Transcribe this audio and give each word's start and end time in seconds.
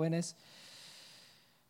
jóvenes. 0.00 0.34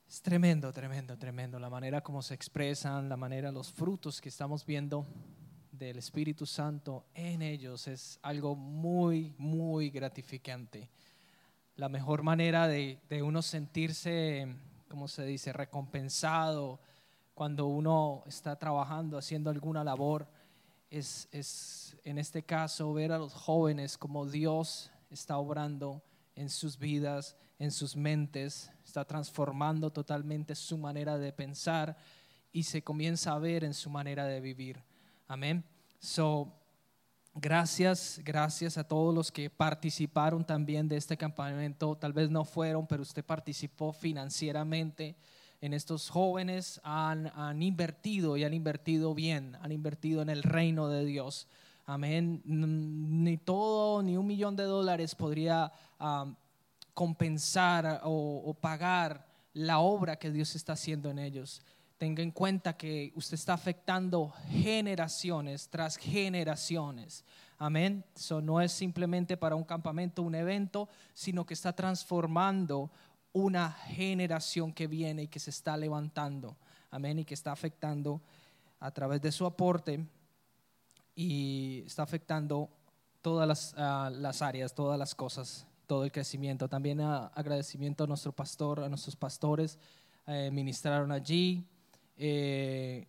Es 0.09 0.23
tremendo, 0.23 0.73
tremendo, 0.73 1.19
tremendo. 1.19 1.59
La 1.59 1.69
manera 1.69 2.01
como 2.01 2.23
se 2.23 2.33
expresan, 2.35 3.09
la 3.09 3.17
manera, 3.17 3.51
los 3.51 3.73
frutos 3.73 4.21
que 4.21 4.29
estamos 4.29 4.65
viendo 4.65 5.05
del 5.73 5.99
Espíritu 5.99 6.47
Santo 6.47 7.07
en 7.13 7.43
ellos 7.43 7.89
es 7.89 8.21
algo 8.23 8.55
muy, 8.55 9.35
muy 9.37 9.91
gratificante. 9.91 10.89
La 11.75 11.89
mejor 11.89 12.23
manera 12.23 12.69
de, 12.69 13.01
de 13.09 13.21
uno 13.21 13.43
sentirse, 13.43 14.47
¿cómo 14.89 15.09
se 15.09 15.25
dice?, 15.25 15.53
recompensado 15.53 16.79
cuando 17.35 17.67
uno 17.67 18.23
está 18.29 18.57
trabajando, 18.57 19.19
haciendo 19.19 19.51
alguna 19.51 19.83
labor, 19.83 20.29
es, 20.89 21.29
es 21.33 21.97
en 22.05 22.17
este 22.17 22.45
caso 22.45 22.93
ver 22.93 23.11
a 23.11 23.19
los 23.19 23.35
jóvenes 23.35 23.99
como 23.99 24.25
Dios 24.25 24.93
está 25.11 25.37
obrando 25.37 26.05
en 26.37 26.49
sus 26.49 26.79
vidas, 26.79 27.37
en 27.61 27.71
sus 27.71 27.95
mentes, 27.95 28.73
está 28.85 29.05
transformando 29.05 29.93
totalmente 29.93 30.55
su 30.55 30.79
manera 30.79 31.19
de 31.19 31.31
pensar 31.31 31.97
y 32.51 32.63
se 32.63 32.83
comienza 32.83 33.35
a 33.35 33.39
ver 33.39 33.65
en 33.65 33.75
su 33.75 33.91
manera 33.91 34.25
de 34.25 34.41
vivir. 34.41 34.83
Amén. 35.29 35.63
So, 35.99 36.51
gracias, 37.35 38.19
gracias 38.25 38.79
a 38.79 38.85
todos 38.85 39.15
los 39.15 39.31
que 39.31 39.51
participaron 39.51 40.43
también 40.43 40.89
de 40.89 40.97
este 40.97 41.19
campamento. 41.19 41.97
Tal 41.97 42.15
vez 42.15 42.31
no 42.31 42.47
fueron, 42.47 42.87
pero 42.87 43.03
usted 43.03 43.23
participó 43.23 43.93
financieramente 43.93 45.15
en 45.61 45.75
estos 45.75 46.09
jóvenes. 46.09 46.81
Han, 46.83 47.31
han 47.35 47.63
invertido 47.63 48.39
y 48.39 48.45
han 48.45 48.55
invertido 48.55 49.15
bien, 49.15 49.59
han 49.61 49.71
invertido 49.71 50.23
en 50.23 50.31
el 50.31 50.43
reino 50.43 50.89
de 50.89 51.05
Dios. 51.05 51.47
Amén. 51.85 52.41
Ni 52.47 53.37
todo, 53.37 54.03
ni 54.03 54.17
un 54.17 54.27
millón 54.27 54.57
de 54.57 54.63
dólares 54.63 55.15
podría 55.15 55.71
compensar 57.01 58.03
o, 58.05 58.53
pagar 58.61 59.27
la 59.55 59.79
obra 59.79 60.17
que 60.17 60.31
Dios 60.31 60.55
está 60.55 60.75
haciendo 60.75 61.09
en 61.09 61.19
ellos. 61.19 61.63
Tenga 61.97 62.23
en 62.23 62.31
cuenta 62.31 62.77
que 62.77 63.11
usted 63.17 63.37
está 63.37 63.55
afectando 63.55 64.35
generaciones 64.51 65.71
tras 65.71 65.97
generaciones. 65.97 67.25
Amén. 67.57 68.05
Eso 68.15 68.43
no 68.43 68.61
es 68.61 68.73
simplemente 68.73 69.39
para 69.39 69.55
un 69.55 69.65
campamento, 69.65 70.21
un 70.21 70.35
evento, 70.35 70.91
sino 71.15 71.47
que 71.47 71.55
está 71.55 71.73
transformando 71.73 72.91
una 73.33 73.73
generación 73.73 74.71
que 74.71 74.87
viene 74.87 75.23
y 75.23 75.29
que 75.29 75.41
se 75.41 75.49
está 75.49 75.79
levantando. 75.79 76.59
Amén. 76.91 77.21
Y 77.21 77.25
que 77.25 77.33
está 77.33 77.51
afectando 77.51 78.21
a 78.79 78.91
través 78.91 79.23
de 79.23 79.33
su 79.33 79.47
aporte 79.47 80.05
y 81.15 81.83
está 81.87 82.03
afectando 82.03 82.69
todas 83.23 83.49
las, 83.49 83.75
ah, 83.79 84.11
las 84.13 84.43
áreas, 84.43 84.75
todas 84.75 84.99
las 84.99 85.15
cosas, 85.15 85.67
todo 85.91 86.05
el 86.05 86.13
crecimiento. 86.13 86.69
También 86.69 87.01
ah, 87.01 87.33
agradecimiento 87.35 88.05
a 88.05 88.07
nuestro 88.07 88.31
pastor, 88.31 88.79
a 88.79 88.89
nuestros 88.89 89.17
pastores, 89.17 89.77
eh, 90.25 90.49
ministraron 90.53 91.11
allí. 91.11 91.67
Eh, 92.17 93.09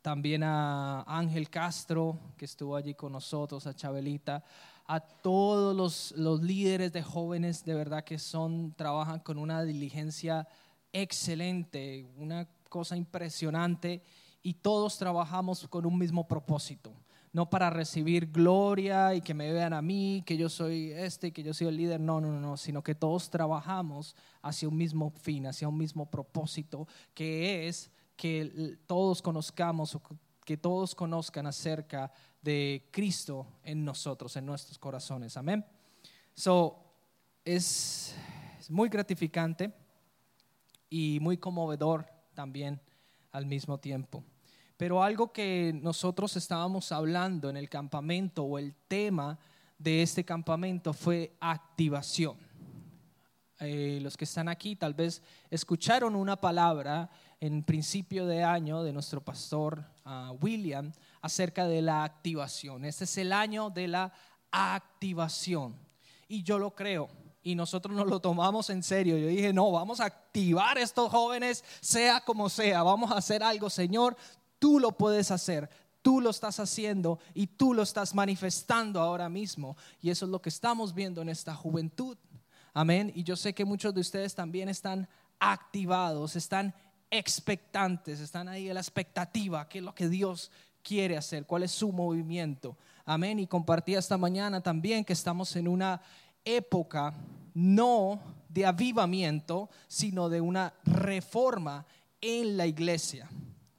también 0.00 0.42
a 0.42 1.02
Ángel 1.02 1.50
Castro, 1.50 2.18
que 2.38 2.46
estuvo 2.46 2.76
allí 2.76 2.94
con 2.94 3.12
nosotros, 3.12 3.66
a 3.66 3.74
Chabelita, 3.74 4.42
a 4.86 5.00
todos 5.00 5.76
los, 5.76 6.12
los 6.16 6.40
líderes 6.40 6.94
de 6.94 7.02
jóvenes, 7.02 7.62
de 7.62 7.74
verdad 7.74 8.04
que 8.04 8.18
son, 8.18 8.72
trabajan 8.72 9.20
con 9.20 9.36
una 9.36 9.62
diligencia 9.62 10.48
excelente, 10.94 12.06
una 12.16 12.48
cosa 12.70 12.96
impresionante, 12.96 14.02
y 14.42 14.54
todos 14.54 14.96
trabajamos 14.96 15.68
con 15.68 15.84
un 15.84 15.98
mismo 15.98 16.26
propósito 16.26 16.90
no 17.34 17.50
para 17.50 17.68
recibir 17.68 18.30
gloria 18.30 19.12
y 19.12 19.20
que 19.20 19.34
me 19.34 19.52
vean 19.52 19.72
a 19.72 19.82
mí, 19.82 20.22
que 20.24 20.36
yo 20.36 20.48
soy 20.48 20.92
este, 20.92 21.32
que 21.32 21.42
yo 21.42 21.52
soy 21.52 21.66
el 21.66 21.76
líder, 21.76 22.00
no, 22.00 22.20
no, 22.20 22.30
no, 22.38 22.56
sino 22.56 22.80
que 22.80 22.94
todos 22.94 23.28
trabajamos 23.28 24.14
hacia 24.40 24.68
un 24.68 24.76
mismo 24.76 25.10
fin, 25.10 25.48
hacia 25.48 25.68
un 25.68 25.76
mismo 25.76 26.08
propósito, 26.08 26.86
que 27.12 27.66
es 27.66 27.90
que 28.16 28.78
todos 28.86 29.20
conozcamos, 29.20 29.98
que 30.44 30.56
todos 30.56 30.94
conozcan 30.94 31.48
acerca 31.48 32.12
de 32.40 32.88
Cristo 32.92 33.48
en 33.64 33.84
nosotros, 33.84 34.36
en 34.36 34.46
nuestros 34.46 34.78
corazones. 34.78 35.36
Amén. 35.36 35.66
So, 36.34 36.84
es, 37.44 38.14
es 38.60 38.70
muy 38.70 38.88
gratificante 38.88 39.74
y 40.88 41.18
muy 41.20 41.36
conmovedor 41.36 42.06
también 42.32 42.80
al 43.32 43.44
mismo 43.44 43.78
tiempo. 43.78 44.22
Pero 44.76 45.02
algo 45.02 45.32
que 45.32 45.72
nosotros 45.82 46.36
estábamos 46.36 46.90
hablando 46.92 47.48
en 47.48 47.56
el 47.56 47.68
campamento 47.68 48.42
o 48.42 48.58
el 48.58 48.74
tema 48.88 49.38
de 49.78 50.02
este 50.02 50.24
campamento 50.24 50.92
fue 50.92 51.36
activación. 51.40 52.36
Eh, 53.60 54.00
los 54.02 54.16
que 54.16 54.24
están 54.24 54.48
aquí 54.48 54.74
tal 54.74 54.94
vez 54.94 55.22
escucharon 55.48 56.16
una 56.16 56.36
palabra 56.36 57.08
en 57.38 57.62
principio 57.62 58.26
de 58.26 58.42
año 58.42 58.82
de 58.82 58.92
nuestro 58.92 59.22
pastor 59.22 59.84
ah, 60.04 60.32
William 60.40 60.92
acerca 61.22 61.66
de 61.68 61.80
la 61.80 62.02
activación. 62.02 62.84
Este 62.84 63.04
es 63.04 63.16
el 63.18 63.32
año 63.32 63.70
de 63.70 63.86
la 63.88 64.12
activación. 64.50 65.76
Y 66.26 66.42
yo 66.42 66.58
lo 66.58 66.74
creo. 66.74 67.08
Y 67.42 67.54
nosotros 67.54 67.94
nos 67.94 68.06
lo 68.06 68.20
tomamos 68.20 68.70
en 68.70 68.82
serio. 68.82 69.18
Yo 69.18 69.28
dije, 69.28 69.52
no, 69.52 69.70
vamos 69.70 70.00
a 70.00 70.06
activar 70.06 70.78
a 70.78 70.82
estos 70.82 71.10
jóvenes, 71.10 71.62
sea 71.80 72.20
como 72.22 72.48
sea. 72.48 72.82
Vamos 72.82 73.12
a 73.12 73.18
hacer 73.18 73.42
algo, 73.42 73.68
Señor. 73.68 74.16
Tú 74.64 74.80
lo 74.80 74.92
puedes 74.92 75.30
hacer, 75.30 75.68
tú 76.00 76.22
lo 76.22 76.30
estás 76.30 76.58
haciendo 76.58 77.18
y 77.34 77.48
tú 77.48 77.74
lo 77.74 77.82
estás 77.82 78.14
manifestando 78.14 78.98
ahora 78.98 79.28
mismo. 79.28 79.76
Y 80.00 80.08
eso 80.08 80.24
es 80.24 80.30
lo 80.30 80.40
que 80.40 80.48
estamos 80.48 80.94
viendo 80.94 81.20
en 81.20 81.28
esta 81.28 81.54
juventud. 81.54 82.16
Amén. 82.72 83.12
Y 83.14 83.24
yo 83.24 83.36
sé 83.36 83.52
que 83.52 83.66
muchos 83.66 83.92
de 83.92 84.00
ustedes 84.00 84.34
también 84.34 84.70
están 84.70 85.06
activados, 85.38 86.34
están 86.34 86.72
expectantes, 87.10 88.20
están 88.20 88.48
ahí 88.48 88.68
en 88.68 88.72
la 88.72 88.80
expectativa, 88.80 89.68
qué 89.68 89.80
es 89.80 89.84
lo 89.84 89.94
que 89.94 90.08
Dios 90.08 90.50
quiere 90.82 91.18
hacer, 91.18 91.44
cuál 91.44 91.64
es 91.64 91.70
su 91.70 91.92
movimiento. 91.92 92.78
Amén. 93.04 93.40
Y 93.40 93.46
compartí 93.46 93.94
esta 93.94 94.16
mañana 94.16 94.62
también 94.62 95.04
que 95.04 95.12
estamos 95.12 95.54
en 95.56 95.68
una 95.68 96.00
época 96.42 97.12
no 97.52 98.18
de 98.48 98.64
avivamiento, 98.64 99.68
sino 99.88 100.30
de 100.30 100.40
una 100.40 100.72
reforma 100.84 101.84
en 102.22 102.56
la 102.56 102.66
iglesia. 102.66 103.28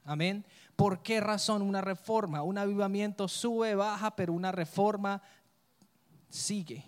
Amén. 0.06 0.46
¿Por 0.76 1.02
qué 1.02 1.22
razón 1.22 1.62
una 1.62 1.82
reforma? 1.82 2.42
Un 2.44 2.58
avivamiento 2.58 3.28
sube, 3.28 3.76
baja, 3.76 4.16
pero 4.16 4.34
una 4.34 4.52
reforma 4.52 5.22
sigue, 6.30 6.86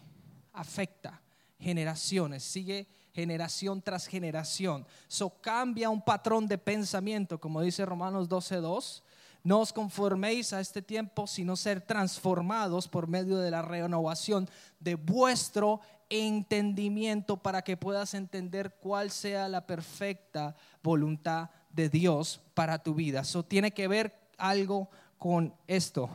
afecta 0.53 1.21
generaciones, 1.59 2.43
sigue 2.43 2.87
generación 3.13 3.81
tras 3.81 4.05
generación. 4.05 4.85
So 5.07 5.29
cambia 5.41 5.89
un 5.89 6.01
patrón 6.01 6.47
de 6.47 6.57
pensamiento, 6.57 7.39
como 7.39 7.61
dice 7.61 7.85
Romanos 7.85 8.29
12:2. 8.29 9.03
No 9.43 9.61
os 9.61 9.71
conforméis 9.71 10.51
a 10.51 10.59
este 10.59 10.81
tiempo, 10.81 11.25
sino 11.25 11.55
ser 11.55 11.79
transformados 11.79 12.87
por 12.89 13.07
medio 13.07 13.37
de 13.37 13.49
la 13.49 13.61
renovación 13.61 14.49
de 14.79 14.95
vuestro 14.95 15.79
entendimiento 16.09 17.37
para 17.37 17.61
que 17.61 17.77
puedas 17.77 18.13
entender 18.13 18.75
cuál 18.81 19.09
sea 19.09 19.47
la 19.47 19.65
perfecta 19.65 20.55
voluntad 20.83 21.49
de 21.69 21.89
Dios 21.89 22.41
para 22.53 22.81
tu 22.81 22.93
vida. 22.93 23.21
Eso 23.21 23.43
tiene 23.43 23.71
que 23.71 23.87
ver 23.87 24.13
algo 24.37 24.89
con 25.17 25.53
esto, 25.67 26.09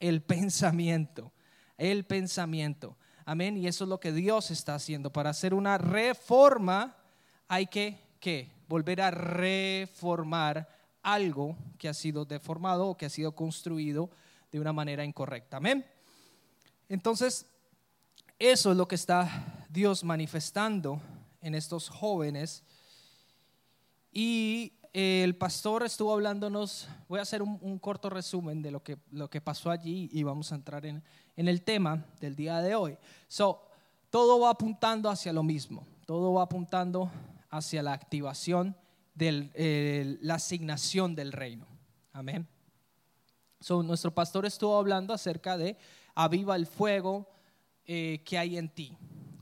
el 0.00 0.22
pensamiento, 0.22 1.32
el 1.76 2.04
pensamiento. 2.04 2.96
Amén. 3.24 3.56
Y 3.56 3.66
eso 3.66 3.84
es 3.84 3.90
lo 3.90 3.98
que 3.98 4.12
Dios 4.12 4.50
está 4.50 4.76
haciendo. 4.76 5.12
Para 5.12 5.30
hacer 5.30 5.52
una 5.52 5.78
reforma 5.78 6.96
hay 7.48 7.66
que. 7.66 8.04
Volver 8.68 9.00
a 9.02 9.12
reformar 9.12 10.68
algo 11.00 11.56
que 11.78 11.88
ha 11.88 11.94
sido 11.94 12.24
deformado 12.24 12.88
o 12.88 12.96
que 12.96 13.06
ha 13.06 13.08
sido 13.08 13.36
construido 13.36 14.10
de 14.50 14.58
una 14.58 14.72
manera 14.72 15.04
incorrecta. 15.04 15.58
Amén. 15.58 15.86
Entonces, 16.88 17.46
eso 18.40 18.72
es 18.72 18.76
lo 18.76 18.88
que 18.88 18.96
está 18.96 19.64
Dios 19.68 20.02
manifestando 20.02 21.00
en 21.40 21.54
estos 21.54 21.88
jóvenes. 21.88 22.64
Y 24.12 24.72
el 24.98 25.36
pastor 25.36 25.82
estuvo 25.82 26.14
hablándonos, 26.14 26.88
voy 27.06 27.18
a 27.18 27.22
hacer 27.22 27.42
un, 27.42 27.78
corto 27.78 28.08
resumen 28.08 28.62
de 28.62 28.70
lo 28.70 28.82
que, 28.82 28.96
lo 29.10 29.28
que 29.28 29.42
pasó 29.42 29.70
allí 29.70 30.08
y 30.10 30.22
vamos 30.22 30.52
a 30.52 30.54
entrar 30.54 30.86
en, 30.86 31.04
el 31.36 31.62
tema 31.64 32.06
del 32.18 32.34
día 32.34 32.62
de 32.62 32.74
hoy. 32.74 32.96
So, 33.28 33.60
todo 34.08 34.40
va 34.40 34.48
apuntando 34.48 35.10
hacia 35.10 35.34
lo 35.34 35.42
mismo, 35.42 35.86
todo 36.06 36.32
va 36.32 36.44
apuntando 36.44 37.10
hacia 37.50 37.82
la 37.82 37.92
activación 37.92 38.74
de 39.14 40.16
la 40.22 40.36
asignación 40.36 41.14
del 41.14 41.32
reino. 41.32 41.66
Amén. 42.14 42.48
So, 43.60 43.82
nuestro 43.82 44.14
pastor 44.14 44.46
estuvo 44.46 44.78
hablando 44.78 45.12
acerca 45.12 45.58
de 45.58 45.76
aviva 46.14 46.56
el 46.56 46.64
fuego 46.64 47.28
eh, 47.84 48.22
que 48.24 48.38
hay 48.38 48.56
en 48.56 48.70
ti. 48.70 48.96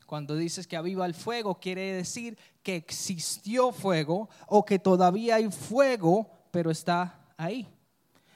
Cuando 0.06 0.36
dices 0.36 0.66
que 0.66 0.76
aviva 0.76 1.06
el 1.06 1.14
fuego, 1.14 1.58
quiere 1.58 1.92
decir 1.92 2.38
que 2.62 2.76
existió 2.76 3.72
fuego 3.72 4.28
o 4.46 4.64
que 4.64 4.78
todavía 4.78 5.36
hay 5.36 5.50
fuego, 5.50 6.30
pero 6.50 6.70
está 6.70 7.20
ahí. 7.36 7.68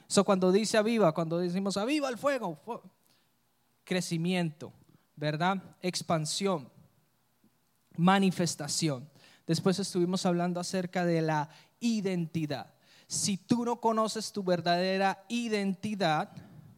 Eso 0.07 0.23
cuando 0.23 0.51
dice 0.51 0.77
aviva, 0.77 1.13
cuando 1.13 1.37
decimos 1.37 1.77
aviva 1.77 2.09
el 2.09 2.17
fuego, 2.17 2.59
crecimiento, 3.83 4.73
¿verdad? 5.15 5.61
Expansión, 5.81 6.69
manifestación. 7.95 9.09
Después 9.45 9.77
estuvimos 9.79 10.25
hablando 10.25 10.59
acerca 10.59 11.05
de 11.05 11.21
la 11.21 11.49
identidad. 11.79 12.73
Si 13.07 13.37
tú 13.37 13.65
no 13.65 13.79
conoces 13.79 14.31
tu 14.31 14.43
verdadera 14.43 15.25
identidad, 15.27 16.31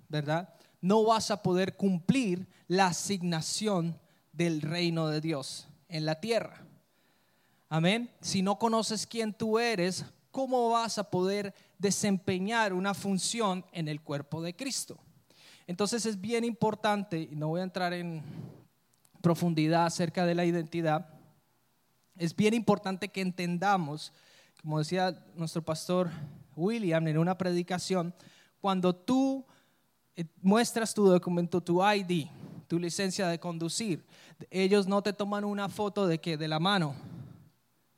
¿verdad? 0.09 0.53
No 0.81 1.03
vas 1.03 1.31
a 1.31 1.41
poder 1.41 1.75
cumplir 1.75 2.47
la 2.67 2.87
asignación 2.87 3.99
del 4.31 4.61
reino 4.61 5.07
de 5.07 5.21
Dios 5.21 5.67
en 5.87 6.05
la 6.05 6.19
tierra. 6.19 6.65
Amén. 7.69 8.09
Si 8.21 8.41
no 8.41 8.57
conoces 8.57 9.07
quién 9.07 9.33
tú 9.33 9.57
eres, 9.57 10.05
¿cómo 10.31 10.69
vas 10.69 10.97
a 10.97 11.09
poder 11.09 11.53
desempeñar 11.77 12.73
una 12.73 12.93
función 12.93 13.65
en 13.71 13.87
el 13.87 14.01
cuerpo 14.01 14.41
de 14.41 14.55
Cristo? 14.55 14.97
Entonces 15.67 16.05
es 16.05 16.19
bien 16.19 16.43
importante, 16.43 17.29
y 17.31 17.35
no 17.35 17.47
voy 17.47 17.61
a 17.61 17.63
entrar 17.63 17.93
en 17.93 18.21
profundidad 19.21 19.85
acerca 19.85 20.25
de 20.25 20.35
la 20.35 20.45
identidad, 20.45 21.07
es 22.17 22.35
bien 22.35 22.53
importante 22.53 23.07
que 23.07 23.21
entendamos, 23.21 24.11
como 24.61 24.79
decía 24.79 25.23
nuestro 25.35 25.61
pastor 25.61 26.09
William 26.55 27.07
en 27.07 27.17
una 27.17 27.37
predicación, 27.37 28.13
cuando 28.59 28.93
tú 28.93 29.45
eh, 30.15 30.25
muestras 30.41 30.93
tu 30.93 31.05
documento, 31.07 31.61
tu 31.61 31.81
ID, 31.83 32.27
tu 32.71 32.79
licencia 32.79 33.27
de 33.27 33.37
conducir, 33.37 34.01
ellos 34.49 34.87
no 34.87 35.03
te 35.03 35.11
toman 35.11 35.43
una 35.43 35.67
foto 35.67 36.07
de 36.07 36.21
que 36.21 36.37
de 36.37 36.47
la 36.47 36.57
mano, 36.57 36.95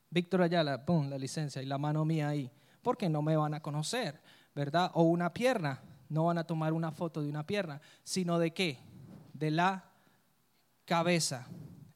Víctor 0.10 0.42
Ayala, 0.42 0.84
pum, 0.84 1.12
la 1.12 1.20
licencia 1.20 1.62
y 1.62 1.68
la 1.68 1.78
mano 1.78 2.04
mía 2.06 2.30
ahí, 2.30 2.50
porque 2.82 3.08
no 3.08 3.22
me 3.22 3.38
van 3.38 3.54
a 3.54 3.60
conocer, 3.60 4.20
¿verdad? 4.56 4.90
O 4.96 5.04
una 5.04 5.32
pierna, 5.32 5.80
no 6.10 6.26
van 6.26 6.40
a 6.40 6.44
tomar 6.44 6.74
una 6.74 6.92
foto 6.92 7.22
de 7.22 7.30
una 7.30 7.46
pierna, 7.46 7.82
sino 8.04 8.40
de 8.40 8.52
qué? 8.52 8.80
De 9.34 9.52
la 9.52 9.92
cabeza. 10.86 11.46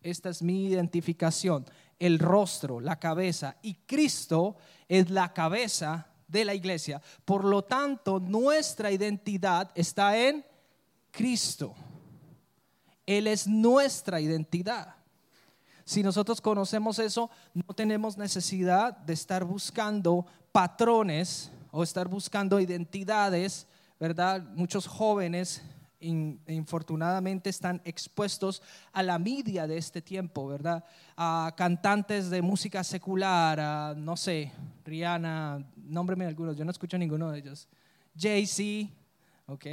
Esta 0.04 0.30
es 0.30 0.44
mi 0.44 0.68
identificación 0.68 1.66
el 1.98 2.20
rostro, 2.20 2.80
la 2.80 3.00
cabeza, 3.00 3.58
y 3.64 3.74
Cristo 3.88 4.56
es 4.88 5.10
la 5.10 5.34
cabeza 5.34 6.10
de 6.28 6.46
la 6.46 6.54
iglesia. 6.54 7.02
Por 7.26 7.44
lo 7.44 7.64
tanto, 7.64 8.20
nuestra 8.20 8.92
identidad 8.92 9.72
está 9.74 10.16
en 10.16 10.46
Cristo. 11.10 11.74
Él 13.08 13.26
es 13.26 13.48
nuestra 13.48 14.22
identidad. 14.22 14.96
Si 15.86 16.04
nosotros 16.04 16.42
conocemos 16.42 17.00
eso, 17.00 17.32
no 17.54 17.74
tenemos 17.74 18.18
necesidad 18.18 18.96
de 18.98 19.14
estar 19.14 19.46
buscando 19.46 20.26
patrones 20.52 21.50
o 21.72 21.82
estar 21.82 22.10
buscando 22.10 22.60
identidades, 22.60 23.66
¿verdad? 24.00 24.44
Muchos 24.54 24.86
jóvenes 24.86 25.64
infortunadamente 26.00 27.50
están 27.50 27.82
expuestos 27.84 28.62
a 28.92 29.02
la 29.02 29.18
media 29.18 29.66
de 29.66 29.78
este 29.78 30.02
tiempo, 30.02 30.48
¿verdad? 30.48 30.84
A 31.16 31.54
cantantes 31.58 32.30
de 32.30 32.42
música 32.42 32.84
secular, 32.84 33.60
a, 33.60 33.96
no 33.98 34.16
sé, 34.16 34.52
Rihanna, 34.86 35.66
nómbreme 35.76 36.26
algunos, 36.26 36.56
yo 36.56 36.66
no 36.66 36.72
escucho 36.72 36.98
ninguno 36.98 37.32
de 37.32 37.40
ellos. 37.40 37.68
Jay-Z, 38.16 38.92
¿ok? 39.48 39.66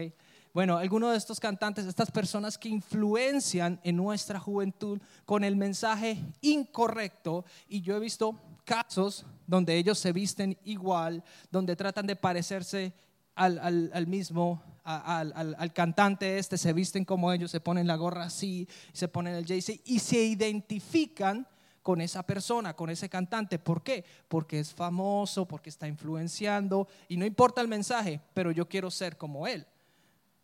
Bueno, 0.54 0.78
algunos 0.78 1.10
de 1.10 1.18
estos 1.18 1.40
cantantes, 1.40 1.84
estas 1.84 2.12
personas 2.12 2.56
que 2.56 2.68
influencian 2.68 3.80
en 3.82 3.96
nuestra 3.96 4.38
juventud 4.38 5.00
con 5.24 5.42
el 5.42 5.56
mensaje 5.56 6.16
incorrecto, 6.42 7.44
y 7.68 7.80
yo 7.80 7.96
he 7.96 8.00
visto 8.00 8.38
casos 8.64 9.26
donde 9.48 9.76
ellos 9.76 9.98
se 9.98 10.12
visten 10.12 10.56
igual, 10.64 11.24
donde 11.50 11.74
tratan 11.74 12.06
de 12.06 12.14
parecerse 12.14 12.94
al, 13.34 13.58
al 13.58 14.06
mismo 14.06 14.62
al, 14.84 15.72
cantante 15.72 16.38
este, 16.38 16.56
se 16.56 16.72
visten 16.72 17.04
como 17.04 17.32
ellos, 17.32 17.50
se 17.50 17.58
ponen 17.60 17.88
la 17.88 17.96
gorra 17.96 18.24
así, 18.24 18.68
se 18.92 19.08
ponen 19.08 19.34
el 19.34 19.46
JC 19.46 19.80
y 19.86 19.98
se 19.98 20.22
identifican 20.22 21.48
con 21.82 22.00
esa 22.00 22.22
persona, 22.22 22.74
con 22.74 22.90
ese 22.90 23.08
cantante. 23.08 23.58
¿Por 23.58 23.82
qué? 23.82 24.04
Porque 24.28 24.60
es 24.60 24.72
famoso, 24.72 25.46
porque 25.48 25.70
está 25.70 25.88
influenciando 25.88 26.86
y 27.08 27.16
no 27.16 27.26
importa 27.26 27.60
el 27.60 27.66
mensaje, 27.66 28.20
pero 28.34 28.52
yo 28.52 28.68
quiero 28.68 28.88
ser 28.90 29.16
como 29.16 29.48
él. 29.48 29.66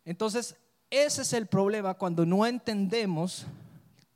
Entonces, 0.05 0.55
ese 0.89 1.21
es 1.21 1.33
el 1.33 1.47
problema 1.47 1.93
cuando 1.93 2.25
no 2.25 2.45
entendemos 2.45 3.45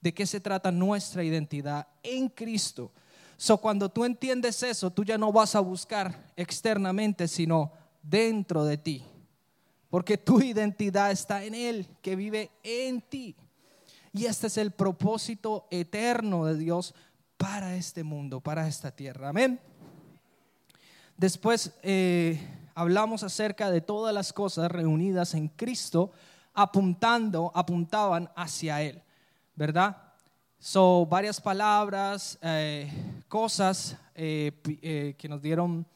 de 0.01 0.13
qué 0.13 0.25
se 0.25 0.39
trata 0.39 0.71
nuestra 0.71 1.23
identidad 1.23 1.87
en 2.03 2.29
Cristo. 2.29 2.91
So, 3.37 3.57
cuando 3.57 3.89
tú 3.89 4.05
entiendes 4.05 4.61
eso, 4.63 4.91
tú 4.91 5.03
ya 5.03 5.17
no 5.17 5.31
vas 5.31 5.55
a 5.55 5.59
buscar 5.59 6.31
externamente, 6.35 7.27
sino 7.27 7.71
dentro 8.01 8.63
de 8.65 8.77
ti 8.77 9.03
porque 9.95 10.17
tu 10.17 10.41
identidad 10.41 11.09
está 11.09 11.45
en 11.45 11.55
Él, 11.55 11.87
que 12.01 12.17
vive 12.17 12.51
en 12.63 12.99
ti. 12.99 13.33
Y 14.11 14.25
este 14.25 14.47
es 14.47 14.57
el 14.57 14.71
propósito 14.71 15.69
eterno 15.71 16.45
de 16.45 16.57
Dios 16.57 16.93
para 17.37 17.77
este 17.77 18.03
mundo, 18.03 18.41
para 18.41 18.67
esta 18.67 18.91
tierra. 18.91 19.29
Amén. 19.29 19.57
Después 21.15 21.71
eh, 21.81 22.45
hablamos 22.75 23.23
acerca 23.23 23.71
de 23.71 23.81
todas 23.81 24.13
las 24.13 24.31
cosas 24.31 24.71
reunidas 24.71 25.33
en 25.33 25.47
Cristo, 25.47 26.11
apuntando, 26.53 27.51
apuntaban 27.55 28.29
hacia 28.35 28.83
Él, 28.83 29.01
¿verdad? 29.55 29.97
Son 30.59 31.09
varias 31.09 31.41
palabras, 31.41 32.37
eh, 32.41 32.91
cosas 33.27 33.97
eh, 34.13 35.15
que 35.17 35.27
nos 35.27 35.41
dieron 35.41 35.87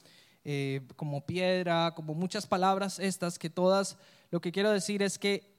eh, 0.46 0.82
como 0.96 1.26
piedra, 1.26 1.94
como 1.94 2.14
muchas 2.16 2.48
palabras 2.48 2.98
estas 2.98 3.38
que 3.38 3.50
todas, 3.50 3.98
lo 4.32 4.42
que 4.42 4.52
quiero 4.52 4.72
decir 4.72 5.04
es 5.04 5.20
que 5.20 5.54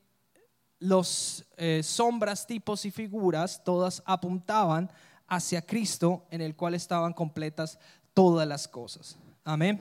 los 0.80 1.44
eh, 1.58 1.82
sombras, 1.84 2.46
tipos 2.46 2.84
y 2.86 2.90
figuras, 2.90 3.62
todas 3.62 4.02
apuntaban 4.06 4.90
hacia 5.28 5.62
Cristo 5.62 6.26
en 6.30 6.40
el 6.40 6.56
cual 6.56 6.74
estaban 6.74 7.12
completas 7.12 7.78
todas 8.14 8.48
las 8.48 8.66
cosas. 8.66 9.18
Amén. 9.44 9.78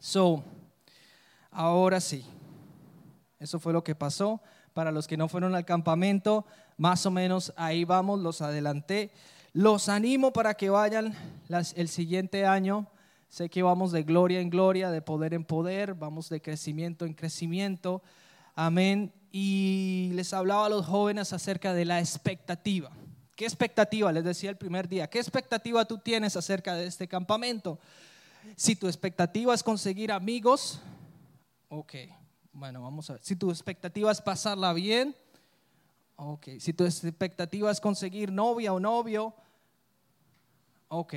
So, 0.00 0.42
ahora 1.50 2.00
sí, 2.00 2.24
eso 3.38 3.58
fue 3.58 3.72
lo 3.72 3.84
que 3.84 3.94
pasó. 3.94 4.40
Para 4.72 4.92
los 4.92 5.08
que 5.08 5.16
no 5.16 5.28
fueron 5.28 5.54
al 5.54 5.64
campamento, 5.64 6.46
más 6.76 7.04
o 7.04 7.10
menos 7.10 7.52
ahí 7.56 7.84
vamos, 7.84 8.20
los 8.20 8.42
adelanté. 8.42 9.10
Los 9.52 9.88
animo 9.88 10.32
para 10.32 10.54
que 10.54 10.70
vayan 10.70 11.14
el 11.74 11.88
siguiente 11.88 12.46
año 12.46 12.86
Sé 13.28 13.50
que 13.50 13.62
vamos 13.62 13.92
de 13.92 14.04
gloria 14.04 14.40
en 14.40 14.48
gloria, 14.48 14.90
de 14.90 15.02
poder 15.02 15.34
en 15.34 15.44
poder, 15.44 15.94
vamos 15.94 16.30
de 16.30 16.40
crecimiento 16.40 17.04
en 17.04 17.12
crecimiento. 17.12 18.02
Amén. 18.54 19.12
Y 19.30 20.10
les 20.14 20.32
hablaba 20.32 20.66
a 20.66 20.68
los 20.70 20.86
jóvenes 20.86 21.34
acerca 21.34 21.74
de 21.74 21.84
la 21.84 22.00
expectativa. 22.00 22.90
¿Qué 23.36 23.44
expectativa? 23.44 24.10
Les 24.12 24.24
decía 24.24 24.48
el 24.48 24.56
primer 24.56 24.88
día. 24.88 25.08
¿Qué 25.08 25.18
expectativa 25.18 25.84
tú 25.84 25.98
tienes 25.98 26.36
acerca 26.36 26.74
de 26.74 26.86
este 26.86 27.06
campamento? 27.06 27.78
Si 28.56 28.76
tu 28.76 28.86
expectativa 28.86 29.54
es 29.54 29.62
conseguir 29.62 30.12
amigos, 30.12 30.80
ok, 31.68 31.94
bueno, 32.52 32.82
vamos 32.82 33.08
a 33.10 33.14
ver. 33.14 33.22
Si 33.22 33.36
tu 33.36 33.50
expectativa 33.50 34.10
es 34.10 34.20
pasarla 34.20 34.72
bien, 34.72 35.14
ok. 36.16 36.48
Si 36.58 36.72
tu 36.72 36.84
expectativa 36.84 37.70
es 37.70 37.80
conseguir 37.80 38.32
novia 38.32 38.72
o 38.72 38.80
novio, 38.80 39.34
ok. 40.88 41.14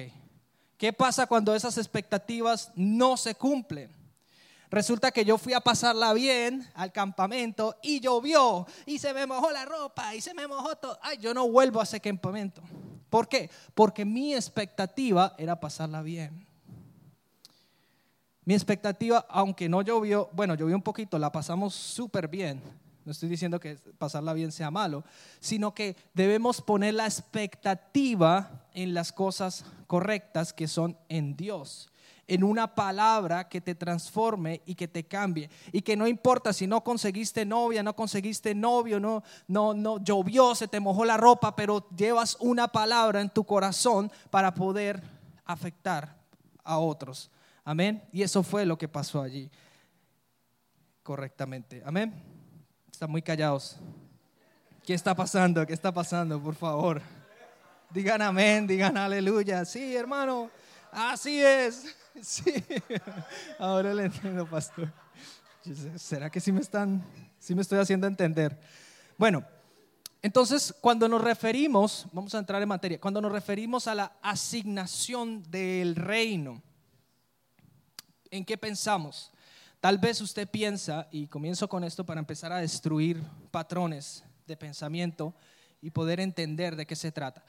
¿Qué 0.78 0.94
pasa 0.94 1.28
cuando 1.28 1.54
esas 1.54 1.78
expectativas 1.78 2.72
no 2.76 3.18
se 3.18 3.36
cumplen? 3.36 3.92
Resulta 4.72 5.12
que 5.12 5.26
yo 5.26 5.38
fui 5.38 5.54
a 5.54 5.60
pasarla 5.60 6.14
bien 6.14 6.66
al 6.76 6.92
campamento 6.92 7.76
y 7.84 8.00
llovió 8.00 8.66
y 8.86 9.00
se 9.00 9.14
me 9.14 9.28
mojó 9.28 9.52
la 9.52 9.66
ropa 9.66 10.16
y 10.16 10.22
se 10.22 10.34
me 10.34 10.48
mojó 10.48 10.78
todo. 10.78 10.98
Ay, 11.02 11.18
yo 11.18 11.34
no 11.34 11.48
vuelvo 11.50 11.82
a 11.82 11.84
ese 11.84 12.00
campamento. 12.00 12.62
¿Por 13.10 13.28
qué? 13.28 13.50
Porque 13.76 14.06
mi 14.06 14.34
expectativa 14.34 15.36
era 15.38 15.60
pasarla 15.60 16.02
bien. 16.02 16.48
Mi 18.46 18.54
expectativa, 18.54 19.26
aunque 19.30 19.70
no 19.70 19.82
llovió, 19.82 20.30
bueno, 20.34 20.56
llovió 20.56 20.76
un 20.76 20.82
poquito, 20.82 21.20
la 21.20 21.32
pasamos 21.32 21.76
súper 21.76 22.28
bien. 22.28 22.62
No 23.06 23.12
estoy 23.12 23.30
diciendo 23.30 23.60
que 23.60 23.78
pasarla 23.98 24.34
bien 24.34 24.52
sea 24.52 24.72
malo, 24.72 25.04
sino 25.40 25.74
que 25.74 25.96
debemos 26.14 26.62
poner 26.62 26.94
la 26.94 27.06
expectativa 27.06 28.66
en 28.74 28.94
las 28.94 29.12
cosas 29.12 29.66
correctas 29.88 30.54
que 30.54 30.68
son 30.68 30.98
en 31.10 31.36
Dios 31.36 31.92
en 32.32 32.46
una 32.46 32.76
palabra 32.76 33.50
que 33.50 33.60
te 33.60 33.76
transforme 33.76 34.62
y 34.66 34.76
que 34.76 34.88
te 34.88 35.04
cambie. 35.04 35.50
Y 35.74 35.82
que 35.82 35.98
no 35.98 36.08
importa 36.08 36.54
si 36.54 36.66
no 36.66 36.82
conseguiste 36.82 37.46
novia, 37.46 37.84
no 37.84 37.94
conseguiste 37.94 38.56
novio, 38.56 39.02
no, 39.02 39.22
no, 39.50 39.74
no 39.74 40.02
llovió, 40.02 40.56
se 40.56 40.70
te 40.70 40.80
mojó 40.80 41.04
la 41.04 41.18
ropa, 41.18 41.58
pero 41.58 41.90
llevas 41.90 42.38
una 42.40 42.70
palabra 42.70 43.20
en 43.20 43.30
tu 43.30 43.44
corazón 43.44 44.10
para 44.30 44.54
poder 44.54 45.04
afectar 45.44 46.16
a 46.64 46.78
otros. 46.78 47.30
Amén. 47.64 48.04
Y 48.12 48.24
eso 48.24 48.44
fue 48.44 48.66
lo 48.66 48.78
que 48.78 48.88
pasó 48.88 49.22
allí 49.22 49.50
correctamente. 51.04 51.82
Amén. 51.86 52.14
Están 52.92 53.12
muy 53.12 53.22
callados. 53.22 53.78
¿Qué 54.84 54.94
está 54.94 55.16
pasando? 55.16 55.66
¿Qué 55.66 55.74
está 55.74 55.92
pasando? 55.92 56.42
Por 56.42 56.56
favor. 56.56 57.02
Digan 57.90 58.22
amén, 58.22 58.66
digan 58.66 58.98
aleluya. 58.98 59.66
Sí, 59.66 59.96
hermano. 59.96 60.50
Así 60.92 61.42
es. 61.42 61.96
Sí. 62.22 62.54
Ahora 63.58 63.94
le 63.94 64.04
entiendo, 64.04 64.46
pastor. 64.46 64.92
¿Será 65.96 66.30
que 66.30 66.42
sí 66.42 66.52
me 66.52 66.60
están, 66.60 67.02
sí 67.40 67.56
me 67.56 67.62
estoy 67.62 67.80
haciendo 67.80 68.06
entender? 68.06 68.60
Bueno, 69.18 69.46
Entonces, 70.22 70.76
cuando 70.82 71.08
nos 71.08 71.22
referimos, 71.22 72.06
vamos 72.12 72.36
a 72.36 72.40
entrar 72.40 72.62
en 72.62 72.68
materia, 72.68 73.00
cuando 73.00 73.22
nos 73.22 73.32
referimos 73.32 73.88
a 73.88 73.96
la 73.96 74.12
asignación 74.22 75.42
del 75.50 75.96
reino, 75.96 76.62
¿en 78.32 78.46
qué 78.46 78.58
pensamos? 78.58 79.30
Tal 79.80 79.98
vez 79.98 80.22
usted 80.22 80.50
piensa, 80.50 81.08
y 81.12 81.28
comienzo 81.28 81.68
con 81.68 81.84
esto 81.84 82.06
para 82.06 82.20
empezar 82.20 82.52
a 82.52 82.60
destruir 82.60 83.22
patrones 83.52 84.24
de 84.48 84.58
pensamiento 84.58 85.36
y 85.82 85.92
poder 85.92 86.20
entender 86.20 86.76
de 86.76 86.88
qué 86.88 86.96
se 86.96 87.12
trata. 87.12 87.44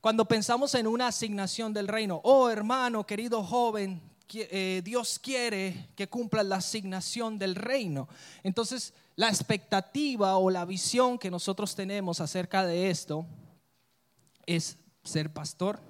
Cuando 0.00 0.26
pensamos 0.26 0.74
en 0.74 0.86
una 0.86 1.08
asignación 1.08 1.72
del 1.72 1.88
reino, 1.88 2.20
oh 2.22 2.50
hermano, 2.50 3.04
querido 3.04 3.42
joven, 3.42 4.00
eh, 4.32 4.82
Dios 4.84 5.18
quiere 5.18 5.88
que 5.96 6.08
cumpla 6.08 6.42
la 6.42 6.56
asignación 6.56 7.38
del 7.38 7.54
reino. 7.54 8.08
Entonces, 8.42 8.92
la 9.16 9.28
expectativa 9.28 10.36
o 10.36 10.50
la 10.50 10.64
visión 10.64 11.18
que 11.18 11.30
nosotros 11.30 11.74
tenemos 11.74 12.20
acerca 12.20 12.66
de 12.66 12.90
esto 12.90 13.26
es 14.46 14.76
ser 15.02 15.32
pastor, 15.32 15.80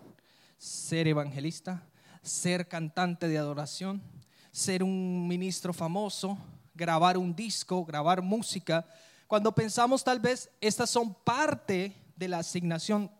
ser 0.59 1.09
evangelista, 1.09 1.83
ser 2.23 2.69
cantante 2.69 3.27
de 3.29 3.39
adoración, 3.39 4.03
ser 4.59 4.83
un 4.83 5.27
ministro 5.29 5.73
famoso, 5.73 6.37
grabar 6.75 7.17
un 7.17 7.35
disco, 7.35 7.85
grabar 7.85 8.21
música. 8.21 8.85
Cuando 9.27 9.55
pensamos 9.55 10.03
tal 10.03 10.19
vez 10.19 10.51
estas 10.61 10.91
son 10.91 11.15
parte 11.15 11.95
de 12.17 12.29
la 12.29 12.39
asignación 12.39 13.11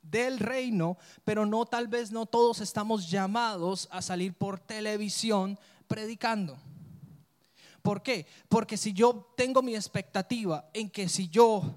del 0.00 0.38
reino, 0.38 0.96
pero 1.22 1.44
no 1.44 1.66
tal 1.66 1.88
vez 1.88 2.10
no 2.10 2.26
todos 2.26 2.60
estamos 2.60 3.10
llamados 3.10 3.88
a 3.90 4.00
salir 4.00 4.32
por 4.34 4.58
televisión 4.58 5.58
predicando. 5.86 6.56
¿Por 7.82 8.02
qué? 8.02 8.26
Porque 8.48 8.78
si 8.78 8.94
yo 8.94 9.34
tengo 9.36 9.60
mi 9.60 9.74
expectativa 9.74 10.70
en 10.72 10.88
que 10.88 11.10
si 11.10 11.28
yo 11.28 11.76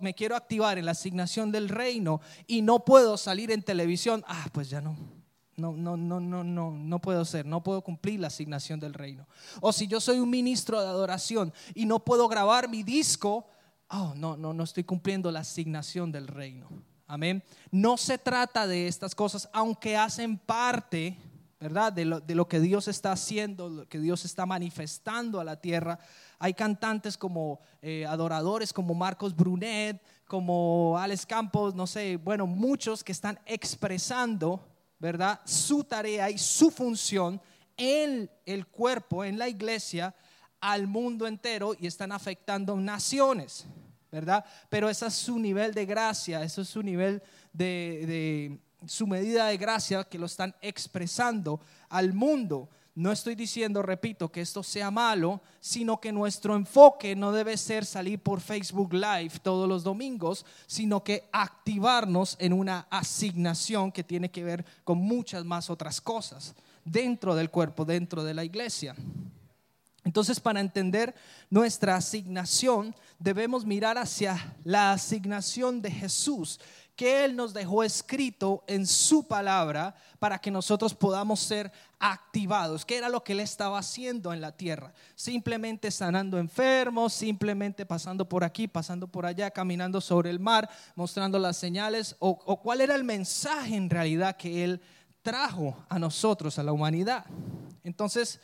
me 0.00 0.14
quiero 0.14 0.34
activar 0.34 0.78
en 0.78 0.84
la 0.84 0.90
asignación 0.90 1.52
del 1.52 1.68
reino 1.68 2.20
y 2.48 2.62
no 2.62 2.84
puedo 2.84 3.16
salir 3.16 3.52
en 3.52 3.62
televisión, 3.62 4.24
ah, 4.26 4.48
pues 4.52 4.68
ya 4.68 4.80
no. 4.80 5.15
No, 5.56 5.72
no, 5.72 5.96
no, 5.96 6.20
no, 6.20 6.44
no, 6.44 6.70
no 6.70 6.98
puedo 7.00 7.24
ser, 7.24 7.46
no 7.46 7.62
puedo 7.62 7.80
cumplir 7.82 8.20
la 8.20 8.26
asignación 8.26 8.78
del 8.78 8.92
reino. 8.92 9.26
O 9.60 9.72
si 9.72 9.86
yo 9.86 10.00
soy 10.00 10.18
un 10.18 10.28
ministro 10.28 10.80
de 10.80 10.86
adoración 10.86 11.52
y 11.74 11.86
no 11.86 12.00
puedo 12.00 12.28
grabar 12.28 12.68
mi 12.68 12.82
disco, 12.82 13.46
oh, 13.88 14.12
no, 14.16 14.36
no, 14.36 14.52
no 14.52 14.64
estoy 14.64 14.84
cumpliendo 14.84 15.30
la 15.30 15.40
asignación 15.40 16.12
del 16.12 16.28
reino. 16.28 16.68
Amén. 17.06 17.42
No 17.70 17.96
se 17.96 18.18
trata 18.18 18.66
de 18.66 18.88
estas 18.88 19.14
cosas, 19.14 19.48
aunque 19.52 19.96
hacen 19.96 20.36
parte, 20.36 21.16
¿verdad? 21.58 21.92
De 21.92 22.04
lo, 22.04 22.48
que 22.48 22.60
Dios 22.60 22.88
está 22.88 23.12
haciendo, 23.12 23.68
lo 23.68 23.88
que 23.88 23.98
Dios 23.98 24.24
está 24.24 24.44
manifestando 24.44 25.40
a 25.40 25.44
la 25.44 25.60
tierra. 25.60 25.98
Hay 26.38 26.52
cantantes 26.52 27.16
como 27.16 27.60
eh, 27.80 28.04
adoradores, 28.06 28.72
como 28.72 28.92
Marcos 28.92 29.34
Brunet, 29.34 30.02
como 30.26 30.98
Alex 30.98 31.24
Campos, 31.24 31.74
no 31.74 31.86
sé, 31.86 32.16
bueno, 32.16 32.46
muchos 32.46 33.04
que 33.04 33.12
están 33.12 33.38
expresando, 33.46 34.66
¿verdad? 34.98 35.40
Su 35.44 35.84
tarea 35.84 36.30
y 36.30 36.38
su 36.38 36.70
función 36.70 37.40
en 37.76 38.30
el 38.44 38.66
cuerpo, 38.66 39.24
en 39.24 39.38
la 39.38 39.48
iglesia, 39.48 40.14
al 40.60 40.86
mundo 40.86 41.26
entero 41.26 41.74
y 41.78 41.86
están 41.86 42.12
afectando 42.12 42.76
naciones. 42.76 43.66
¿verdad? 44.10 44.44
Pero 44.68 44.88
ese 44.88 45.06
es 45.06 45.14
su 45.14 45.38
nivel 45.38 45.74
de 45.74 45.84
gracia, 45.84 46.42
eso 46.42 46.62
es 46.62 46.68
su 46.68 46.82
nivel 46.82 47.22
de, 47.52 48.58
su 48.86 49.06
medida 49.06 49.46
de 49.46 49.56
gracia 49.56 50.04
que 50.04 50.18
lo 50.18 50.26
están 50.26 50.54
expresando 50.62 51.60
al 51.88 52.12
mundo. 52.12 52.70
No 52.96 53.12
estoy 53.12 53.34
diciendo, 53.34 53.82
repito, 53.82 54.32
que 54.32 54.40
esto 54.40 54.62
sea 54.62 54.90
malo, 54.90 55.42
sino 55.60 56.00
que 56.00 56.12
nuestro 56.12 56.56
enfoque 56.56 57.14
no 57.14 57.30
debe 57.30 57.58
ser 57.58 57.84
salir 57.84 58.18
por 58.18 58.40
Facebook 58.40 58.94
Live 58.94 59.32
todos 59.42 59.68
los 59.68 59.84
domingos, 59.84 60.46
sino 60.66 61.04
que 61.04 61.28
activarnos 61.30 62.36
en 62.40 62.54
una 62.54 62.86
asignación 62.88 63.92
que 63.92 64.02
tiene 64.02 64.30
que 64.30 64.42
ver 64.42 64.64
con 64.82 64.96
muchas 64.96 65.44
más 65.44 65.68
otras 65.68 66.00
cosas 66.00 66.54
dentro 66.86 67.34
del 67.34 67.50
cuerpo, 67.50 67.84
dentro 67.84 68.24
de 68.24 68.32
la 68.32 68.44
iglesia. 68.44 68.96
Entonces, 70.02 70.40
para 70.40 70.60
entender 70.60 71.14
nuestra 71.50 71.96
asignación, 71.96 72.94
debemos 73.18 73.66
mirar 73.66 73.98
hacia 73.98 74.56
la 74.64 74.92
asignación 74.92 75.82
de 75.82 75.90
Jesús, 75.90 76.60
que 76.96 77.26
Él 77.26 77.36
nos 77.36 77.52
dejó 77.52 77.84
escrito 77.84 78.64
en 78.66 78.86
su 78.86 79.28
palabra 79.28 79.94
para 80.18 80.38
que 80.38 80.50
nosotros 80.50 80.94
podamos 80.94 81.40
ser 81.40 81.70
activados. 81.98 82.86
¿Qué 82.86 82.96
era 82.96 83.10
lo 83.10 83.22
que 83.22 83.34
Él 83.34 83.40
estaba 83.40 83.78
haciendo 83.78 84.32
en 84.32 84.40
la 84.40 84.56
tierra? 84.56 84.94
Simplemente 85.14 85.90
sanando 85.90 86.38
enfermos, 86.38 87.12
simplemente 87.12 87.84
pasando 87.84 88.26
por 88.26 88.42
aquí, 88.42 88.66
pasando 88.66 89.06
por 89.06 89.26
allá, 89.26 89.50
caminando 89.50 90.00
sobre 90.00 90.30
el 90.30 90.40
mar, 90.40 90.70
mostrando 90.94 91.38
las 91.38 91.58
señales, 91.58 92.16
o, 92.18 92.38
cuál 92.62 92.80
era 92.80 92.94
el 92.94 93.04
mensaje 93.04 93.76
en 93.76 93.90
realidad 93.90 94.38
que 94.38 94.64
Él 94.64 94.80
trajo 95.20 95.76
a 95.90 95.98
nosotros, 95.98 96.58
a 96.58 96.62
la 96.62 96.72
humanidad. 96.72 97.26
Entonces, 97.84 98.40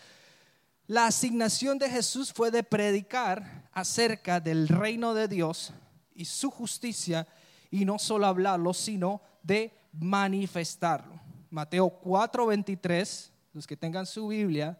la 0.86 1.06
asignación 1.06 1.78
de 1.78 1.88
Jesús 1.88 2.34
fue 2.34 2.50
de 2.50 2.62
predicar 2.62 3.66
acerca 3.72 4.40
del 4.40 4.68
reino 4.68 5.14
de 5.14 5.26
Dios 5.26 5.72
y 6.14 6.26
su 6.26 6.50
justicia 6.50 7.26
y 7.72 7.84
no 7.84 7.98
solo 7.98 8.26
hablarlo, 8.26 8.72
sino 8.72 9.20
de 9.42 9.72
manifestarlo. 9.92 11.18
Mateo 11.50 11.88
4:23, 11.88 13.32
los 13.54 13.66
que 13.66 13.76
tengan 13.76 14.06
su 14.06 14.28
Biblia, 14.28 14.78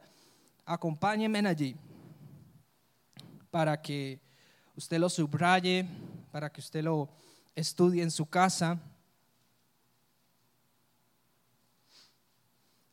acompáñenme 0.65 1.41
allí 1.41 1.75
para 3.51 3.81
que 3.81 4.21
usted 4.77 4.99
lo 4.99 5.09
subraye, 5.09 5.89
para 6.31 6.53
que 6.53 6.61
usted 6.61 6.85
lo 6.85 7.09
estudie 7.57 8.03
en 8.03 8.11
su 8.11 8.27
casa. 8.27 8.79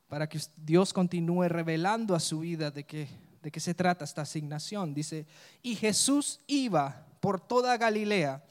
para 0.09 0.27
que 0.27 0.39
Dios 0.57 0.91
continúe 0.91 1.47
revelando 1.47 2.15
a 2.15 2.19
su 2.19 2.39
vida 2.39 2.71
de 2.71 2.83
qué, 2.83 3.07
de 3.43 3.51
qué 3.51 3.59
se 3.59 3.75
trata 3.75 4.03
esta 4.03 4.23
asignación. 4.23 4.91
Dice, 4.95 5.27
y 5.61 5.75
Jesús 5.75 6.39
iba 6.47 7.05
por 7.19 7.39
toda 7.39 7.77
Galilea, 7.77 8.43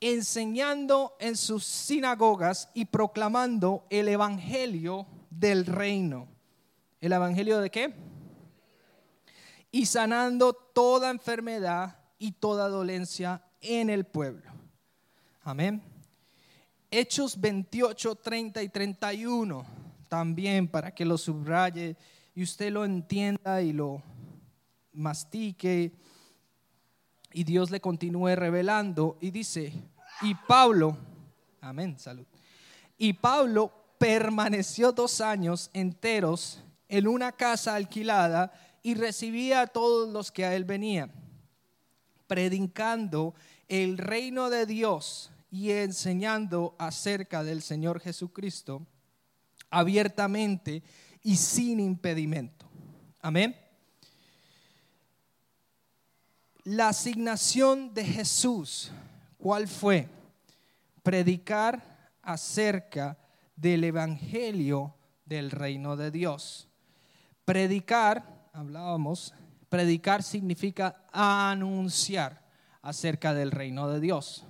enseñando 0.00 1.16
en 1.18 1.36
sus 1.36 1.64
sinagogas 1.64 2.70
y 2.74 2.84
proclamando 2.84 3.86
el 3.90 4.08
evangelio 4.08 5.06
del 5.30 5.66
reino. 5.66 6.28
¿El 7.00 7.12
evangelio 7.12 7.60
de 7.60 7.70
qué? 7.70 7.94
Y 9.70 9.86
sanando 9.86 10.52
toda 10.52 11.10
enfermedad 11.10 11.98
y 12.18 12.32
toda 12.32 12.68
dolencia 12.68 13.42
en 13.60 13.90
el 13.90 14.04
pueblo. 14.04 14.50
Amén. 15.42 15.82
Hechos 16.90 17.38
28, 17.40 18.14
30 18.16 18.62
y 18.62 18.68
31 18.68 19.66
también 20.08 20.66
para 20.66 20.94
que 20.94 21.04
lo 21.04 21.18
subraye 21.18 21.96
y 22.34 22.42
usted 22.42 22.72
lo 22.72 22.84
entienda 22.84 23.60
y 23.62 23.72
lo 23.72 24.02
mastique 24.92 25.92
y 27.32 27.44
Dios 27.44 27.70
le 27.70 27.80
continúe 27.80 28.34
revelando 28.34 29.18
y 29.20 29.30
dice, 29.30 29.72
y 30.22 30.34
Pablo, 30.34 30.96
amén, 31.60 31.98
salud, 31.98 32.26
y 32.96 33.12
Pablo 33.12 33.72
permaneció 33.98 34.92
dos 34.92 35.20
años 35.20 35.70
enteros 35.72 36.62
en 36.88 37.06
una 37.06 37.32
casa 37.32 37.74
alquilada 37.74 38.52
y 38.82 38.94
recibía 38.94 39.62
a 39.62 39.66
todos 39.66 40.08
los 40.08 40.32
que 40.32 40.44
a 40.44 40.54
él 40.54 40.64
venían, 40.64 41.12
predicando 42.26 43.34
el 43.68 43.98
reino 43.98 44.50
de 44.50 44.66
Dios 44.66 45.30
y 45.50 45.70
enseñando 45.72 46.74
acerca 46.78 47.42
del 47.42 47.62
Señor 47.62 48.00
Jesucristo 48.00 48.86
abiertamente 49.70 50.82
y 51.22 51.36
sin 51.36 51.80
impedimento. 51.80 52.66
Amén. 53.20 53.54
La 56.70 56.88
asignación 56.88 57.94
de 57.94 58.04
Jesús, 58.04 58.92
¿cuál 59.38 59.66
fue? 59.68 60.06
Predicar 61.02 62.10
acerca 62.20 63.16
del 63.56 63.84
Evangelio 63.84 64.94
del 65.24 65.50
reino 65.50 65.96
de 65.96 66.10
Dios. 66.10 66.68
Predicar, 67.46 68.50
hablábamos, 68.52 69.32
predicar 69.70 70.22
significa 70.22 71.06
anunciar 71.10 72.44
acerca 72.82 73.32
del 73.32 73.50
reino 73.50 73.88
de 73.88 74.00
Dios. 74.00 74.44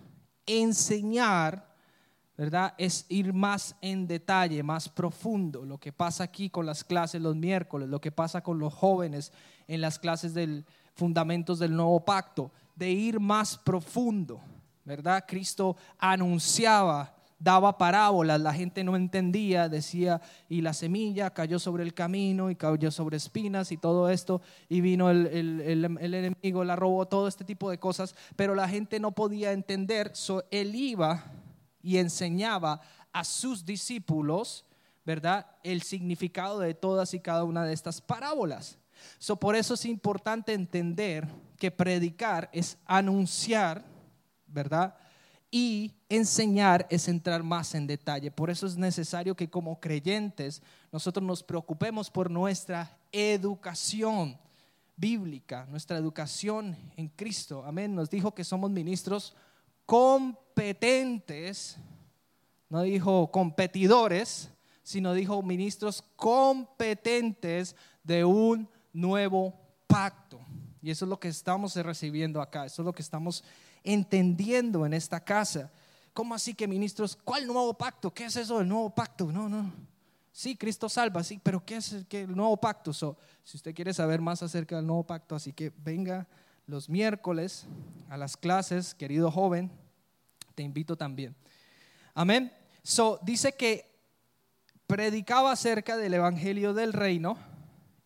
Enseñar 0.44 1.68
¿verdad? 2.36 2.72
Es 2.78 3.04
ir 3.08 3.32
más 3.32 3.74
en 3.80 4.06
detalle, 4.06 4.62
más 4.62 4.88
profundo. 4.88 5.64
Lo 5.64 5.78
que 5.78 5.92
pasa 5.92 6.22
aquí 6.22 6.50
con 6.50 6.66
las 6.66 6.84
clases 6.84 7.20
los 7.20 7.34
miércoles, 7.34 7.88
lo 7.88 8.00
que 8.00 8.12
pasa 8.12 8.42
con 8.42 8.60
los 8.60 8.72
jóvenes 8.72 9.32
en 9.66 9.80
las 9.80 9.98
clases 9.98 10.34
del 10.34 10.64
fundamentos 10.98 11.60
del 11.60 11.74
nuevo 11.74 12.04
pacto, 12.04 12.50
de 12.74 12.90
ir 12.90 13.20
más 13.20 13.56
profundo, 13.56 14.40
¿verdad? 14.84 15.24
Cristo 15.26 15.76
anunciaba 15.96 17.14
daba 17.38 17.78
parábolas, 17.78 18.40
la 18.40 18.52
gente 18.52 18.82
no 18.82 18.96
entendía, 18.96 19.68
decía, 19.68 20.20
y 20.48 20.60
la 20.60 20.72
semilla 20.72 21.30
cayó 21.30 21.58
sobre 21.58 21.84
el 21.84 21.94
camino 21.94 22.50
y 22.50 22.56
cayó 22.56 22.90
sobre 22.90 23.16
espinas 23.16 23.70
y 23.70 23.76
todo 23.76 24.10
esto, 24.10 24.42
y 24.68 24.80
vino 24.80 25.08
el, 25.08 25.26
el, 25.28 26.14
enemigo, 26.14 26.64
la 26.64 26.74
robó, 26.74 27.06
todo 27.06 27.28
este 27.28 27.44
tipo 27.44 27.70
de 27.70 27.78
cosas, 27.78 28.16
pero 28.34 28.54
la 28.54 28.68
gente 28.68 28.98
no 28.98 29.12
podía 29.12 29.52
entender, 29.52 30.10
so, 30.14 30.44
él 30.50 30.74
iba 30.74 31.24
y 31.80 31.98
enseñaba 31.98 32.80
a 33.12 33.22
sus 33.22 33.64
discípulos, 33.64 34.64
¿verdad? 35.04 35.46
El 35.62 35.82
significado 35.82 36.58
de 36.58 36.74
todas 36.74 37.14
y 37.14 37.20
cada 37.20 37.44
una 37.44 37.64
de 37.64 37.72
estas 37.72 38.00
parábolas. 38.00 38.78
So, 39.18 39.36
por 39.36 39.56
eso 39.56 39.74
es 39.74 39.84
importante 39.84 40.52
entender 40.52 41.28
que 41.56 41.70
predicar 41.70 42.48
es 42.52 42.78
anunciar, 42.86 43.84
¿verdad? 44.46 44.94
Y 45.50 45.94
enseñar 46.08 46.86
es 46.90 47.08
entrar 47.08 47.42
más 47.42 47.74
en 47.74 47.86
detalle. 47.86 48.30
Por 48.30 48.50
eso 48.50 48.66
es 48.66 48.76
necesario 48.76 49.34
que 49.34 49.50
como 49.50 49.80
creyentes 49.80 50.62
nosotros 50.92 51.24
nos 51.24 51.42
preocupemos 51.42 52.10
por 52.10 52.30
nuestra 52.30 52.98
educación 53.12 54.38
bíblica, 54.96 55.66
nuestra 55.70 55.96
educación 55.96 56.76
en 56.96 57.08
Cristo. 57.08 57.64
Amén. 57.64 57.94
Nos 57.94 58.10
dijo 58.10 58.34
que 58.34 58.44
somos 58.44 58.70
ministros 58.70 59.34
competentes, 59.86 61.78
no 62.68 62.82
dijo 62.82 63.30
competidores, 63.30 64.50
sino 64.82 65.14
dijo 65.14 65.42
ministros 65.42 66.02
competentes 66.16 67.76
de 68.02 68.24
un 68.24 68.68
nuevo 68.92 69.54
pacto. 69.86 70.40
Y 70.80 70.90
eso 70.90 71.04
es 71.04 71.08
lo 71.08 71.18
que 71.18 71.28
estamos 71.28 71.74
recibiendo 71.76 72.40
acá, 72.40 72.66
eso 72.66 72.82
es 72.82 72.86
lo 72.86 72.92
que 72.92 73.02
estamos 73.02 73.44
entendiendo 73.82 74.86
en 74.86 74.94
esta 74.94 75.20
casa. 75.20 75.70
¿Cómo 76.12 76.34
así 76.34 76.54
que 76.54 76.66
ministros? 76.66 77.16
¿Cuál 77.16 77.46
nuevo 77.46 77.74
pacto? 77.74 78.12
¿Qué 78.12 78.24
es 78.24 78.36
eso 78.36 78.58
del 78.58 78.68
nuevo 78.68 78.90
pacto? 78.90 79.30
No, 79.30 79.48
no. 79.48 79.72
Sí, 80.32 80.56
Cristo 80.56 80.88
salva, 80.88 81.24
sí, 81.24 81.40
pero 81.42 81.64
¿qué 81.64 81.76
es 81.76 81.92
el, 81.92 82.36
nuevo 82.36 82.56
pacto? 82.56 82.92
si 82.92 83.56
usted 83.56 83.74
quiere 83.74 83.92
saber 83.92 84.20
más 84.20 84.42
acerca 84.42 84.76
del 84.76 84.86
nuevo 84.86 85.04
pacto, 85.04 85.34
así 85.34 85.52
que 85.52 85.72
venga 85.78 86.28
los 86.66 86.88
miércoles 86.88 87.66
a 88.08 88.16
las 88.16 88.36
clases, 88.36 88.94
querido 88.94 89.30
joven, 89.30 89.70
te 90.54 90.62
invito 90.62 90.96
también. 90.96 91.34
Amén. 92.14 92.52
So, 92.82 93.18
dice 93.22 93.52
que 93.52 93.90
predicaba 94.86 95.52
acerca 95.52 95.96
del 95.96 96.14
evangelio 96.14 96.72
del 96.72 96.92
reino, 96.92 97.36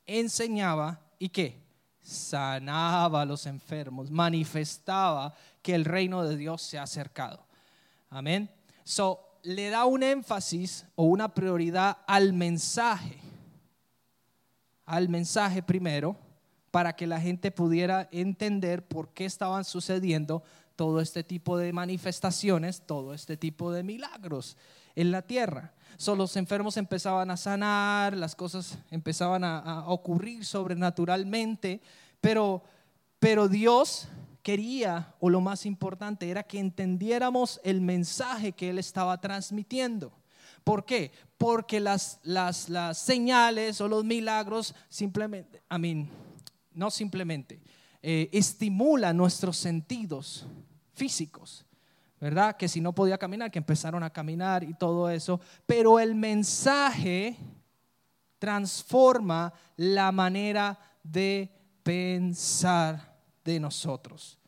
enseñaba 0.06 1.00
y 1.18 1.28
qué? 1.28 1.62
Sanaba 2.00 3.22
a 3.22 3.24
los 3.24 3.46
enfermos, 3.46 4.10
manifestaba 4.10 5.34
que 5.62 5.74
el 5.74 5.84
reino 5.84 6.24
de 6.24 6.36
Dios 6.36 6.62
se 6.62 6.78
ha 6.78 6.82
acercado. 6.82 7.46
Amén. 8.10 8.50
So, 8.84 9.38
le 9.42 9.70
da 9.70 9.84
un 9.84 10.02
énfasis 10.02 10.86
o 10.94 11.04
una 11.04 11.32
prioridad 11.32 11.98
al 12.06 12.32
mensaje. 12.32 13.18
Al 14.84 15.08
mensaje 15.08 15.62
primero, 15.62 16.16
para 16.70 16.94
que 16.94 17.06
la 17.06 17.20
gente 17.20 17.50
pudiera 17.50 18.08
entender 18.12 18.86
por 18.86 19.10
qué 19.10 19.24
estaban 19.24 19.64
sucediendo 19.64 20.42
todo 20.74 21.00
este 21.00 21.22
tipo 21.22 21.56
de 21.58 21.72
manifestaciones, 21.72 22.82
todo 22.86 23.14
este 23.14 23.36
tipo 23.36 23.72
de 23.72 23.82
milagros 23.82 24.56
en 24.94 25.10
la 25.10 25.22
tierra. 25.22 25.74
So, 25.96 26.16
los 26.16 26.36
enfermos 26.36 26.76
empezaban 26.76 27.30
a 27.30 27.36
sanar, 27.36 28.16
las 28.16 28.34
cosas 28.34 28.78
empezaban 28.90 29.44
a, 29.44 29.84
ocurrir 29.86 30.44
sobrenaturalmente, 30.44 31.80
pero, 32.20 32.62
pero 33.18 33.48
Dios 33.48 34.08
quería, 34.42 35.14
o 35.20 35.30
lo 35.30 35.40
más 35.40 35.66
importante, 35.66 36.28
era 36.28 36.42
que 36.42 36.58
entendiéramos 36.58 37.60
el 37.64 37.80
mensaje 37.80 38.52
que 38.52 38.70
Él 38.70 38.78
estaba 38.78 39.20
transmitiendo. 39.20 40.12
¿Por 40.64 40.84
qué? 40.84 41.12
Porque 41.38 41.80
las, 41.80 42.20
las, 42.22 42.68
las 42.68 42.98
señales 42.98 43.80
o 43.80 43.88
los 43.88 44.04
milagros 44.04 44.74
simplemente, 44.88 45.62
I 45.70 45.78
mean, 45.78 46.10
no 46.72 46.90
simplemente, 46.90 47.60
eh, 48.02 48.28
estimulan 48.32 49.16
nuestros 49.16 49.56
sentidos 49.56 50.46
físicos. 50.94 51.64
¿Verdad? 52.22 52.56
Que 52.56 52.68
si 52.68 52.80
no 52.80 52.94
podía 52.94 53.18
caminar, 53.18 53.50
que 53.50 53.58
empezaron 53.58 54.04
a 54.04 54.10
caminar 54.10 54.62
y 54.62 54.74
todo 54.74 55.10
eso. 55.10 55.40
Pero 55.66 55.98
el 55.98 56.14
mensaje 56.14 57.36
transforma 58.38 59.52
la 59.76 60.12
manera 60.12 60.78
de 61.02 61.52
pensar 61.82 63.18
de 63.44 63.58
nosotros. 63.58 64.38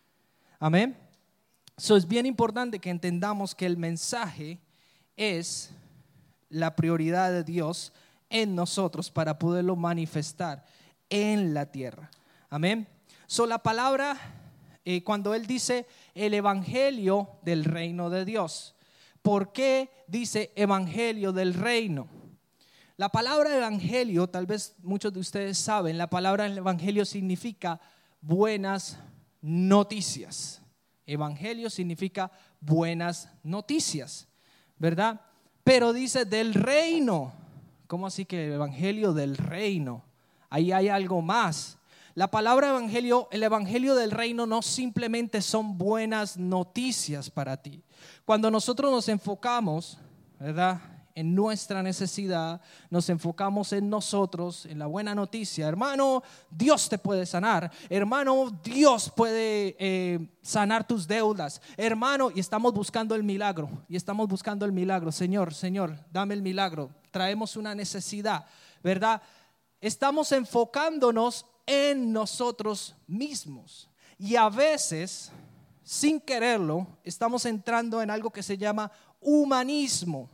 Amén. 0.61 0.97
Eso 1.77 1.97
es 1.97 2.07
bien 2.07 2.27
importante 2.27 2.79
que 2.79 2.91
entendamos 2.91 3.57
que 3.57 3.67
el 3.67 3.77
mensaje 3.77 4.61
es 5.17 5.73
la 6.51 6.77
prioridad 6.77 7.33
de 7.33 7.43
Dios 7.43 7.93
en 8.31 8.55
nosotros 8.55 9.11
para 9.11 9.37
poderlo 9.37 9.75
manifestar 9.75 10.65
en 11.11 11.53
la 11.53 11.67
tierra. 11.67 12.09
Amén. 12.51 12.87
So, 13.27 13.47
la 13.47 13.59
palabra 13.59 14.17
cuando 15.05 15.35
él 15.35 15.47
dice 15.47 15.87
el 16.15 16.35
evangelio 16.35 17.31
del 17.43 17.65
reino 17.65 18.11
de 18.11 18.25
Dios. 18.25 18.75
¿Por 19.23 19.53
qué 19.53 19.91
dice 20.07 20.53
evangelio 20.55 21.33
del 21.33 21.55
reino? 21.55 22.09
La 22.97 23.09
palabra 23.09 23.57
evangelio, 23.57 24.29
tal 24.29 24.47
vez 24.47 24.77
muchos 24.83 25.13
de 25.13 25.21
ustedes 25.21 25.59
saben, 25.59 25.99
la 25.99 26.09
palabra 26.09 26.47
evangelio 26.47 27.05
significa 27.05 27.81
buenas 28.21 28.99
noticias. 29.41 30.63
Evangelio 31.07 31.71
significa 31.71 32.31
buenas 32.61 33.29
noticias, 33.43 34.29
¿verdad? 34.79 35.21
Pero 35.65 35.93
dice 35.93 36.25
del 36.25 36.55
reino. 36.55 37.33
¿Cómo 37.87 38.07
así 38.07 38.25
que 38.25 38.47
el 38.47 38.53
evangelio 38.53 39.13
del 39.13 39.37
reino? 39.37 40.05
Ahí 40.49 40.71
hay 40.71 40.89
algo 40.89 41.21
más. 41.21 41.79
La 42.17 42.31
palabra 42.31 42.69
evangelio, 42.69 43.27
el 43.33 43.43
evangelio 43.43 43.97
del 43.97 44.13
reino 44.13 44.47
no 44.47 44.63
simplemente 44.63 45.43
son 45.43 45.77
buenas 45.77 46.37
noticias 46.37 47.29
para 47.29 47.57
ti. 47.57 47.83
Cuando 48.25 48.53
nosotros 48.53 48.93
nos 48.93 49.09
enfocamos, 49.09 49.99
¿verdad? 50.39 50.81
En 51.17 51.35
nuestra 51.35 51.83
necesidad, 51.83 52.61
nos 52.89 53.09
enfocamos 53.09 53.73
en 53.73 53.91
nosotros, 53.91 54.65
en 54.67 54.79
la 54.79 54.87
buena 54.87 55.13
noticia. 55.13 55.67
Hermano, 55.67 56.23
Dios 56.51 56.89
te 56.89 56.99
puede 56.99 57.27
sanar. 57.27 57.73
Hermano, 57.89 58.61
Dios 58.63 59.11
puede 59.11 59.75
eh, 59.81 60.29
sanar 60.41 60.87
tus 60.87 61.09
deudas. 61.09 61.61
Hermano, 61.77 62.31
y 62.33 62.39
estamos 62.39 62.73
buscando 62.73 63.17
el 63.17 63.25
milagro. 63.25 63.69
Y 63.89 63.97
estamos 63.97 64.29
buscando 64.29 64.65
el 64.65 64.71
milagro. 64.71 65.11
Señor, 65.11 65.53
Señor, 65.53 65.97
dame 66.13 66.35
el 66.35 66.43
milagro. 66.43 66.91
Traemos 67.11 67.57
una 67.57 67.75
necesidad, 67.75 68.47
¿verdad? 68.85 69.21
Estamos 69.81 70.31
enfocándonos 70.31 71.47
en 71.67 72.13
nosotros 72.13 72.95
mismos. 73.07 73.89
Y 74.19 74.37
a 74.37 74.49
veces, 74.49 75.31
sin 75.83 76.21
quererlo, 76.21 76.87
estamos 77.03 77.45
entrando 77.47 78.01
en 78.01 78.11
algo 78.11 78.31
que 78.31 78.43
se 78.43 78.57
llama 78.57 78.91
humanismo, 79.21 80.31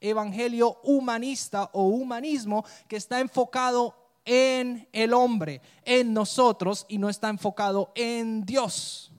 evangelio 0.00 0.78
humanista 0.82 1.70
o 1.72 1.88
humanismo 1.88 2.64
que 2.86 2.96
está 2.96 3.20
enfocado 3.20 3.94
en 4.24 4.88
el 4.92 5.14
hombre, 5.14 5.60
en 5.84 6.12
nosotros 6.12 6.84
y 6.88 6.98
no 6.98 7.08
está 7.08 7.28
enfocado 7.28 7.92
en 7.94 8.44
Dios. 8.44 9.12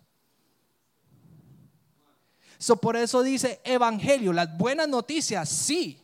So, 2.60 2.76
por 2.78 2.96
eso 2.96 3.22
dice 3.22 3.62
evangelio, 3.64 4.34
las 4.34 4.58
buenas 4.58 4.90
noticias, 4.90 5.48
sí, 5.48 6.02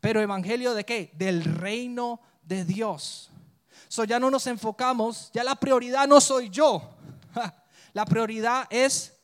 pero 0.00 0.20
evangelio 0.20 0.74
de 0.74 0.84
qué? 0.84 1.10
Del 1.14 1.44
reino 1.44 2.20
de 2.42 2.64
Dios. 2.64 3.30
So 3.88 4.04
ya 4.04 4.18
no 4.18 4.30
nos 4.30 4.46
enfocamos, 4.46 5.30
ya 5.32 5.44
la 5.44 5.54
prioridad 5.54 6.06
no 6.06 6.20
soy 6.20 6.50
yo. 6.50 6.96
La 7.92 8.04
prioridad 8.04 8.66
es 8.68 9.14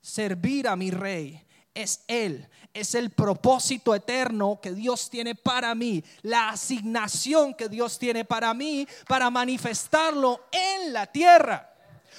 servir 0.00 0.66
a 0.66 0.74
mi 0.74 0.90
rey. 0.90 1.40
Es 1.72 2.02
Él, 2.08 2.48
es 2.74 2.94
el 2.96 3.10
propósito 3.10 3.94
eterno 3.94 4.58
que 4.60 4.72
Dios 4.72 5.08
tiene 5.10 5.34
para 5.34 5.74
mí, 5.74 6.02
la 6.22 6.48
asignación 6.48 7.54
que 7.54 7.68
Dios 7.68 7.98
tiene 7.98 8.24
para 8.24 8.52
mí 8.52 8.88
para 9.06 9.30
manifestarlo 9.30 10.46
en 10.50 10.92
la 10.92 11.06
tierra. 11.06 11.75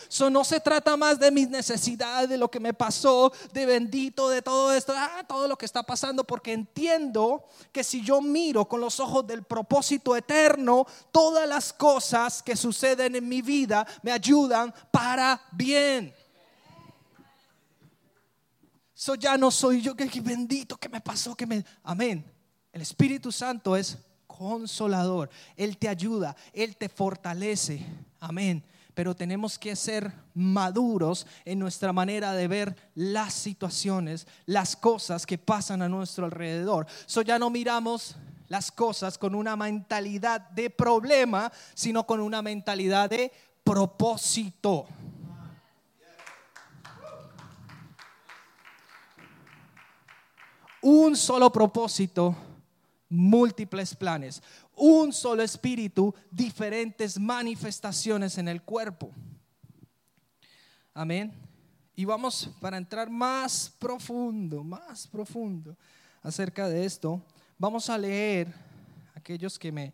So, 0.09 0.29
no 0.29 0.43
se 0.43 0.59
trata 0.59 0.95
más 0.95 1.19
de 1.19 1.31
mis 1.31 1.49
necesidades, 1.49 2.29
de 2.29 2.37
lo 2.37 2.49
que 2.49 2.59
me 2.59 2.73
pasó, 2.73 3.31
de 3.51 3.65
bendito, 3.65 4.29
de 4.29 4.41
todo 4.41 4.73
esto, 4.73 4.93
ah, 4.95 5.25
todo 5.27 5.47
lo 5.47 5.57
que 5.57 5.65
está 5.65 5.83
pasando, 5.83 6.23
porque 6.23 6.53
entiendo 6.53 7.45
que 7.71 7.83
si 7.83 8.01
yo 8.01 8.21
miro 8.21 8.65
con 8.65 8.79
los 8.79 8.99
ojos 8.99 9.27
del 9.27 9.43
propósito 9.43 10.15
eterno, 10.15 10.85
todas 11.11 11.47
las 11.47 11.73
cosas 11.73 12.41
que 12.41 12.55
suceden 12.55 13.15
en 13.15 13.27
mi 13.27 13.41
vida 13.41 13.85
me 14.01 14.11
ayudan 14.11 14.73
para 14.91 15.41
bien. 15.51 16.13
So 18.93 19.15
ya 19.15 19.37
no 19.37 19.51
soy 19.51 19.81
yo 19.81 19.95
que 19.95 20.09
bendito 20.21 20.77
que 20.77 20.89
me 20.89 21.01
pasó, 21.01 21.35
que 21.35 21.45
me... 21.45 21.63
Amén. 21.83 22.25
El 22.71 22.81
Espíritu 22.81 23.31
Santo 23.31 23.75
es 23.75 23.97
consolador. 24.25 25.29
Él 25.55 25.77
te 25.77 25.87
ayuda, 25.87 26.35
Él 26.53 26.77
te 26.77 26.89
fortalece. 26.89 27.85
Amén 28.19 28.63
pero 28.97 29.15
tenemos 29.15 29.59
que 29.59 29.75
ser 29.75 30.11
maduros 30.33 31.27
en 31.45 31.59
nuestra 31.59 31.93
manera 31.93 32.33
de 32.33 32.47
ver 32.47 32.75
las 32.95 33.31
situaciones, 33.31 34.25
las 34.47 34.75
cosas 34.75 35.27
que 35.27 35.37
pasan 35.37 35.83
a 35.83 35.87
nuestro 35.87 36.25
alrededor. 36.25 36.87
So 37.05 37.21
ya 37.21 37.37
no 37.37 37.51
miramos 37.51 38.15
las 38.47 38.71
cosas 38.71 39.19
con 39.19 39.35
una 39.35 39.55
mentalidad 39.55 40.49
de 40.49 40.71
problema, 40.71 41.51
sino 41.75 42.07
con 42.07 42.19
una 42.21 42.41
mentalidad 42.41 43.07
de 43.07 43.31
propósito. 43.63 44.87
Un 50.81 51.15
solo 51.15 51.51
propósito, 51.51 52.35
múltiples 53.09 53.95
planes 53.95 54.41
un 54.77 55.11
solo 55.11 55.41
espíritu, 55.41 56.13
diferentes 56.31 57.19
manifestaciones 57.19 58.37
en 58.37 58.47
el 58.47 58.61
cuerpo. 58.61 59.11
Amén. 60.93 61.33
Y 61.95 62.05
vamos 62.05 62.51
para 62.61 62.77
entrar 62.77 63.09
más 63.09 63.73
profundo, 63.79 64.63
más 64.63 65.07
profundo 65.07 65.75
acerca 66.21 66.69
de 66.69 66.85
esto. 66.85 67.21
Vamos 67.57 67.89
a 67.89 67.97
leer 67.97 68.53
aquellos 69.15 69.57
que 69.57 69.71
me 69.71 69.93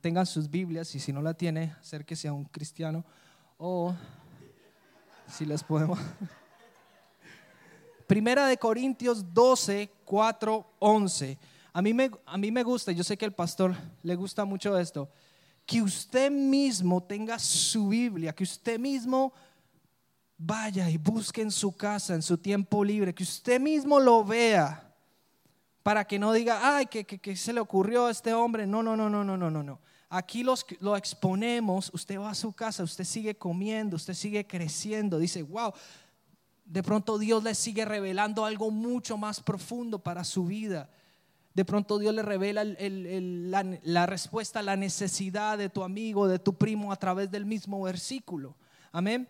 tengan 0.00 0.26
sus 0.26 0.50
Biblias 0.50 0.92
y 0.96 1.00
si 1.00 1.12
no 1.12 1.22
la 1.22 1.34
tiene, 1.34 1.76
acérquese 1.80 2.26
a 2.26 2.32
un 2.32 2.44
cristiano 2.44 3.04
o 3.58 3.94
si 5.28 5.46
las 5.46 5.62
podemos. 5.62 6.00
Primera 8.08 8.48
de 8.48 8.56
Corintios 8.56 9.32
12, 9.32 9.88
4, 10.04 10.66
11. 10.80 11.38
A 11.72 11.82
mí, 11.82 11.94
me, 11.94 12.10
a 12.26 12.36
mí 12.36 12.50
me 12.50 12.62
gusta, 12.62 12.92
yo 12.92 13.04
sé 13.04 13.16
que 13.16 13.24
al 13.24 13.34
pastor 13.34 13.74
le 14.02 14.14
gusta 14.16 14.44
mucho 14.44 14.78
esto, 14.78 15.08
que 15.64 15.82
usted 15.82 16.30
mismo 16.30 17.02
tenga 17.02 17.38
su 17.38 17.88
Biblia, 17.88 18.34
que 18.34 18.42
usted 18.42 18.78
mismo 18.78 19.32
vaya 20.36 20.88
y 20.88 20.96
busque 20.96 21.42
en 21.42 21.50
su 21.50 21.76
casa, 21.76 22.14
en 22.14 22.22
su 22.22 22.38
tiempo 22.38 22.82
libre, 22.82 23.14
que 23.14 23.22
usted 23.22 23.60
mismo 23.60 24.00
lo 24.00 24.24
vea, 24.24 24.90
para 25.82 26.06
que 26.06 26.18
no 26.18 26.32
diga, 26.32 26.76
ay, 26.76 26.86
que, 26.86 27.36
se 27.36 27.52
le 27.52 27.60
ocurrió 27.60 28.06
a 28.06 28.10
este 28.10 28.34
hombre. 28.34 28.66
No, 28.66 28.82
no, 28.82 28.96
no, 28.96 29.08
no, 29.08 29.24
no, 29.24 29.36
no, 29.36 29.50
no, 29.50 29.62
no. 29.62 29.80
Aquí 30.08 30.42
los, 30.42 30.66
lo 30.80 30.96
exponemos, 30.96 31.90
usted 31.94 32.18
va 32.18 32.30
a 32.30 32.34
su 32.34 32.52
casa, 32.52 32.82
usted 32.82 33.04
sigue 33.04 33.36
comiendo, 33.36 33.96
usted 33.96 34.14
sigue 34.14 34.46
creciendo, 34.46 35.18
dice, 35.18 35.42
wow, 35.42 35.72
de 36.64 36.82
pronto 36.82 37.18
Dios 37.18 37.42
le 37.44 37.54
sigue 37.54 37.84
revelando 37.84 38.44
algo 38.44 38.70
mucho 38.70 39.16
más 39.16 39.40
profundo 39.40 39.98
para 39.98 40.24
su 40.24 40.46
vida. 40.46 40.90
De 41.60 41.64
pronto 41.66 41.98
Dios 41.98 42.14
le 42.14 42.22
revela 42.22 42.64
la, 42.64 44.06
respuesta 44.06 44.60
a 44.60 44.62
la 44.62 44.76
necesidad 44.76 45.58
de 45.58 45.68
tu 45.68 45.82
amigo, 45.84 46.26
de 46.26 46.38
tu 46.38 46.56
primo 46.56 46.90
a 46.90 46.96
través 46.96 47.30
del 47.30 47.44
mismo 47.44 47.82
versículo. 47.82 48.56
Amén. 48.92 49.28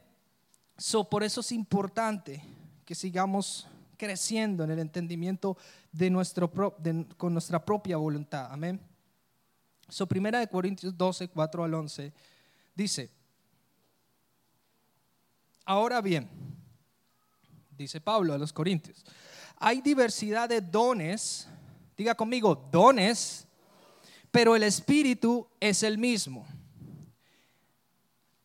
So, 0.78 1.02
por 1.10 1.24
eso 1.24 1.40
es 1.40 1.50
importante 1.50 2.40
que 2.84 2.94
sigamos 2.94 3.66
creciendo 3.96 4.62
en 4.62 4.70
el 4.70 4.78
entendimiento 4.78 5.56
de 5.90 6.08
nuestro, 6.08 6.52
con 7.16 7.32
nuestra 7.32 7.64
propia 7.64 7.96
voluntad. 7.96 8.46
Amén. 8.52 8.80
So, 9.88 10.06
primera 10.06 10.38
de 10.38 10.46
Corintios 10.46 10.96
12, 10.96 11.30
4 11.30 11.64
al 11.64 11.74
11 11.74 12.12
dice, 12.76 13.10
ahora 15.64 16.00
bien, 16.00 16.28
dice 17.76 18.00
Pablo 18.00 18.34
a 18.34 18.38
los 18.38 18.52
Corintios, 18.52 19.04
hay 19.56 19.80
diversidad 19.80 20.48
de 20.48 20.60
dones 20.60 21.48
Diga 22.00 22.14
conmigo, 22.14 22.54
dones, 22.72 23.46
pero 24.30 24.56
el 24.56 24.62
Espíritu 24.62 25.46
es 25.60 25.82
el 25.82 25.98
mismo. 25.98 26.46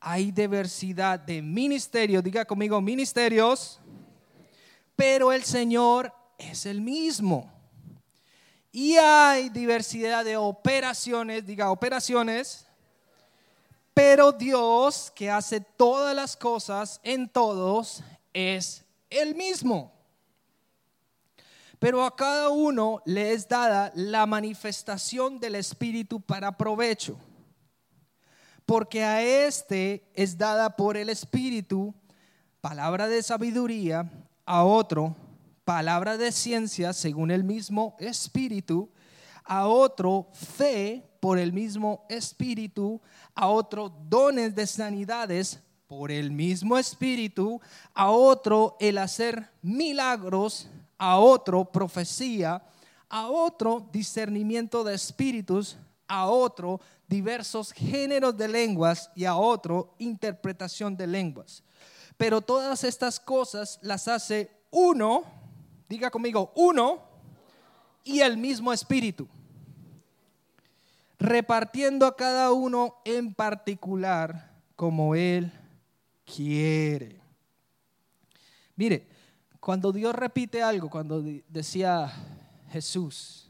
Hay 0.02 0.30
diversidad 0.30 1.18
de 1.18 1.42
ministerios, 1.42 2.22
diga 2.22 2.44
conmigo, 2.44 2.82
ministerios, 2.82 3.80
pero 4.94 5.32
el 5.32 5.46
Señor 5.46 6.14
es 6.38 6.66
el 6.66 6.82
mismo. 6.82 7.50
Y 8.74 8.98
hay 8.98 9.48
diversidad 9.48 10.26
de 10.26 10.36
operaciones, 10.36 11.46
diga 11.46 11.72
operaciones, 11.72 12.68
pero 13.94 14.34
Dios 14.34 15.14
que 15.16 15.32
hace 15.32 15.62
todas 15.62 16.14
las 16.14 16.36
cosas 16.36 17.00
en 17.04 17.30
todos 17.30 18.04
es 18.34 18.84
el 19.10 19.34
mismo 19.34 19.95
pero 21.80 22.04
a 22.04 22.16
cada 22.16 22.50
uno 22.50 23.02
le 23.06 23.34
es 23.34 23.48
dada 23.48 23.92
la 23.96 24.26
manifestación 24.26 25.40
del 25.40 25.56
Espíritu 25.56 26.22
para 26.22 26.58
provecho. 26.58 27.18
Porque 28.66 29.04
a 29.04 29.22
este 29.22 30.10
es 30.14 30.38
dada 30.38 30.76
por 30.76 30.98
el 30.98 31.10
Espíritu 31.10 31.94
palabra 32.62 33.08
de 33.08 33.22
sabiduría, 33.22 34.10
a 34.46 34.64
otro 34.64 35.16
palabra 35.64 36.18
de 36.18 36.32
ciencia 36.32 36.94
según 36.94 37.32
el 37.32 37.44
mismo 37.44 37.96
Espíritu, 38.00 38.90
a 39.44 39.68
otro 39.68 40.30
fe 40.34 41.04
por 41.20 41.38
el 41.38 41.54
mismo 41.54 42.06
Espíritu, 42.10 43.02
a 43.34 43.48
otro 43.48 43.90
dones 43.90 44.56
de 44.56 44.66
sanidades 44.66 45.60
por 45.88 46.12
el 46.12 46.32
mismo 46.32 46.78
Espíritu, 46.78 47.62
a 47.94 48.10
otro 48.10 48.78
el 48.80 48.98
hacer 48.98 49.50
milagros 49.62 50.68
a 50.98 51.18
otro 51.18 51.66
profecía, 51.66 52.64
a 53.10 53.28
otro 53.28 53.88
discernimiento 53.92 54.84
de 54.84 54.96
espíritus, 54.96 55.78
a 56.08 56.28
otro 56.28 56.80
diversos 57.08 57.72
géneros 57.72 58.36
de 58.38 58.48
lenguas 58.48 59.12
y 59.16 59.26
a 59.26 59.36
otro 59.36 59.96
interpretación 60.00 60.96
de 60.98 61.08
lenguas. 61.08 61.64
Pero 62.18 62.42
todas 62.42 62.84
estas 62.84 63.20
cosas 63.20 63.80
las 63.82 64.08
hace 64.08 64.52
uno, 64.72 65.24
diga 65.88 66.10
conmigo, 66.10 66.52
uno 66.56 67.04
y 68.04 68.22
el 68.22 68.38
mismo 68.38 68.72
espíritu, 68.72 69.28
repartiendo 71.20 72.06
a 72.06 72.16
cada 72.16 72.52
uno 72.52 72.96
en 73.04 73.34
particular 73.34 74.54
como 74.76 75.16
él 75.16 75.52
quiere. 76.26 77.20
Mire, 78.76 79.08
cuando 79.66 79.92
Dios 79.92 80.14
repite 80.14 80.62
algo, 80.62 80.92
cuando 80.92 81.24
decía 81.50 82.14
Jesús 82.70 83.50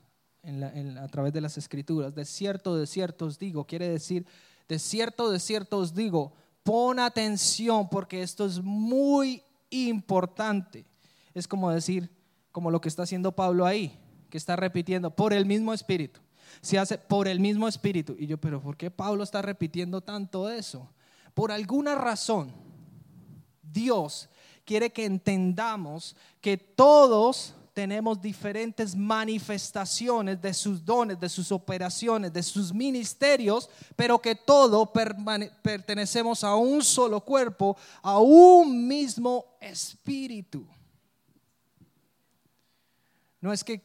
a 1.02 1.08
través 1.10 1.34
de 1.34 1.42
las 1.42 1.58
escrituras, 1.58 2.16
de 2.16 2.24
cierto, 2.24 2.78
de 2.78 2.88
cierto 2.88 3.26
os 3.26 3.38
digo, 3.38 3.68
quiere 3.68 3.90
decir, 3.90 4.26
de 4.70 4.80
cierto, 4.80 5.30
de 5.30 5.42
cierto 5.42 5.78
os 5.78 5.94
digo, 5.94 6.32
pon 6.64 7.00
atención 7.00 7.90
porque 7.90 8.22
esto 8.22 8.46
es 8.46 8.62
muy 8.62 9.44
importante. 9.70 10.86
Es 11.34 11.50
como 11.50 11.70
decir, 11.70 12.10
como 12.54 12.72
lo 12.72 12.80
que 12.80 12.88
está 12.88 13.04
haciendo 13.04 13.34
Pablo 13.34 13.66
ahí, 13.66 14.00
que 14.30 14.38
está 14.38 14.56
repitiendo 14.56 15.14
por 15.14 15.34
el 15.34 15.46
mismo 15.46 15.74
espíritu. 15.74 16.22
Se 16.62 16.80
hace 16.80 16.98
por 16.98 17.28
el 17.28 17.42
mismo 17.42 17.68
espíritu. 17.68 18.16
Y 18.18 18.28
yo, 18.28 18.38
pero 18.38 18.62
¿por 18.62 18.78
qué 18.78 18.90
Pablo 18.90 19.22
está 19.22 19.42
repitiendo 19.42 20.00
tanto 20.00 20.50
eso? 20.50 20.90
Por 21.34 21.52
alguna 21.52 21.94
razón, 21.94 22.54
Dios 23.62 24.30
quiere 24.66 24.92
que 24.92 25.06
entendamos 25.06 26.16
que 26.42 26.58
todos 26.58 27.54
tenemos 27.74 28.22
diferentes 28.22 28.96
manifestaciones 28.96 30.42
de 30.42 30.54
sus 30.54 30.84
dones, 30.84 31.20
de 31.20 31.30
sus 31.30 31.52
operaciones, 31.52 32.32
de 32.32 32.42
sus 32.42 32.74
ministerios, 32.74 33.70
pero 33.96 34.20
que 34.20 34.34
todos 34.34 34.90
pertenecemos 35.62 36.44
a 36.44 36.56
un 36.56 36.82
solo 36.82 37.20
cuerpo, 37.22 37.76
a 38.02 38.18
un 38.18 38.88
mismo 38.88 39.58
espíritu. 39.60 40.66
No 43.42 43.52
es 43.52 43.64
que, 43.64 43.82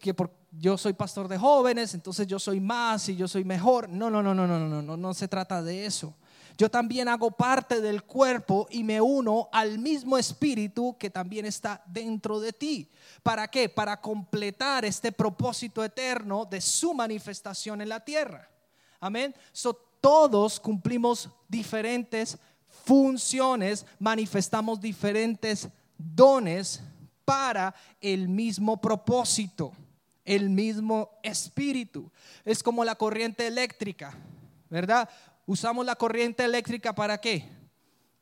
yo 0.52 0.78
soy 0.78 0.92
pastor 0.92 1.28
de 1.28 1.36
jóvenes, 1.36 1.92
entonces 1.94 2.26
yo 2.26 2.38
soy 2.38 2.60
más 2.60 3.08
y 3.08 3.16
yo 3.16 3.28
soy 3.28 3.44
mejor. 3.44 3.88
No, 3.88 4.08
no, 4.08 4.22
no, 4.22 4.34
no, 4.34 4.46
no, 4.46 4.58
no, 4.58 4.82
no, 4.82 4.96
no 4.96 5.14
se 5.14 5.28
trata 5.28 5.62
de 5.62 5.84
eso 5.84 6.14
yo 6.60 6.70
también 6.70 7.08
hago 7.08 7.30
parte 7.30 7.80
del 7.80 8.02
cuerpo 8.02 8.66
y 8.68 8.84
me 8.84 9.00
uno 9.00 9.48
al 9.50 9.78
mismo 9.78 10.18
espíritu 10.18 10.94
que 10.98 11.08
también 11.08 11.46
está 11.46 11.82
dentro 11.86 12.38
de 12.38 12.52
ti. 12.52 12.86
¿Para 13.22 13.48
qué? 13.48 13.70
Para 13.70 13.98
completar 13.98 14.84
este 14.84 15.10
propósito 15.10 15.82
eterno 15.82 16.44
de 16.44 16.60
su 16.60 16.92
manifestación 16.92 17.80
en 17.80 17.88
la 17.88 18.04
tierra. 18.04 18.50
Amén. 19.00 19.34
So, 19.52 19.72
todos 20.02 20.60
cumplimos 20.60 21.30
diferentes 21.48 22.36
funciones, 22.84 23.86
manifestamos 23.98 24.82
diferentes 24.82 25.66
dones 25.96 26.82
para 27.24 27.74
el 28.02 28.28
mismo 28.28 28.78
propósito, 28.78 29.72
el 30.26 30.50
mismo 30.50 31.08
espíritu. 31.22 32.12
Es 32.44 32.62
como 32.62 32.84
la 32.84 32.96
corriente 32.96 33.46
eléctrica, 33.46 34.14
¿verdad? 34.68 35.08
Usamos 35.50 35.84
la 35.84 35.96
corriente 35.96 36.44
eléctrica 36.44 36.94
para 36.94 37.20
qué? 37.20 37.44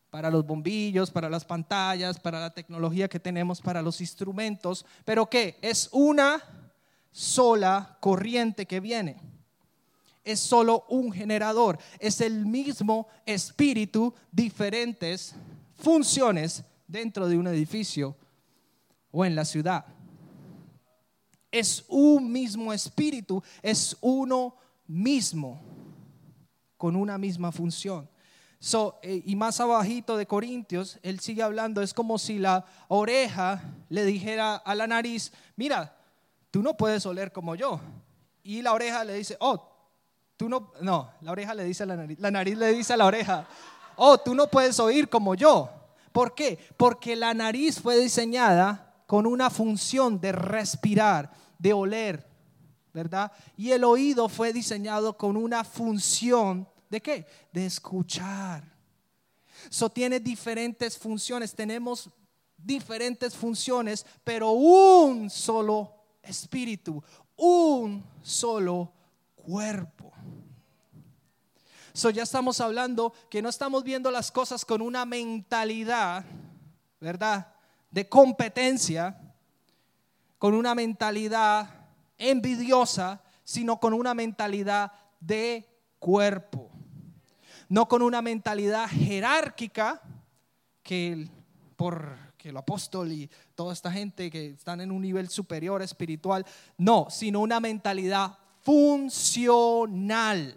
Para 0.09 0.31
los 0.31 0.47
bombillos, 0.47 1.11
para 1.11 1.29
las 1.29 1.45
pantallas, 1.45 2.19
para 2.19 2.41
la 2.41 2.55
tecnología 2.55 3.07
que 3.07 3.21
tenemos, 3.21 3.61
para 3.61 3.83
los 3.83 4.01
instrumentos. 4.01 4.87
Pero 5.05 5.27
¿qué? 5.27 5.59
Es 5.61 5.91
una 5.93 6.43
sola 7.13 7.99
corriente 8.01 8.65
que 8.65 8.81
viene. 8.81 9.21
es 10.25 10.41
solo 10.41 10.87
un 10.89 11.13
generador, 11.13 11.79
es 11.99 12.23
el 12.23 12.47
mismo 12.47 13.09
espíritu, 13.27 14.15
diferentes 14.33 15.35
funciones 15.75 16.65
dentro 16.87 17.29
de 17.29 17.37
un 17.37 17.47
edificio 17.47 18.17
o 19.11 19.27
en 19.27 19.35
la 19.35 19.45
ciudad. 19.45 19.85
Es 21.53 21.85
un 21.89 22.33
mismo 22.33 22.73
espíritu, 22.73 23.43
es 23.61 23.99
uno 24.01 24.57
mismo, 24.87 25.61
con 26.79 26.97
una 26.97 27.19
misma 27.19 27.53
función. 27.53 28.09
Eh, 29.03 29.23
y 29.25 29.37
más 29.37 29.61
abajito 29.61 30.17
de 30.17 30.27
Corintios, 30.27 30.99
él 31.03 31.21
sigue 31.21 31.43
hablando, 31.43 31.83
es 31.83 31.95
como 31.95 32.19
si 32.19 32.39
la 32.39 32.65
oreja 32.89 33.63
le 33.89 34.05
dijera 34.05 34.57
a 34.57 34.75
la 34.75 34.87
nariz, 34.87 35.33
mira, 35.57 35.97
tú 36.51 36.63
no 36.63 36.77
puedes 36.77 37.05
oler 37.07 37.31
como 37.31 37.55
yo. 37.55 37.81
Y 38.43 38.63
la 38.63 38.73
oreja 38.73 39.05
le 39.05 39.15
dice, 39.15 39.37
oh, 39.41 39.71
tú 40.37 40.49
no, 40.49 40.73
no, 40.81 41.11
la 41.21 41.33
oreja 41.33 41.55
le 41.55 41.65
dice 41.65 41.83
a 41.83 41.87
la 41.87 41.97
nariz, 41.97 42.19
la 42.19 42.31
nariz 42.31 42.57
le 42.57 42.73
dice 42.73 42.95
a 42.95 42.97
la 42.97 43.07
oreja, 43.07 43.47
oh, 43.97 44.19
tú 44.19 44.35
no 44.35 44.49
puedes 44.49 44.81
oír 44.81 45.09
como 45.09 45.35
yo. 45.35 45.71
¿Por 46.13 46.35
qué? 46.35 46.59
Porque 46.77 47.15
la 47.15 47.35
nariz 47.35 47.81
fue 47.81 47.99
diseñada 47.99 49.03
con 49.07 49.27
una 49.27 49.51
función 49.51 50.21
de 50.21 50.33
respirar, 50.33 51.31
de 51.59 51.73
oler, 51.73 52.28
¿verdad? 52.93 53.33
Y 53.57 53.71
el 53.73 53.85
oído 53.85 54.29
fue 54.29 54.53
diseñado 54.53 55.17
con 55.17 55.37
una 55.37 55.65
función 55.65 56.67
¿De 56.89 57.01
qué? 57.03 57.27
De 57.53 57.67
escuchar. 57.67 58.65
Eso 59.71 59.91
tiene 59.91 60.21
diferentes 60.21 60.97
funciones. 60.97 61.55
Tenemos 61.55 62.09
diferentes 62.57 63.35
funciones, 63.35 64.07
pero 64.25 64.53
un 64.53 65.29
solo 65.29 65.93
espíritu, 66.23 67.03
un 67.37 68.05
solo 68.23 68.93
cuerpo. 69.37 70.13
So 71.93 72.11
ya 72.11 72.23
estamos 72.23 72.61
hablando 72.61 73.13
que 73.29 73.43
no 73.43 73.49
estamos 73.49 73.83
viendo 73.83 74.11
las 74.11 74.31
cosas 74.31 74.65
con 74.65 74.81
una 74.81 75.05
mentalidad, 75.05 76.25
¿verdad? 77.01 77.53
De 77.91 78.09
competencia, 78.09 79.21
con 80.39 80.55
una 80.55 80.75
mentalidad 80.75 81.78
envidiosa, 82.19 83.23
sino 83.45 83.81
con 83.81 83.95
una 83.95 84.13
mentalidad 84.15 84.93
de 85.21 85.67
cuerpo 85.99 86.71
no 87.69 87.87
con 87.87 88.03
una 88.03 88.23
mentalidad 88.23 88.89
jerárquica 88.89 90.01
que 90.83 91.29
por 91.77 92.17
el 92.49 92.57
apóstol 92.57 93.13
y 93.13 93.31
toda 93.55 93.75
esta 93.75 93.93
gente 93.93 94.31
que 94.31 94.51
están 94.51 94.81
en 94.81 94.91
un 94.91 95.03
nivel 95.03 95.29
superior 95.29 95.83
espiritual, 95.83 96.47
no, 96.79 97.09
sino 97.11 97.41
una 97.41 97.61
mentalidad 97.61 98.39
funcional. 98.63 100.57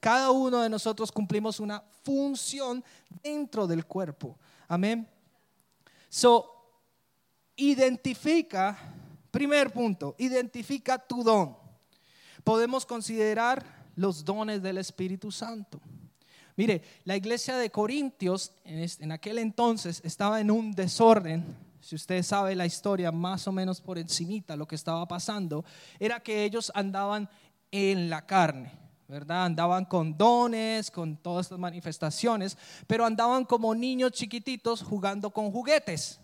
Cada 0.00 0.30
uno 0.30 0.62
de 0.62 0.70
nosotros 0.70 1.12
cumplimos 1.12 1.60
una 1.60 1.82
función 2.02 2.82
dentro 3.22 3.66
del 3.66 3.84
cuerpo. 3.84 4.38
Amén. 4.66 5.06
So, 6.08 6.50
identifica, 7.56 8.93
primer 9.34 9.72
punto, 9.72 10.14
identifica 10.18 10.96
tu 10.96 11.24
don. 11.24 11.56
Podemos 12.44 12.86
considerar 12.86 13.64
los 13.96 14.24
dones 14.24 14.62
del 14.62 14.78
Espíritu 14.78 15.32
Santo. 15.32 15.80
Mire, 16.54 16.80
la 17.04 17.16
iglesia 17.16 17.56
de 17.56 17.68
Corintios 17.68 18.52
en, 18.64 19.10
aquel 19.10 19.38
entonces 19.38 20.00
estaba 20.04 20.40
en 20.40 20.52
un 20.52 20.70
desorden. 20.70 21.44
Si 21.80 21.96
usted 21.96 22.22
sabe 22.22 22.54
la 22.54 22.64
historia 22.64 23.10
más 23.10 23.48
o 23.48 23.52
menos 23.52 23.80
por 23.80 23.98
encimita, 23.98 24.54
lo 24.54 24.68
que 24.68 24.76
estaba 24.76 25.04
pasando, 25.08 25.64
era 25.98 26.20
que 26.20 26.44
ellos 26.44 26.70
andaban 26.72 27.28
en 27.72 28.08
la 28.08 28.24
carne, 28.24 28.70
¿verdad? 29.08 29.46
Andaban 29.46 29.84
con 29.84 30.16
dones, 30.16 30.92
con 30.92 31.16
todas 31.16 31.46
estas 31.46 31.58
manifestaciones, 31.58 32.56
pero 32.86 33.04
andaban 33.04 33.44
como 33.44 33.74
niños 33.74 34.12
chiquititos 34.12 34.80
jugando 34.80 35.30
con 35.30 35.50
juguetes 35.50 36.20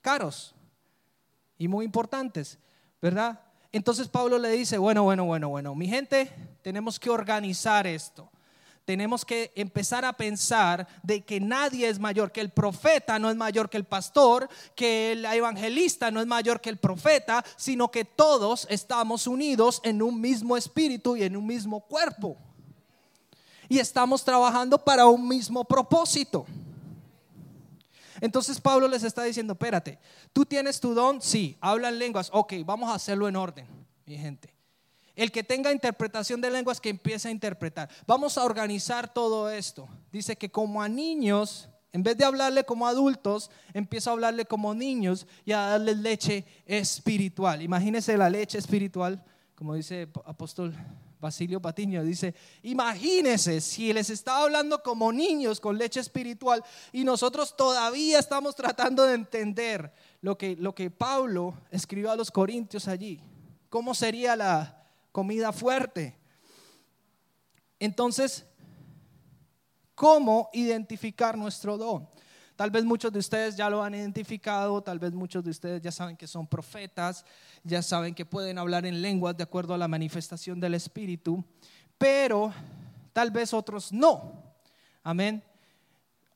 caros 0.00 0.53
y 1.58 1.68
muy 1.68 1.84
importantes, 1.84 2.58
¿verdad? 3.00 3.40
Entonces 3.72 4.08
Pablo 4.08 4.38
le 4.38 4.50
dice, 4.50 4.78
bueno, 4.78 5.02
bueno, 5.02 5.24
bueno, 5.24 5.48
bueno, 5.48 5.74
mi 5.74 5.88
gente, 5.88 6.30
tenemos 6.62 7.00
que 7.00 7.10
organizar 7.10 7.86
esto. 7.86 8.30
Tenemos 8.84 9.24
que 9.24 9.50
empezar 9.56 10.04
a 10.04 10.12
pensar 10.12 10.86
de 11.02 11.24
que 11.24 11.40
nadie 11.40 11.88
es 11.88 11.98
mayor, 11.98 12.30
que 12.30 12.42
el 12.42 12.50
profeta 12.50 13.18
no 13.18 13.30
es 13.30 13.36
mayor 13.36 13.70
que 13.70 13.78
el 13.78 13.84
pastor, 13.84 14.48
que 14.74 15.12
el 15.12 15.24
evangelista 15.24 16.10
no 16.10 16.20
es 16.20 16.26
mayor 16.26 16.60
que 16.60 16.68
el 16.68 16.76
profeta, 16.76 17.42
sino 17.56 17.90
que 17.90 18.04
todos 18.04 18.66
estamos 18.68 19.26
unidos 19.26 19.80
en 19.84 20.02
un 20.02 20.20
mismo 20.20 20.56
espíritu 20.56 21.16
y 21.16 21.22
en 21.22 21.36
un 21.36 21.46
mismo 21.46 21.80
cuerpo. 21.80 22.36
Y 23.68 23.78
estamos 23.78 24.22
trabajando 24.22 24.76
para 24.76 25.06
un 25.06 25.26
mismo 25.26 25.64
propósito. 25.64 26.44
Entonces 28.24 28.58
Pablo 28.58 28.88
les 28.88 29.02
está 29.02 29.22
diciendo, 29.22 29.52
espérate, 29.52 29.98
tú 30.32 30.46
tienes 30.46 30.80
tu 30.80 30.94
don, 30.94 31.20
sí, 31.20 31.58
hablan 31.60 31.98
lenguas, 31.98 32.30
ok, 32.32 32.54
vamos 32.64 32.88
a 32.88 32.94
hacerlo 32.94 33.28
en 33.28 33.36
orden, 33.36 33.66
mi 34.06 34.16
gente. 34.16 34.54
El 35.14 35.30
que 35.30 35.44
tenga 35.44 35.70
interpretación 35.70 36.40
de 36.40 36.50
lenguas, 36.50 36.80
que 36.80 36.88
empiece 36.88 37.28
a 37.28 37.30
interpretar. 37.30 37.90
Vamos 38.06 38.38
a 38.38 38.44
organizar 38.44 39.12
todo 39.12 39.50
esto. 39.50 39.86
Dice 40.10 40.36
que 40.36 40.50
como 40.50 40.80
a 40.80 40.88
niños, 40.88 41.68
en 41.92 42.02
vez 42.02 42.16
de 42.16 42.24
hablarle 42.24 42.64
como 42.64 42.86
adultos, 42.86 43.50
empieza 43.74 44.08
a 44.08 44.14
hablarle 44.14 44.46
como 44.46 44.74
niños 44.74 45.26
y 45.44 45.52
a 45.52 45.58
darle 45.58 45.94
leche 45.94 46.46
espiritual. 46.64 47.60
Imagínese 47.60 48.16
la 48.16 48.30
leche 48.30 48.56
espiritual, 48.56 49.22
como 49.54 49.74
dice 49.74 50.08
apóstol 50.24 50.74
Basilio 51.24 51.58
Patiño 51.58 52.04
dice, 52.04 52.34
imagínense 52.62 53.62
si 53.62 53.94
les 53.94 54.10
estaba 54.10 54.42
hablando 54.42 54.82
como 54.82 55.10
niños 55.10 55.58
con 55.58 55.78
leche 55.78 55.98
espiritual 55.98 56.62
y 56.92 57.02
nosotros 57.02 57.56
todavía 57.56 58.18
estamos 58.18 58.54
tratando 58.54 59.04
de 59.04 59.14
entender 59.14 59.90
lo 60.20 60.36
que, 60.36 60.54
lo 60.56 60.74
que 60.74 60.90
Pablo 60.90 61.54
escribió 61.70 62.10
a 62.10 62.16
los 62.16 62.30
corintios 62.30 62.88
allí. 62.88 63.22
¿Cómo 63.70 63.94
sería 63.94 64.36
la 64.36 64.86
comida 65.12 65.50
fuerte? 65.50 66.14
Entonces, 67.80 68.44
¿cómo 69.94 70.50
identificar 70.52 71.38
nuestro 71.38 71.78
don? 71.78 72.06
Tal 72.56 72.70
vez 72.70 72.84
muchos 72.84 73.12
de 73.12 73.18
ustedes 73.18 73.56
ya 73.56 73.68
lo 73.68 73.82
han 73.82 73.94
identificado, 73.94 74.80
tal 74.80 75.00
vez 75.00 75.12
muchos 75.12 75.42
de 75.42 75.50
ustedes 75.50 75.82
ya 75.82 75.90
saben 75.90 76.16
que 76.16 76.28
son 76.28 76.46
profetas, 76.46 77.24
ya 77.64 77.82
saben 77.82 78.14
que 78.14 78.24
pueden 78.24 78.58
hablar 78.58 78.86
en 78.86 79.02
lenguas 79.02 79.36
de 79.36 79.42
acuerdo 79.42 79.74
a 79.74 79.78
la 79.78 79.88
manifestación 79.88 80.60
del 80.60 80.74
Espíritu, 80.74 81.44
pero 81.98 82.52
tal 83.12 83.32
vez 83.32 83.52
otros 83.52 83.92
no. 83.92 84.40
Amén. 85.02 85.42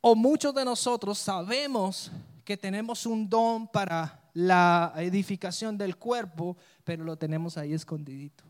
O 0.01 0.17
muchos 0.17 0.53
de 0.55 0.65
nosotros 0.65 1.19
sabemos 1.19 2.11
que 2.45 2.57
tenemos 2.57 3.07
un 3.07 3.29
don 3.29 3.69
para 3.69 4.21
la 4.35 4.93
edificación 4.97 5.79
del 5.79 5.97
cuerpo, 5.97 6.57
pero 6.83 7.05
lo 7.05 7.17
tenemos 7.17 7.57
ahí 7.57 7.75
escondidito. 7.75 8.43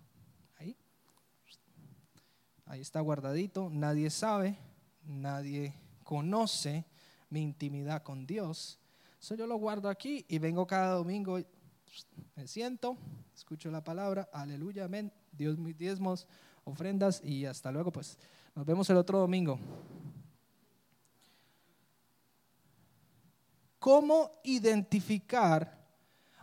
Ahí. 0.59 0.75
Ahí 2.65 2.81
está 2.81 3.01
guardadito, 3.01 3.69
nadie 3.71 4.09
sabe, 4.09 4.57
nadie 5.05 5.75
conoce 6.03 6.87
mi 7.31 7.43
intimidad 7.43 8.03
con 8.03 8.27
Dios. 8.27 8.79
Eso 9.21 9.35
yo 9.35 9.47
lo 9.47 9.57
guardo 9.57 9.89
aquí 9.89 10.25
y 10.29 10.39
vengo 10.39 10.67
cada 10.67 10.95
domingo, 10.95 11.39
me 12.37 12.47
siento, 12.47 12.97
escucho 13.35 13.71
la 13.71 13.83
palabra, 13.83 14.29
aleluya, 14.33 14.85
amén, 14.85 15.13
Dios 15.33 15.59
mis 15.59 15.77
diezmos, 15.77 16.27
ofrendas 16.65 17.23
y 17.25 17.45
hasta 17.45 17.73
luego, 17.73 17.91
pues 17.91 18.19
nos 18.55 18.65
vemos 18.65 18.89
el 18.91 18.97
otro 18.97 19.19
domingo. 19.19 19.59
¿Cómo 23.79 24.41
identificar 24.45 25.79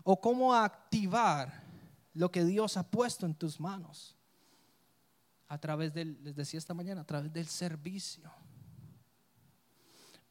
o 0.03 0.19
cómo 0.19 0.53
activar 0.53 1.63
lo 2.13 2.31
que 2.31 2.43
Dios 2.43 2.77
ha 2.77 2.83
puesto 2.83 3.25
en 3.25 3.35
tus 3.35 3.59
manos? 3.59 4.15
A 5.47 5.59
través 5.59 5.93
del, 5.93 6.21
les 6.23 6.35
decía 6.35 6.57
esta 6.57 6.73
mañana, 6.73 7.01
a 7.01 7.05
través 7.05 7.31
del 7.31 7.45
servicio 7.45 8.31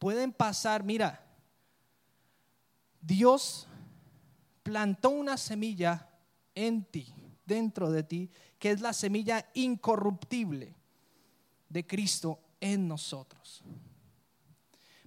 pueden 0.05 0.35
pasar, 0.35 0.85
mira, 0.85 1.25
Dios 3.01 3.67
plantó 4.63 5.09
una 5.09 5.39
semilla 5.39 6.11
en 6.55 6.85
ti, 6.85 7.15
dentro 7.47 7.91
de 7.91 8.03
ti, 8.03 8.31
que 8.59 8.71
es 8.71 8.83
la 8.83 8.93
semilla 8.93 9.49
incorruptible 9.55 10.75
de 11.71 11.87
Cristo 11.87 12.39
en 12.61 12.87
nosotros. 12.87 13.65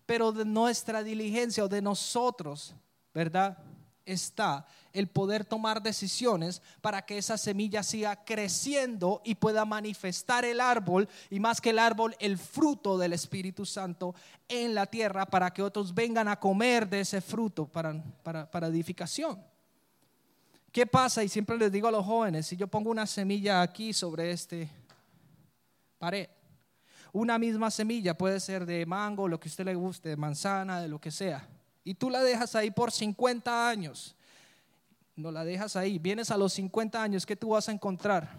Pero 0.07 0.31
de 0.31 0.45
nuestra 0.45 1.03
diligencia 1.03 1.63
o 1.63 1.67
de 1.67 1.83
nosotros, 1.83 2.73
¿verdad? 3.13 3.55
Está 4.07 4.65
el 4.93 5.07
poder 5.07 5.45
tomar 5.45 5.83
decisiones 5.83 6.61
para 6.81 7.05
que 7.05 7.19
esa 7.19 7.37
semilla 7.37 7.83
siga 7.83 8.23
creciendo 8.25 9.21
y 9.23 9.35
pueda 9.35 9.63
manifestar 9.63 10.43
el 10.43 10.59
árbol 10.59 11.07
y 11.29 11.39
más 11.39 11.61
que 11.61 11.69
el 11.69 11.77
árbol, 11.77 12.15
el 12.19 12.37
fruto 12.37 12.97
del 12.97 13.13
Espíritu 13.13 13.65
Santo 13.65 14.15
en 14.47 14.73
la 14.73 14.87
tierra 14.87 15.27
para 15.27 15.51
que 15.51 15.61
otros 15.61 15.93
vengan 15.93 16.27
a 16.27 16.39
comer 16.39 16.89
de 16.89 17.01
ese 17.01 17.21
fruto 17.21 17.67
para, 17.67 17.93
para, 18.23 18.67
edificación. 18.67 19.39
¿Qué 20.71 20.87
pasa? 20.87 21.23
Y 21.23 21.29
siempre 21.29 21.57
les 21.57 21.71
digo 21.71 21.87
a 21.87 21.91
los 21.91 22.05
jóvenes, 22.05 22.47
si 22.47 22.57
yo 22.57 22.67
pongo 22.67 22.89
una 22.89 23.05
semilla 23.05 23.61
aquí 23.61 23.93
sobre 23.93 24.31
este 24.31 24.69
pared. 25.97 26.27
Una 27.13 27.37
misma 27.37 27.71
semilla 27.71 28.17
puede 28.17 28.39
ser 28.39 28.65
de 28.65 28.85
mango, 28.85 29.27
lo 29.27 29.39
que 29.39 29.47
usted 29.47 29.65
le 29.65 29.75
guste, 29.75 30.09
de 30.09 30.17
manzana, 30.17 30.81
de 30.81 30.87
lo 30.87 30.99
que 30.99 31.11
sea. 31.11 31.47
Y 31.87 31.93
tú 31.93 32.09
la 32.09 32.21
dejas 32.21 32.53
ahí 32.53 32.69
por 32.69 32.91
50 32.91 33.69
años. 33.69 34.13
No 35.15 35.31
la 35.31 35.45
dejas 35.45 35.77
ahí. 35.77 35.97
Vienes 35.99 36.31
a 36.31 36.37
los 36.37 36.51
50 36.51 37.01
años, 37.01 37.25
¿qué 37.25 37.37
tú 37.37 37.51
vas 37.51 37.69
a 37.69 37.71
encontrar? 37.71 38.29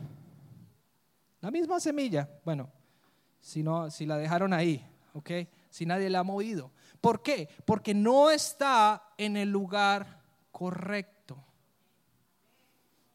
La 1.41 1.51
misma 1.51 1.81
semilla. 1.81 2.29
Bueno, 2.45 2.71
si, 3.41 3.63
no, 3.63 3.91
si 3.91 4.05
la 4.05 4.19
dejaron 4.19 4.53
ahí, 4.53 4.87
¿ok? 5.15 5.31
Si 5.71 5.87
nadie 5.87 6.11
la 6.11 6.19
ha 6.19 6.25
movido. 6.25 6.73
¿Por 7.01 7.23
qué? 7.23 7.49
Porque 7.65 7.95
no 7.95 8.31
está 8.31 9.15
en 9.17 9.39
el 9.39 9.51
lugar 9.51 10.21
correcto. 10.53 11.43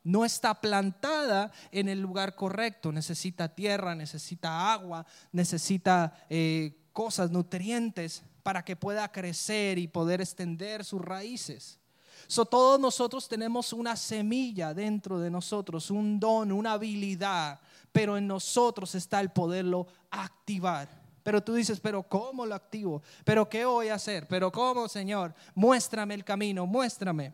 No 0.01 0.25
está 0.25 0.59
plantada 0.59 1.51
en 1.71 1.89
el 1.89 2.01
lugar 2.01 2.33
correcto. 2.33 2.91
Necesita 2.91 3.53
tierra, 3.53 3.93
necesita 3.93 4.73
agua, 4.73 5.05
necesita 5.31 6.25
eh, 6.27 6.89
cosas, 6.91 7.29
nutrientes 7.29 8.23
para 8.43 8.63
que 8.63 8.75
pueda 8.75 9.11
crecer 9.11 9.79
y 9.79 9.87
poder 9.87 10.21
extender 10.21 10.83
sus 10.83 11.01
raíces. 11.01 11.79
So, 12.27 12.45
todos 12.45 12.79
nosotros 12.79 13.27
tenemos 13.27 13.73
una 13.73 13.95
semilla 13.95 14.73
dentro 14.73 15.19
de 15.19 15.29
nosotros, 15.29 15.89
un 15.89 16.19
don, 16.19 16.51
una 16.51 16.73
habilidad, 16.73 17.59
pero 17.91 18.17
en 18.17 18.27
nosotros 18.27 18.95
está 18.95 19.19
el 19.19 19.31
poderlo 19.31 19.87
activar. 20.11 21.03
Pero 21.23 21.41
tú 21.41 21.53
dices, 21.53 21.79
pero 21.79 22.03
¿cómo 22.03 22.45
lo 22.45 22.53
activo? 22.53 23.01
¿Pero 23.23 23.47
qué 23.47 23.65
voy 23.65 23.87
a 23.87 23.95
hacer? 23.95 24.27
¿Pero 24.27 24.51
cómo, 24.51 24.89
Señor? 24.89 25.33
Muéstrame 25.55 26.13
el 26.13 26.25
camino, 26.25 26.65
muéstrame 26.65 27.33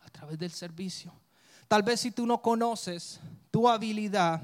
a 0.00 0.10
través 0.10 0.38
del 0.38 0.52
servicio. 0.52 1.12
Tal 1.66 1.82
vez 1.82 2.00
si 2.00 2.12
tú 2.12 2.26
no 2.26 2.40
conoces 2.40 3.20
tu 3.50 3.68
habilidad, 3.68 4.40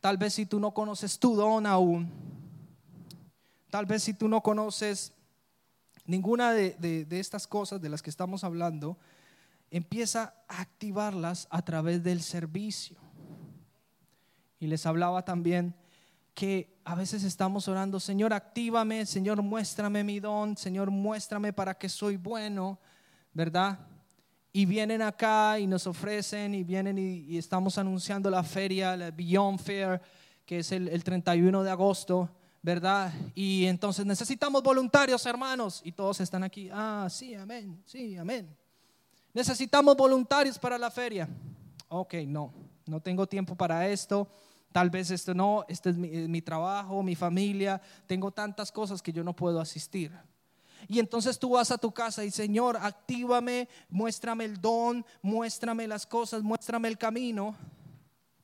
tal 0.00 0.16
vez 0.16 0.34
si 0.34 0.46
tú 0.46 0.60
no 0.60 0.72
conoces 0.72 1.18
tu 1.18 1.34
don 1.34 1.66
aún, 1.66 2.31
tal 3.72 3.86
vez 3.86 4.02
si 4.02 4.12
tú 4.12 4.28
no 4.28 4.42
conoces 4.42 5.14
ninguna 6.04 6.52
de, 6.52 7.06
estas 7.08 7.46
cosas 7.46 7.80
de 7.80 7.88
las 7.88 8.02
que 8.02 8.10
estamos 8.10 8.44
hablando, 8.44 8.98
empieza 9.70 10.34
a 10.46 10.60
activarlas 10.60 11.48
a 11.48 11.62
través 11.62 12.02
del 12.02 12.20
servicio. 12.20 12.98
Y 14.60 14.66
les 14.66 14.84
hablaba 14.84 15.24
también 15.24 15.74
que 16.34 16.76
a 16.84 16.94
veces 16.94 17.24
estamos 17.24 17.66
orando, 17.66 17.98
Señor, 17.98 18.34
actívame, 18.34 19.06
Señor, 19.06 19.40
muéstrame 19.40 20.04
mi 20.04 20.20
don, 20.20 20.54
Señor, 20.54 20.90
muéstrame 20.90 21.54
para 21.54 21.72
que 21.72 21.88
soy 21.88 22.18
bueno, 22.18 22.78
¿verdad? 23.32 23.78
Y 24.52 24.66
vienen 24.66 25.00
acá 25.00 25.58
y 25.58 25.66
nos 25.66 25.86
ofrecen 25.86 26.54
y 26.54 26.62
vienen 26.62 26.98
y, 26.98 27.38
estamos 27.38 27.78
anunciando 27.78 28.28
la 28.28 28.42
feria, 28.42 28.98
la 28.98 29.10
Beyond 29.10 29.58
Fair, 29.58 30.02
que 30.44 30.58
es 30.58 30.72
el, 30.72 30.88
el 30.88 31.02
31 31.02 31.62
de 31.62 31.70
agosto. 31.70 32.28
¿Verdad? 32.62 33.12
Y 33.34 33.66
entonces 33.66 34.06
necesitamos 34.06 34.62
voluntarios, 34.62 35.26
hermanos, 35.26 35.80
y 35.84 35.90
todos 35.90 36.20
están 36.20 36.44
aquí. 36.44 36.70
Ah, 36.72 37.08
sí, 37.10 37.34
amén, 37.34 37.82
sí, 37.84 38.16
amén. 38.16 38.48
Necesitamos 39.34 39.96
voluntarios 39.96 40.58
para 40.58 40.78
la 40.78 40.90
feria. 40.90 41.28
Ok, 41.88 42.14
no, 42.26 42.52
no 42.86 43.00
tengo 43.00 43.26
tiempo 43.26 43.56
para 43.56 43.88
esto. 43.88 44.28
Tal 44.70 44.88
vez 44.88 45.10
esto 45.10 45.34
no, 45.34 45.64
este 45.68 45.90
es 45.90 45.96
mi, 45.96 46.40
trabajo, 46.40 47.02
mi 47.02 47.14
familia. 47.14 47.80
Tengo 48.06 48.30
tantas 48.30 48.70
cosas 48.70 49.02
que 49.02 49.12
yo 49.12 49.24
no 49.24 49.34
puedo 49.34 49.60
asistir. 49.60 50.12
Y 50.88 50.98
entonces 50.98 51.38
tú 51.38 51.50
vas 51.50 51.70
a 51.70 51.78
tu 51.78 51.92
casa 51.92 52.24
y 52.24 52.30
Señor, 52.30 52.76
actívame, 52.76 53.68
muéstrame 53.88 54.44
el 54.44 54.60
don, 54.60 55.04
muéstrame 55.20 55.86
las 55.86 56.06
cosas, 56.06 56.42
muéstrame 56.42 56.88
el 56.88 56.96
camino. 56.96 57.54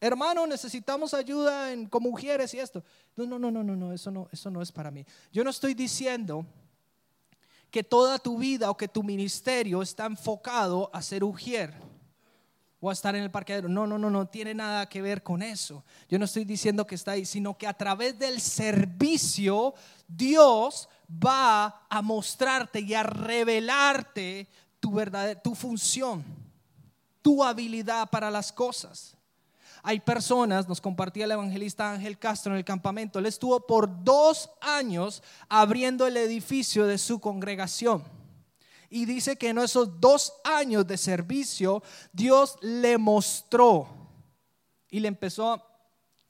Hermano, 0.00 0.46
necesitamos 0.46 1.12
ayuda 1.12 1.72
en, 1.72 1.86
como 1.86 2.10
mujeres 2.10 2.54
y 2.54 2.60
esto. 2.60 2.84
No, 3.16 3.26
no, 3.26 3.38
no, 3.38 3.50
no, 3.50 3.62
no, 3.64 3.92
eso 3.92 4.10
no, 4.10 4.28
eso 4.30 4.50
no 4.50 4.62
es 4.62 4.70
para 4.70 4.90
mí. 4.90 5.04
Yo 5.32 5.42
no 5.42 5.50
estoy 5.50 5.74
diciendo 5.74 6.46
que 7.70 7.82
toda 7.82 8.18
tu 8.18 8.38
vida 8.38 8.70
o 8.70 8.76
que 8.76 8.88
tu 8.88 9.02
ministerio 9.02 9.82
está 9.82 10.06
enfocado 10.06 10.88
a 10.92 11.02
ser 11.02 11.24
ujier 11.24 11.74
o 12.80 12.90
a 12.90 12.92
estar 12.92 13.16
en 13.16 13.24
el 13.24 13.30
parqueadero. 13.30 13.68
No, 13.68 13.86
no, 13.86 13.98
no, 13.98 14.08
no 14.08 14.26
tiene 14.28 14.54
nada 14.54 14.88
que 14.88 15.02
ver 15.02 15.22
con 15.24 15.42
eso. 15.42 15.84
Yo 16.08 16.18
no 16.18 16.26
estoy 16.26 16.44
diciendo 16.44 16.86
que 16.86 16.94
está 16.94 17.12
ahí, 17.12 17.24
sino 17.24 17.58
que 17.58 17.66
a 17.66 17.74
través 17.74 18.16
del 18.18 18.40
servicio 18.40 19.74
Dios 20.06 20.88
va 21.10 21.86
a 21.88 22.02
mostrarte 22.02 22.80
y 22.80 22.94
a 22.94 23.02
revelarte 23.02 24.48
tu 24.78 24.96
tu 25.42 25.54
función, 25.56 26.24
tu 27.20 27.42
habilidad 27.42 28.08
para 28.08 28.30
las 28.30 28.52
cosas. 28.52 29.17
Hay 29.88 30.00
personas, 30.00 30.68
nos 30.68 30.82
compartía 30.82 31.24
el 31.24 31.30
evangelista 31.30 31.90
Ángel 31.90 32.18
Castro 32.18 32.52
en 32.52 32.58
el 32.58 32.64
campamento, 32.66 33.18
él 33.18 33.24
estuvo 33.24 33.58
por 33.58 34.04
dos 34.04 34.50
años 34.60 35.22
abriendo 35.48 36.06
el 36.06 36.18
edificio 36.18 36.86
de 36.86 36.98
su 36.98 37.18
congregación. 37.20 38.04
Y 38.90 39.06
dice 39.06 39.36
que 39.36 39.48
en 39.48 39.56
esos 39.56 39.98
dos 39.98 40.34
años 40.44 40.86
de 40.86 40.98
servicio, 40.98 41.82
Dios 42.12 42.58
le 42.60 42.98
mostró 42.98 43.88
y 44.90 45.00
le 45.00 45.08
empezó 45.08 45.58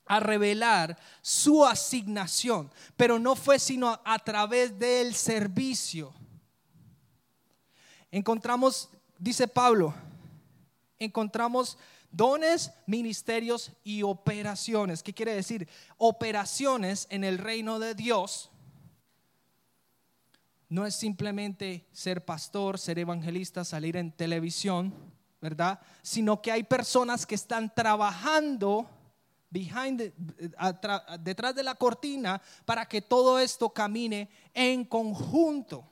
a 0.06 0.20
revelar 0.20 0.96
su 1.20 1.66
asignación, 1.66 2.70
pero 2.96 3.18
no 3.18 3.34
fue 3.34 3.58
sino 3.58 4.00
a 4.04 4.20
través 4.20 4.78
del 4.78 5.16
servicio. 5.16 6.12
Encontramos, 8.12 8.88
dice 9.18 9.48
Pablo, 9.48 9.92
encontramos 11.00 11.76
Dones, 12.10 12.72
ministerios 12.86 13.72
y 13.84 14.02
operaciones. 14.02 15.02
¿Qué 15.02 15.12
quiere 15.12 15.34
decir? 15.34 15.68
Operaciones 15.96 17.06
en 17.10 17.24
el 17.24 17.38
reino 17.38 17.78
de 17.78 17.94
Dios 17.94 18.50
no 20.68 20.84
es 20.84 20.94
simplemente 20.94 21.86
ser 21.92 22.24
pastor, 22.24 22.78
ser 22.78 22.98
evangelista, 22.98 23.64
salir 23.64 23.96
en 23.96 24.12
televisión, 24.12 24.92
¿verdad? 25.40 25.80
Sino 26.02 26.42
que 26.42 26.52
hay 26.52 26.62
personas 26.62 27.24
que 27.24 27.34
están 27.34 27.74
trabajando 27.74 28.88
detrás 31.20 31.54
de 31.54 31.62
la 31.62 31.74
cortina 31.74 32.42
para 32.66 32.86
que 32.86 33.00
todo 33.00 33.38
esto 33.38 33.70
camine 33.70 34.28
en 34.52 34.84
conjunto 34.84 35.88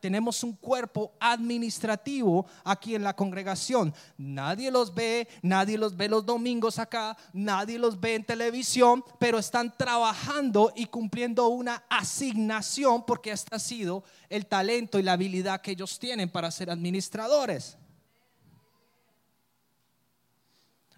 tenemos 0.00 0.42
un 0.42 0.54
cuerpo 0.54 1.12
administrativo 1.20 2.46
aquí 2.64 2.94
en 2.94 3.04
la 3.04 3.14
congregación. 3.14 3.94
Nadie 4.18 4.70
los 4.70 4.92
ve, 4.92 5.28
nadie 5.40 5.78
los 5.78 5.96
ve 5.96 6.08
los 6.08 6.26
domingos 6.26 6.78
acá, 6.78 7.16
nadie 7.32 7.78
los 7.78 8.00
ve 8.00 8.16
en 8.16 8.24
televisión, 8.24 9.04
pero 9.20 9.38
están 9.38 9.76
trabajando 9.76 10.72
y 10.74 10.86
cumpliendo 10.86 11.46
una 11.48 11.84
asignación 11.88 13.04
porque 13.06 13.30
este 13.30 13.54
ha 13.54 13.58
sido 13.58 14.02
el 14.28 14.46
talento 14.46 14.98
y 14.98 15.02
la 15.02 15.12
habilidad 15.12 15.60
que 15.60 15.72
ellos 15.72 15.98
tienen 15.98 16.28
para 16.28 16.50
ser 16.50 16.68
administradores. 16.68 17.76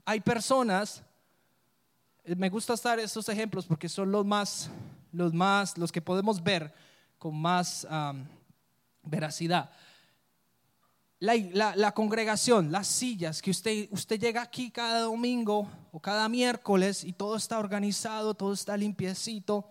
Hay 0.06 0.20
personas, 0.20 1.02
eh, 2.24 2.34
me 2.34 2.48
gusta 2.48 2.74
estar 2.74 2.98
estos 2.98 3.28
ejemplos 3.28 3.66
porque 3.66 3.88
son 3.88 4.10
los 4.10 4.24
más, 4.24 4.70
los 5.12 5.34
más, 5.34 5.76
los 5.76 5.92
que 5.92 6.00
podemos 6.00 6.42
ver 6.42 6.72
con 7.18 7.34
más 7.40 7.86
veracidad. 9.04 9.70
La, 11.20 11.92
congregación, 11.94 12.70
las 12.70 12.86
sillas, 12.86 13.40
que 13.40 13.50
usted, 13.50 13.88
usted 13.90 14.20
llega 14.20 14.42
aquí 14.42 14.70
cada 14.70 15.00
domingo 15.00 15.70
o 15.90 16.00
cada 16.00 16.28
miércoles 16.28 17.02
y 17.02 17.14
todo 17.14 17.36
está 17.36 17.58
organizado, 17.58 18.34
todo 18.34 18.52
está 18.52 18.76
limpiecito, 18.76 19.70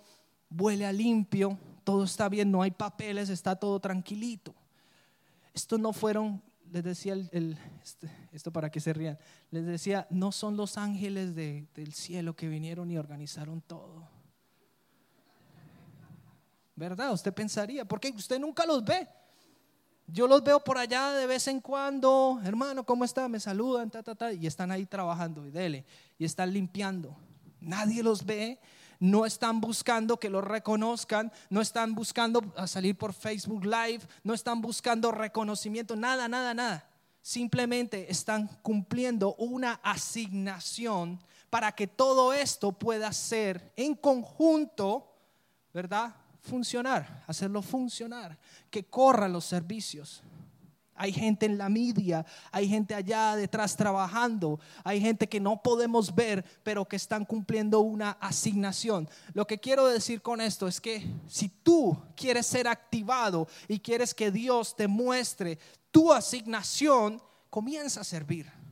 huele 0.49 0.85
a 0.85 0.91
limpio, 0.91 1.59
todo 1.83 2.05
está 2.05 2.27
bien, 2.27 2.49
no 2.49 2.63
hay 2.63 2.71
papeles, 2.71 3.29
está 3.29 3.55
todo 3.55 3.79
tranquilito. 3.79 4.55
Estos 5.53 5.79
no 5.79 5.93
fueron, 5.93 6.41
les 6.71 6.83
decía 6.83 7.13
este, 7.13 8.09
esto 8.31 8.51
para 8.51 8.71
que 8.71 8.79
se 8.79 8.91
rían, 8.93 9.19
les 9.51 9.65
decía, 9.65 10.07
no 10.09 10.31
son 10.31 10.57
los 10.57 10.79
ángeles 10.79 11.35
del 11.35 11.93
cielo 11.93 12.35
que 12.35 12.47
vinieron 12.47 12.89
y 12.89 12.97
organizaron 12.97 13.61
todo. 13.61 14.07
¿Verdad? 16.75 17.13
Usted 17.13 17.31
pensaría, 17.31 17.85
porque 17.85 18.09
usted 18.09 18.39
nunca 18.39 18.65
los 18.65 18.83
ve. 18.83 19.07
Yo 20.07 20.27
los 20.27 20.43
veo 20.43 20.59
por 20.59 20.77
allá 20.77 21.11
de 21.11 21.25
vez 21.25 21.47
en 21.47 21.61
cuando, 21.61 22.39
hermano, 22.43 22.85
¿cómo 22.85 23.05
está? 23.05 23.27
Me 23.29 23.39
saludan, 23.39 23.89
ta, 23.89 24.03
ta, 24.03 24.15
ta, 24.15 24.33
y 24.33 24.45
están 24.45 24.71
ahí 24.71 24.85
trabajando 24.85 25.45
y 25.45 25.51
dele, 25.51 25.85
y 26.17 26.25
están 26.25 26.51
limpiando. 26.51 27.15
Nadie 27.61 28.03
los 28.03 28.25
ve, 28.25 28.59
no 28.99 29.25
están 29.25 29.59
buscando 29.61 30.17
que 30.17 30.29
los 30.29 30.43
reconozcan, 30.43 31.31
no 31.49 31.61
están 31.61 31.95
buscando 31.95 32.41
salir 32.67 32.97
por 32.97 33.13
Facebook 33.13 33.65
Live, 33.65 34.01
no 34.23 34.33
están 34.33 34.61
buscando 34.61 35.11
reconocimiento, 35.11 35.95
nada, 35.95 36.27
nada, 36.27 36.53
nada. 36.53 36.89
Simplemente 37.21 38.11
están 38.11 38.47
cumpliendo 38.61 39.35
una 39.35 39.79
asignación 39.83 41.19
para 41.49 41.71
que 41.71 41.87
todo 41.87 42.33
esto 42.33 42.71
pueda 42.71 43.11
ser 43.13 43.71
en 43.75 43.95
conjunto, 43.95 45.13
¿verdad? 45.73 46.15
Funcionar, 46.43 47.23
hacerlo 47.25 47.61
funcionar, 47.61 48.37
que 48.69 48.83
corran 48.83 49.33
los 49.33 49.45
servicios. 49.45 50.21
Hay 50.95 51.11
gente 51.11 51.47
en 51.47 51.57
la 51.57 51.69
media, 51.69 52.23
hay 52.51 52.69
gente 52.69 52.93
allá 52.93 53.35
detrás 53.35 53.75
trabajando, 53.75 54.59
hay 54.83 55.01
gente 55.01 55.27
que 55.27 55.39
no 55.39 55.59
podemos 55.61 56.13
ver, 56.13 56.45
pero 56.61 56.87
que 56.87 56.97
están 56.97 57.25
cumpliendo 57.25 57.79
una 57.79 58.11
asignación. 58.11 59.09
Lo 59.33 59.47
que 59.47 59.59
quiero 59.59 59.87
decir 59.87 60.21
con 60.21 60.39
esto 60.39 60.67
es 60.67 60.79
que 60.79 61.03
si 61.27 61.49
tú 61.49 61.97
quieres 62.15 62.45
ser 62.45 62.67
activado 62.67 63.47
y 63.67 63.79
quieres 63.79 64.13
que 64.13 64.29
Dios 64.29 64.75
te 64.75 64.87
muestre 64.87 65.57
tu 65.89 66.13
asignación, 66.13 67.19
comienza 67.49 68.01
a 68.01 68.03
servir. 68.03 68.62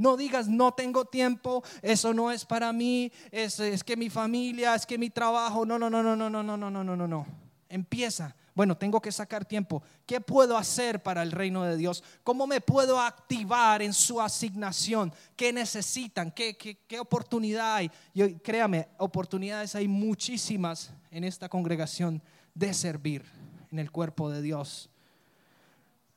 No 0.00 0.16
digas, 0.16 0.48
no 0.48 0.72
tengo 0.72 1.04
tiempo, 1.04 1.62
eso 1.82 2.14
no 2.14 2.32
es 2.32 2.46
para 2.46 2.72
mí, 2.72 3.12
es, 3.30 3.60
es 3.60 3.84
que 3.84 3.98
mi 3.98 4.08
familia, 4.08 4.74
es 4.74 4.86
que 4.86 4.96
mi 4.96 5.10
trabajo. 5.10 5.66
No, 5.66 5.78
no, 5.78 5.90
no, 5.90 6.02
no, 6.02 6.16
no, 6.16 6.30
no, 6.30 6.42
no, 6.42 6.56
no, 6.56 6.70
no, 6.70 6.96
no, 6.96 7.06
no. 7.06 7.26
Empieza. 7.68 8.34
Bueno, 8.54 8.78
tengo 8.78 8.98
que 9.02 9.12
sacar 9.12 9.44
tiempo. 9.44 9.82
¿Qué 10.06 10.18
puedo 10.18 10.56
hacer 10.56 11.02
para 11.02 11.22
el 11.22 11.32
reino 11.32 11.64
de 11.64 11.76
Dios? 11.76 12.02
¿Cómo 12.24 12.46
me 12.46 12.62
puedo 12.62 12.98
activar 12.98 13.82
en 13.82 13.92
su 13.92 14.22
asignación? 14.22 15.12
¿Qué 15.36 15.52
necesitan? 15.52 16.30
¿Qué, 16.30 16.56
qué, 16.56 16.98
oportunidad 16.98 17.74
hay? 17.74 17.90
Yo, 18.14 18.24
créame, 18.42 18.88
oportunidades 18.96 19.74
hay 19.74 19.86
muchísimas 19.86 20.94
en 21.10 21.24
esta 21.24 21.50
congregación 21.50 22.22
de 22.54 22.72
servir 22.72 23.22
en 23.70 23.78
el 23.78 23.90
cuerpo 23.90 24.30
de 24.30 24.40
Dios. 24.40 24.88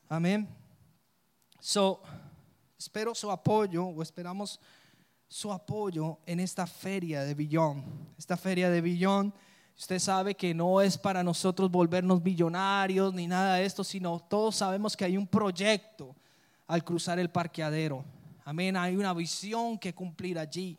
Amén. 0.07 0.47
So, 1.59 2.01
espero 2.83 3.15
su 3.15 3.31
apoyo 3.31 3.85
o 3.85 4.01
esperamos 4.01 4.59
su 5.29 5.53
apoyo 5.53 6.19
en 6.25 6.41
esta 6.41 6.67
feria 6.67 7.23
de 7.23 7.33
Billón. 7.33 7.81
Esta 8.17 8.35
feria 8.35 8.69
de 8.69 8.81
Billón, 8.81 9.33
usted 9.77 9.99
sabe 9.99 10.35
que 10.35 10.53
no 10.53 10.81
es 10.81 10.97
para 10.97 11.23
nosotros 11.23 11.71
volvernos 11.71 12.21
millonarios 12.21 13.13
ni 13.13 13.25
nada 13.25 13.55
de 13.55 13.65
esto, 13.65 13.85
sino 13.85 14.19
todos 14.19 14.57
sabemos 14.57 14.97
que 14.97 15.05
hay 15.05 15.15
un 15.15 15.25
proyecto 15.25 16.13
al 16.67 16.83
cruzar 16.83 17.19
el 17.19 17.29
parqueadero. 17.29 18.03
Amén, 18.43 18.75
hay 18.75 18.97
una 18.97 19.13
visión 19.13 19.79
que 19.79 19.95
cumplir 19.95 20.37
allí. 20.37 20.77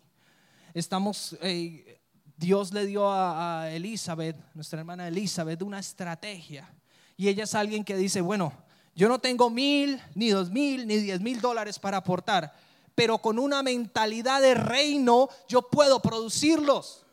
Estamos, 0.74 1.34
eh, 1.40 2.02
Dios 2.36 2.70
le 2.74 2.84
dio 2.84 3.08
a, 3.08 3.62
a 3.62 3.70
Elizabeth, 3.72 4.36
nuestra 4.52 4.80
hermana 4.80 5.08
Elizabeth, 5.08 5.62
una 5.62 5.78
estrategia. 5.78 6.70
Y 7.16 7.28
ella 7.28 7.44
es 7.44 7.54
alguien 7.54 7.82
que 7.82 7.96
dice, 7.96 8.20
bueno, 8.20 8.52
yo 8.94 9.08
no 9.08 9.18
tengo 9.18 9.50
mil, 9.50 10.00
ni 10.14 10.30
dos 10.30 10.50
mil, 10.50 10.86
ni 10.86 10.98
diez 10.98 11.20
mil 11.20 11.40
dólares 11.40 11.78
para 11.78 11.98
aportar, 11.98 12.54
pero 12.94 13.18
con 13.18 13.38
una 13.38 13.62
mentalidad 13.62 14.40
de 14.40 14.54
reino 14.54 15.28
yo 15.48 15.62
puedo 15.62 16.00
producirlos. 16.00 17.04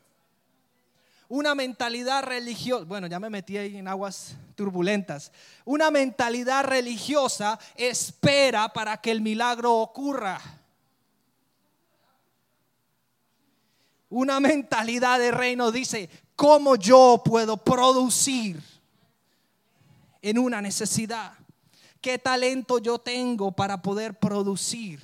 Una 1.27 1.55
mentalidad 1.55 2.23
religiosa, 2.23 2.83
bueno, 2.83 3.07
ya 3.07 3.17
me 3.17 3.29
metí 3.29 3.57
ahí 3.57 3.77
en 3.77 3.87
aguas 3.87 4.35
turbulentas. 4.53 5.31
Una 5.63 5.89
mentalidad 5.89 6.65
religiosa 6.65 7.57
espera 7.75 8.67
para 8.67 8.97
que 8.97 9.11
el 9.11 9.21
milagro 9.21 9.77
ocurra. 9.77 10.41
Una 14.09 14.41
mentalidad 14.41 15.19
de 15.19 15.31
reino 15.31 15.71
dice, 15.71 16.09
¿cómo 16.35 16.75
yo 16.75 17.21
puedo 17.23 17.55
producir 17.55 18.61
en 20.21 20.37
una 20.37 20.61
necesidad? 20.61 21.31
¿Qué 22.01 22.17
talento 22.17 22.79
yo 22.79 22.97
tengo 22.97 23.51
para 23.51 23.83
poder 23.83 24.17
producir 24.17 25.03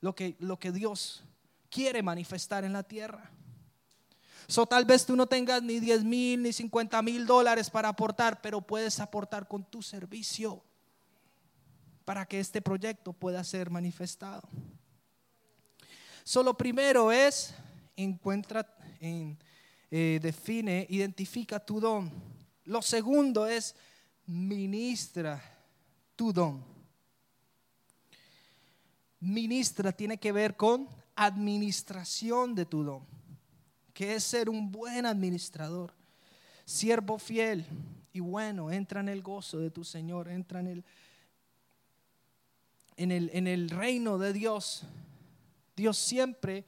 lo 0.00 0.14
que, 0.14 0.34
lo 0.40 0.58
que 0.58 0.72
Dios 0.72 1.22
quiere 1.70 2.02
manifestar 2.02 2.64
en 2.64 2.72
la 2.72 2.82
tierra? 2.82 3.30
So, 4.48 4.66
tal 4.66 4.84
vez 4.84 5.06
tú 5.06 5.14
no 5.14 5.26
tengas 5.26 5.62
ni 5.62 5.78
10 5.78 6.02
mil 6.02 6.42
ni 6.42 6.52
50 6.52 7.00
mil 7.02 7.26
dólares 7.26 7.70
para 7.70 7.88
aportar, 7.88 8.40
pero 8.42 8.60
puedes 8.60 8.98
aportar 8.98 9.46
con 9.46 9.64
tu 9.64 9.82
servicio 9.82 10.60
para 12.04 12.26
que 12.26 12.40
este 12.40 12.60
proyecto 12.60 13.12
pueda 13.12 13.44
ser 13.44 13.70
manifestado. 13.70 14.42
Solo 16.24 16.56
primero 16.56 17.12
es 17.12 17.54
encuentra, 17.96 18.66
en, 19.00 19.38
eh, 19.92 20.18
define, 20.20 20.86
identifica 20.90 21.64
tu 21.64 21.78
don. 21.78 22.12
Lo 22.64 22.82
segundo 22.82 23.46
es 23.46 23.76
ministra 24.26 25.51
tu 26.16 26.32
don. 26.32 26.64
Ministra 29.20 29.92
tiene 29.92 30.18
que 30.18 30.32
ver 30.32 30.56
con 30.56 30.88
administración 31.14 32.54
de 32.54 32.66
tu 32.66 32.82
don, 32.82 33.06
que 33.94 34.14
es 34.14 34.24
ser 34.24 34.48
un 34.48 34.72
buen 34.72 35.06
administrador, 35.06 35.92
siervo 36.64 37.18
fiel 37.18 37.64
y 38.12 38.20
bueno, 38.20 38.70
entra 38.70 39.00
en 39.00 39.08
el 39.08 39.22
gozo 39.22 39.58
de 39.58 39.70
tu 39.70 39.84
Señor, 39.84 40.28
entra 40.28 40.60
en 40.60 40.66
el, 40.66 40.84
en 42.96 43.12
el, 43.12 43.30
en 43.32 43.46
el 43.46 43.70
reino 43.70 44.18
de 44.18 44.32
Dios. 44.32 44.82
Dios 45.74 45.96
siempre 45.96 46.64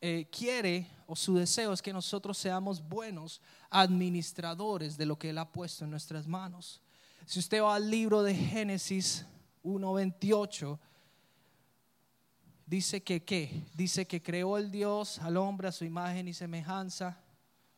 eh, 0.00 0.28
quiere 0.30 0.86
o 1.06 1.16
su 1.16 1.34
deseo 1.34 1.72
es 1.72 1.82
que 1.82 1.92
nosotros 1.92 2.38
seamos 2.38 2.80
buenos 2.88 3.40
administradores 3.68 4.96
de 4.96 5.06
lo 5.06 5.18
que 5.18 5.30
Él 5.30 5.38
ha 5.38 5.50
puesto 5.50 5.84
en 5.84 5.90
nuestras 5.90 6.28
manos. 6.28 6.80
Si 7.30 7.38
usted 7.38 7.62
va 7.62 7.76
al 7.76 7.88
libro 7.88 8.24
de 8.24 8.34
Génesis 8.34 9.24
1.28, 9.62 10.76
dice 12.66 13.04
que 13.04 13.22
qué? 13.22 13.68
Dice 13.72 14.04
que 14.04 14.20
creó 14.20 14.58
el 14.58 14.72
Dios 14.72 15.20
al 15.20 15.36
hombre 15.36 15.68
a 15.68 15.72
su 15.72 15.84
imagen 15.84 16.26
y 16.26 16.34
semejanza, 16.34 17.22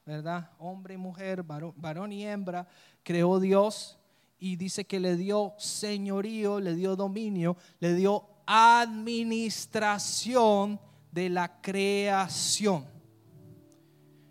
¿verdad? 0.07 0.53
Hombre 0.59 0.95
y 0.95 0.97
mujer, 0.97 1.43
varón, 1.43 2.13
y 2.13 2.27
hembra, 2.27 2.67
creó 3.03 3.39
Dios 3.41 3.99
y 4.39 4.57
dice 4.57 4.87
que 4.87 4.99
le 4.99 5.19
dio 5.19 5.53
señorío, 5.59 6.59
le 6.59 6.75
dio 6.75 6.97
dominio, 6.97 7.59
le 7.79 7.95
dio 7.95 8.27
administración 8.47 10.81
de 11.11 11.29
la 11.29 11.61
creación. 11.61 12.87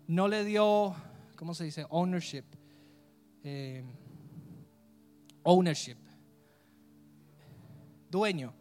No 0.08 0.26
le 0.26 0.44
dio, 0.44 0.96
¿cómo 1.36 1.54
se 1.54 1.62
dice? 1.62 1.86
Ownership. 1.90 2.42
Eh, 3.44 3.84
ownership. 5.42 5.96
Dueño. 8.10 8.54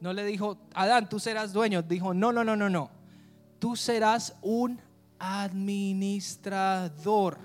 No 0.00 0.12
le 0.12 0.24
dijo, 0.24 0.58
Adán, 0.74 1.08
tú 1.08 1.18
serás 1.18 1.52
dueño. 1.52 1.82
Dijo, 1.82 2.12
no, 2.12 2.32
no, 2.32 2.44
no, 2.44 2.56
no, 2.56 2.68
no. 2.68 2.90
Tú 3.58 3.76
serás 3.76 4.36
un 4.42 4.80
administrador. 5.18 7.38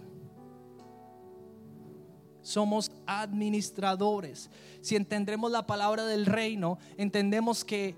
Somos 2.42 2.92
administradores. 3.06 4.50
Si 4.82 4.96
entendemos 4.96 5.52
la 5.52 5.68
palabra 5.68 6.06
del 6.06 6.26
reino, 6.26 6.80
entendemos 6.98 7.64
que 7.64 7.96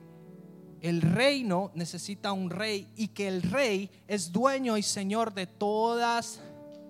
el 0.81 1.01
reino 1.01 1.71
necesita 1.75 2.33
un 2.33 2.49
rey 2.49 2.91
y 2.95 3.09
que 3.09 3.27
el 3.27 3.43
rey 3.43 3.89
es 4.07 4.31
dueño 4.31 4.77
y 4.77 4.83
señor 4.83 5.33
de 5.33 5.47
todas 5.47 6.41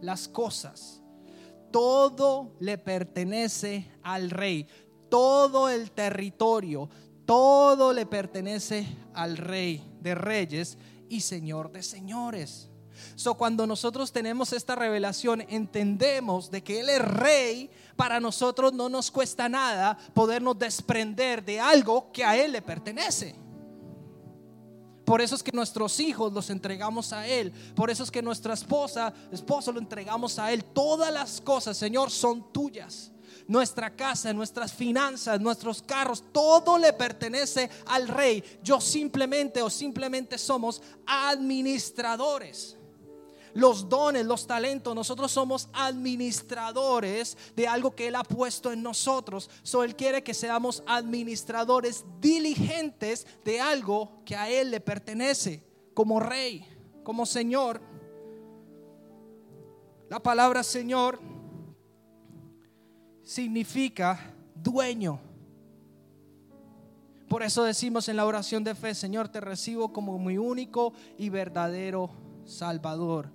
las 0.01 0.27
cosas 0.27 1.01
todo 1.72 2.55
le 2.59 2.78
pertenece 2.78 3.89
al 4.03 4.30
rey. 4.30 4.67
Todo 5.09 5.69
el 5.69 5.91
territorio, 5.91 6.89
todo 7.26 7.93
le 7.93 8.05
pertenece 8.05 8.88
al 9.13 9.38
rey 9.38 9.84
de 9.99 10.15
reyes 10.15 10.78
y 11.09 11.22
señor 11.22 11.72
de 11.72 11.84
señores. 11.84 12.69
So, 13.15 13.36
cuando 13.36 13.65
nosotros 13.65 14.11
tenemos 14.11 14.53
esta 14.53 14.76
revelación, 14.76 15.41
entendemos 15.49 16.51
de 16.51 16.63
que 16.63 16.80
Él 16.80 16.89
es 16.89 17.01
rey, 17.01 17.69
para 17.95 18.19
nosotros 18.19 18.74
no 18.74 18.89
nos 18.89 19.11
cuesta 19.11 19.49
nada 19.49 19.97
podernos 20.13 20.57
desprender 20.57 21.43
de 21.43 21.59
algo 21.59 22.11
que 22.11 22.24
a 22.24 22.38
Él 22.38 22.51
le 22.51 22.61
pertenece. 22.61 23.36
Por 25.12 25.20
eso 25.22 25.36
es 25.36 25.43
que 25.43 25.51
nuestros 25.51 25.99
hijos 25.99 26.32
los 26.32 26.49
entregamos 26.49 27.12
a 27.12 27.28
Él. 27.28 27.51
Por 27.76 27.89
eso 27.89 28.01
es 28.01 28.09
que 28.09 28.22
nuestra 28.22 28.53
esposa, 28.53 29.14
esposo 29.30 29.74
lo 29.74 29.80
entregamos 29.80 30.39
a 30.39 30.53
Él. 30.53 30.64
Todas 30.64 31.12
las 31.12 31.41
cosas, 31.41 31.76
Señor, 31.76 32.09
son 32.09 32.53
tuyas. 32.53 33.12
Nuestra 33.45 33.93
casa, 33.93 34.32
nuestras 34.32 34.72
finanzas, 34.72 35.41
nuestros 35.41 35.82
carros, 35.82 36.24
todo 36.32 36.78
le 36.78 36.93
pertenece 36.93 37.70
al 37.88 38.07
Rey. 38.07 38.41
Yo 38.64 38.80
simplemente 38.80 39.62
o 39.62 39.70
simplemente 39.70 40.38
somos 40.38 40.82
administradores 41.05 42.78
los 43.54 43.89
dones, 43.89 44.26
los 44.26 44.47
talentos. 44.47 44.95
Nosotros 44.95 45.32
somos 45.32 45.70
administradores 45.74 47.38
de 47.56 47.68
algo 47.68 47.95
que 47.95 48.08
Él 48.08 48.16
ha 48.16 48.24
puesto 48.24 48.72
en 48.72 48.84
nosotros. 48.84 49.49
So, 49.64 49.84
Él 49.84 49.95
quiere 49.95 50.24
que 50.24 50.34
seamos 50.34 50.84
administradores 50.86 52.06
diligentes 52.20 53.28
de 53.43 53.60
algo 53.60 54.24
que 54.26 54.36
a 54.36 54.49
Él 54.49 54.72
le 54.72 54.80
pertenece, 54.80 55.64
como 55.93 56.20
rey, 56.20 56.66
como 57.04 57.26
Señor. 57.26 57.82
La 60.10 60.22
palabra 60.22 60.64
Señor 60.64 61.20
significa 63.24 64.34
dueño. 64.56 65.20
Por 67.30 67.43
eso 67.43 67.64
decimos 67.64 68.10
en 68.10 68.18
la 68.18 68.26
oración 68.26 68.62
de 68.66 68.76
fe, 68.76 68.93
Señor, 68.93 69.30
te 69.30 69.39
recibo 69.39 69.93
como 69.93 70.20
mi 70.20 70.38
único 70.38 70.91
y 71.18 71.30
verdadero 71.30 72.10
Salvador 72.43 73.32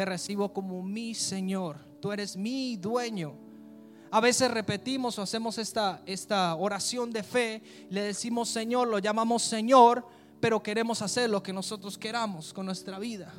te 0.00 0.06
recibo 0.06 0.50
como 0.50 0.82
mi 0.82 1.14
Señor, 1.14 1.76
tú 2.00 2.10
eres 2.10 2.34
mi 2.34 2.78
dueño. 2.78 3.34
A 4.10 4.18
veces 4.18 4.50
repetimos 4.50 5.18
o 5.18 5.22
hacemos 5.22 5.58
esta, 5.58 6.00
esta 6.06 6.54
oración 6.54 7.12
de 7.12 7.22
fe, 7.22 7.62
le 7.90 8.00
decimos 8.00 8.48
Señor, 8.48 8.88
lo 8.88 8.98
llamamos 8.98 9.42
Señor, 9.42 10.06
pero 10.40 10.62
queremos 10.62 11.02
hacer 11.02 11.28
lo 11.28 11.42
que 11.42 11.52
nosotros 11.52 11.98
queramos 11.98 12.54
con 12.54 12.64
nuestra 12.64 12.98
vida. 12.98 13.30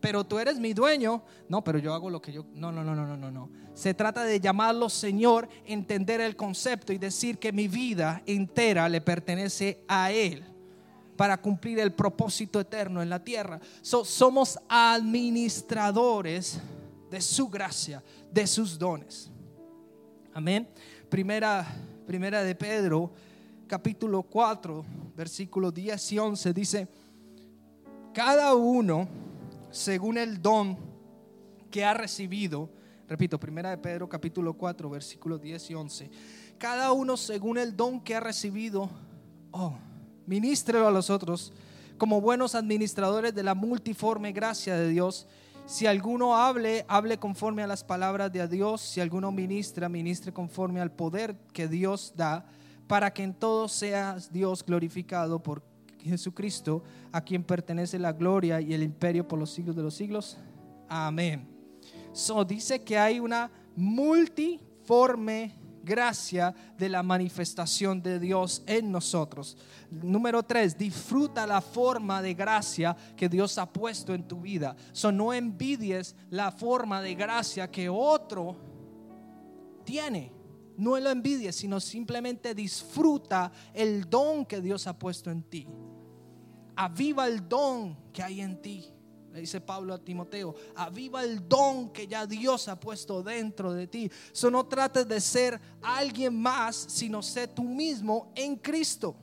Pero 0.00 0.24
tú 0.24 0.40
eres 0.40 0.58
mi 0.58 0.72
dueño. 0.72 1.22
No, 1.48 1.62
pero 1.62 1.78
yo 1.78 1.94
hago 1.94 2.10
lo 2.10 2.20
que 2.20 2.32
yo... 2.32 2.46
No, 2.52 2.72
no, 2.72 2.82
no, 2.82 2.96
no, 2.96 3.16
no, 3.16 3.30
no. 3.30 3.48
Se 3.72 3.94
trata 3.94 4.24
de 4.24 4.40
llamarlo 4.40 4.88
Señor, 4.88 5.48
entender 5.64 6.20
el 6.20 6.34
concepto 6.34 6.92
y 6.92 6.98
decir 6.98 7.38
que 7.38 7.52
mi 7.52 7.68
vida 7.68 8.24
entera 8.26 8.88
le 8.88 9.00
pertenece 9.02 9.84
a 9.86 10.10
Él 10.10 10.49
para 11.20 11.36
cumplir 11.36 11.78
el 11.78 11.92
propósito 11.92 12.58
eterno 12.58 13.02
en 13.02 13.10
la 13.10 13.22
tierra. 13.22 13.60
somos 13.82 14.58
administradores 14.70 16.58
de 17.10 17.20
su 17.20 17.46
gracia, 17.46 18.02
de 18.32 18.46
sus 18.46 18.78
dones. 18.78 19.30
Amén. 20.32 20.66
Primera, 21.10 21.66
primera 22.06 22.42
de 22.42 22.54
Pedro, 22.54 23.12
capítulo 23.66 24.22
4, 24.22 24.82
versículos 25.14 25.74
10 25.74 26.12
y 26.12 26.18
11 26.18 26.52
dice, 26.54 26.88
cada 28.14 28.54
uno 28.54 29.06
según 29.70 30.16
el 30.16 30.40
don 30.40 30.78
que 31.70 31.84
ha 31.84 31.92
recibido, 31.92 32.70
repito, 33.06 33.38
primera 33.38 33.68
de 33.68 33.76
Pedro 33.76 34.08
capítulo 34.08 34.54
4, 34.54 34.88
versículos 34.88 35.42
10 35.42 35.68
y 35.68 35.74
11, 35.74 36.10
cada 36.56 36.92
uno 36.92 37.18
según 37.18 37.58
el 37.58 37.76
don 37.76 38.00
que 38.00 38.14
ha 38.14 38.20
recibido, 38.20 38.88
oh, 39.50 39.76
ministrelo 40.30 40.86
a 40.86 40.92
los 40.92 41.10
otros 41.10 41.52
como 41.98 42.20
buenos 42.20 42.54
administradores 42.54 43.34
de 43.34 43.42
la 43.42 43.56
multiforme 43.56 44.30
gracia 44.30 44.76
de 44.76 44.88
Dios. 44.88 45.26
Si 45.66 45.88
alguno 45.88 46.36
hable, 46.36 46.84
hable 46.86 47.18
conforme 47.18 47.64
a 47.64 47.66
las 47.66 47.82
palabras 47.82 48.32
de 48.32 48.46
Dios. 48.46 48.80
Si 48.80 49.00
alguno 49.00 49.32
ministra, 49.32 49.88
ministre 49.88 50.32
conforme 50.32 50.80
al 50.80 50.92
poder 50.92 51.36
que 51.52 51.66
Dios 51.66 52.12
da, 52.14 52.46
para 52.86 53.12
que 53.12 53.24
en 53.24 53.34
todo 53.34 53.66
sea 53.66 54.18
Dios 54.30 54.64
glorificado 54.64 55.42
por 55.42 55.64
Jesucristo, 55.98 56.84
a 57.10 57.22
quien 57.22 57.42
pertenece 57.42 57.98
la 57.98 58.12
gloria 58.12 58.60
y 58.60 58.72
el 58.72 58.84
imperio 58.84 59.26
por 59.26 59.38
los 59.38 59.50
siglos 59.50 59.74
de 59.74 59.82
los 59.82 59.94
siglos. 59.94 60.38
Amén. 60.88 61.44
So 62.12 62.44
dice 62.44 62.84
que 62.84 62.96
hay 62.96 63.18
una 63.18 63.50
multiforme 63.74 65.59
gracia 65.82 66.54
de 66.76 66.88
la 66.88 67.02
manifestación 67.02 68.02
de 68.02 68.18
Dios 68.18 68.62
en 68.66 68.90
nosotros. 68.90 69.56
Número 69.90 70.42
tres, 70.42 70.76
disfruta 70.76 71.46
la 71.46 71.60
forma 71.60 72.22
de 72.22 72.34
gracia 72.34 72.96
que 73.16 73.28
Dios 73.28 73.58
ha 73.58 73.70
puesto 73.70 74.14
en 74.14 74.26
tu 74.26 74.40
vida. 74.40 74.76
So, 74.92 75.10
no 75.10 75.32
envidies 75.32 76.14
la 76.30 76.52
forma 76.52 77.00
de 77.02 77.14
gracia 77.14 77.70
que 77.70 77.88
otro 77.88 78.56
tiene. 79.84 80.32
No 80.76 80.98
lo 80.98 81.10
envidies, 81.10 81.56
sino 81.56 81.78
simplemente 81.80 82.54
disfruta 82.54 83.52
el 83.74 84.08
don 84.08 84.46
que 84.46 84.60
Dios 84.60 84.86
ha 84.86 84.98
puesto 84.98 85.30
en 85.30 85.42
ti. 85.42 85.66
Aviva 86.76 87.26
el 87.26 87.46
don 87.48 87.96
que 88.12 88.22
hay 88.22 88.40
en 88.40 88.62
ti 88.62 88.94
le 89.32 89.40
dice 89.40 89.60
Pablo 89.60 89.94
a 89.94 89.98
Timoteo, 89.98 90.54
aviva 90.74 91.22
el 91.22 91.48
don 91.48 91.90
que 91.90 92.06
ya 92.06 92.26
Dios 92.26 92.66
ha 92.68 92.78
puesto 92.78 93.22
dentro 93.22 93.72
de 93.72 93.86
ti. 93.86 94.10
So 94.32 94.50
no 94.50 94.66
trates 94.66 95.06
de 95.06 95.20
ser 95.20 95.60
alguien 95.80 96.36
más, 96.36 96.76
sino 96.88 97.22
sé 97.22 97.46
tú 97.46 97.62
mismo 97.62 98.32
en 98.34 98.56
Cristo. 98.56 99.14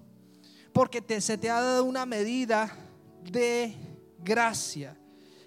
Porque 0.71 1.01
te, 1.01 1.19
se 1.19 1.37
te 1.37 1.49
ha 1.49 1.59
dado 1.59 1.83
una 1.83 2.05
medida 2.05 2.73
de 3.23 3.75
gracia. 4.23 4.97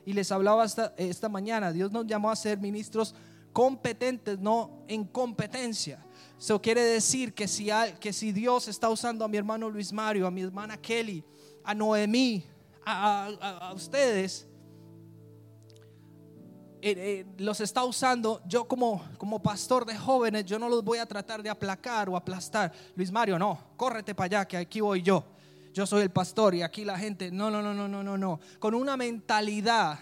Y 0.05 0.13
les 0.13 0.31
hablaba 0.31 0.65
esta, 0.65 0.95
esta 0.97 1.29
mañana, 1.29 1.73
Dios 1.73 1.91
nos 1.91 2.07
llamó 2.07 2.31
a 2.31 2.37
ser 2.37 2.59
ministros 2.59 3.15
competentes, 3.53 4.39
no 4.39 4.85
en 4.89 5.05
competencia. 5.05 6.05
Eso 6.39 6.61
quiere 6.61 6.83
decir 6.83 7.33
que 7.33 7.49
si, 7.49 7.69
que 7.99 8.13
si 8.13 8.33
Dios 8.33 8.69
está 8.69 8.91
usando 8.91 9.25
a 9.25 9.29
mi 9.29 9.37
hermano 9.37 9.71
Luis 9.71 9.93
Mario, 9.93 10.27
a 10.27 10.31
mi 10.31 10.43
hermana 10.43 10.77
Kelly, 10.77 11.25
a 11.65 11.75
Noemí, 11.75 12.45
a 12.85 13.73
ustedes, 13.75 14.50
eh, 16.83 16.95
eh, 16.97 17.27
los 17.39 17.61
está 17.61 17.85
usando, 17.85 18.41
yo 18.47 18.67
como, 18.67 19.05
como 19.19 19.43
pastor 19.43 19.85
de 19.85 19.97
jóvenes, 19.97 20.45
yo 20.45 20.59
no 20.59 20.69
los 20.69 20.83
voy 20.83 20.99
a 20.99 21.07
tratar 21.07 21.43
de 21.43 21.51
aplacar 21.51 22.09
o 22.09 22.17
aplastar. 22.17 22.73
Luis 22.97 23.11
Mario, 23.11 23.39
no, 23.39 23.59
córrete 23.77 24.15
para 24.15 24.27
allá, 24.27 24.49
que 24.49 24.57
aquí 24.57 24.81
voy 24.81 25.03
yo. 25.03 25.25
Yo 25.73 25.87
soy 25.87 26.03
el 26.03 26.11
pastor 26.11 26.55
y 26.55 26.63
aquí 26.63 26.85
la 26.85 26.99
gente, 26.99 27.31
no, 27.31 27.51
no, 27.51 27.63
no, 27.63 27.73
no, 27.73 27.87
no, 27.87 28.03
no, 28.03 28.19
no. 28.19 28.41
Con 28.59 28.75
una 28.75 28.97
mentalidad 28.97 29.99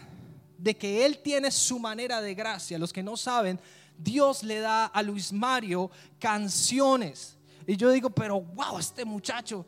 de 0.57 0.76
que 0.76 1.05
Él 1.05 1.18
tiene 1.18 1.51
su 1.51 1.79
manera 1.79 2.20
de 2.20 2.35
gracia. 2.35 2.79
Los 2.79 2.93
que 2.93 3.03
no 3.03 3.16
saben, 3.16 3.61
Dios 3.97 4.43
le 4.43 4.61
da 4.61 4.87
a 4.87 5.03
Luis 5.03 5.33
Mario 5.33 5.91
canciones. 6.18 7.37
Y 7.66 7.76
yo 7.76 7.91
digo, 7.91 8.11
pero 8.11 8.41
wow, 8.41 8.79
este 8.79 9.05
muchacho, 9.05 9.66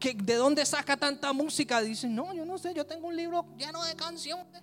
¿de 0.00 0.34
dónde 0.34 0.64
saca 0.64 0.96
tanta 0.96 1.32
música? 1.32 1.80
Dicen, 1.80 2.14
no, 2.14 2.32
yo 2.32 2.44
no 2.44 2.56
sé, 2.58 2.72
yo 2.72 2.86
tengo 2.86 3.08
un 3.08 3.16
libro 3.16 3.46
lleno 3.56 3.82
de 3.84 3.94
canciones. 3.96 4.62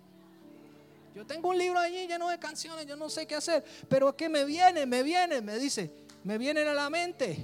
Yo 1.13 1.25
tengo 1.25 1.49
un 1.49 1.57
libro 1.57 1.79
allí 1.79 2.07
lleno 2.07 2.29
de 2.29 2.39
canciones, 2.39 2.85
yo 2.85 2.95
no 2.95 3.09
sé 3.09 3.27
qué 3.27 3.35
hacer. 3.35 3.63
Pero 3.87 4.15
que 4.15 4.29
me 4.29 4.45
viene, 4.45 4.85
me 4.85 5.03
viene, 5.03 5.41
me 5.41 5.59
dice, 5.59 5.93
me 6.23 6.37
vienen 6.37 6.67
a 6.67 6.73
la 6.73 6.89
mente. 6.89 7.37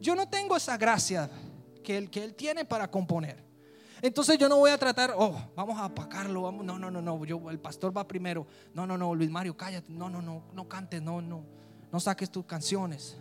Yo 0.00 0.14
no 0.14 0.28
tengo 0.28 0.56
esa 0.56 0.76
gracia 0.76 1.30
que 1.82 1.96
él, 1.98 2.10
que 2.10 2.24
él 2.24 2.34
tiene 2.34 2.64
para 2.64 2.90
componer. 2.90 3.44
Entonces 4.00 4.38
yo 4.38 4.48
no 4.48 4.58
voy 4.58 4.70
a 4.70 4.78
tratar, 4.78 5.14
oh, 5.16 5.34
vamos 5.56 5.78
a 5.78 5.86
apacarlo, 5.86 6.42
vamos, 6.42 6.64
no, 6.64 6.78
no, 6.78 6.90
no, 6.90 7.00
no, 7.00 7.24
yo, 7.24 7.50
el 7.50 7.58
pastor 7.58 7.96
va 7.96 8.06
primero. 8.06 8.46
No, 8.74 8.86
no, 8.86 8.98
no, 8.98 9.14
Luis 9.14 9.30
Mario, 9.30 9.56
cállate, 9.56 9.90
no, 9.90 10.10
no, 10.10 10.20
no, 10.20 10.44
no 10.52 10.68
cantes, 10.68 11.00
no, 11.00 11.22
no, 11.22 11.42
no 11.90 12.00
saques 12.00 12.30
tus 12.30 12.44
canciones. 12.44 13.16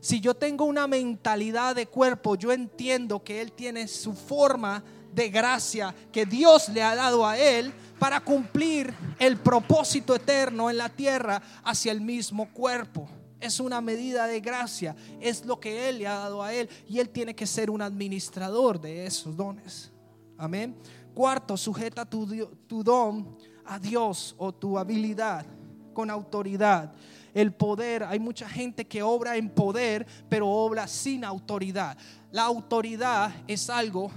Si 0.00 0.20
yo 0.20 0.34
tengo 0.34 0.64
una 0.64 0.88
mentalidad 0.88 1.76
de 1.76 1.86
cuerpo, 1.86 2.34
yo 2.34 2.50
entiendo 2.50 3.22
que 3.22 3.40
Él 3.40 3.52
tiene 3.52 3.86
su 3.86 4.12
forma 4.12 4.82
de 5.14 5.28
gracia 5.28 5.94
que 6.10 6.26
Dios 6.26 6.68
le 6.68 6.82
ha 6.82 6.94
dado 6.94 7.26
a 7.26 7.38
Él 7.38 7.72
para 7.98 8.20
cumplir 8.20 8.92
el 9.18 9.36
propósito 9.36 10.14
eterno 10.14 10.70
en 10.70 10.78
la 10.78 10.88
tierra 10.88 11.42
hacia 11.62 11.92
el 11.92 12.00
mismo 12.00 12.50
cuerpo. 12.52 13.08
Es 13.40 13.60
una 13.60 13.80
medida 13.80 14.26
de 14.26 14.40
gracia, 14.40 14.94
es 15.20 15.44
lo 15.44 15.58
que 15.58 15.88
Él 15.88 15.98
le 15.98 16.06
ha 16.06 16.14
dado 16.14 16.42
a 16.42 16.52
Él 16.52 16.68
y 16.88 16.98
Él 16.98 17.08
tiene 17.08 17.34
que 17.34 17.46
ser 17.46 17.70
un 17.70 17.82
administrador 17.82 18.80
de 18.80 19.06
esos 19.06 19.36
dones. 19.36 19.90
Amén. 20.38 20.76
Cuarto, 21.14 21.56
sujeta 21.56 22.04
tu, 22.04 22.46
tu 22.66 22.82
don 22.82 23.36
a 23.64 23.78
Dios 23.78 24.34
o 24.38 24.52
tu 24.52 24.78
habilidad 24.78 25.44
con 25.92 26.10
autoridad. 26.10 26.92
El 27.34 27.52
poder, 27.52 28.04
hay 28.04 28.18
mucha 28.18 28.48
gente 28.48 28.86
que 28.86 29.02
obra 29.02 29.36
en 29.36 29.48
poder, 29.48 30.06
pero 30.28 30.48
obra 30.48 30.86
sin 30.86 31.24
autoridad. 31.24 31.96
La 32.30 32.44
autoridad 32.44 33.32
es 33.46 33.70
algo 33.70 34.10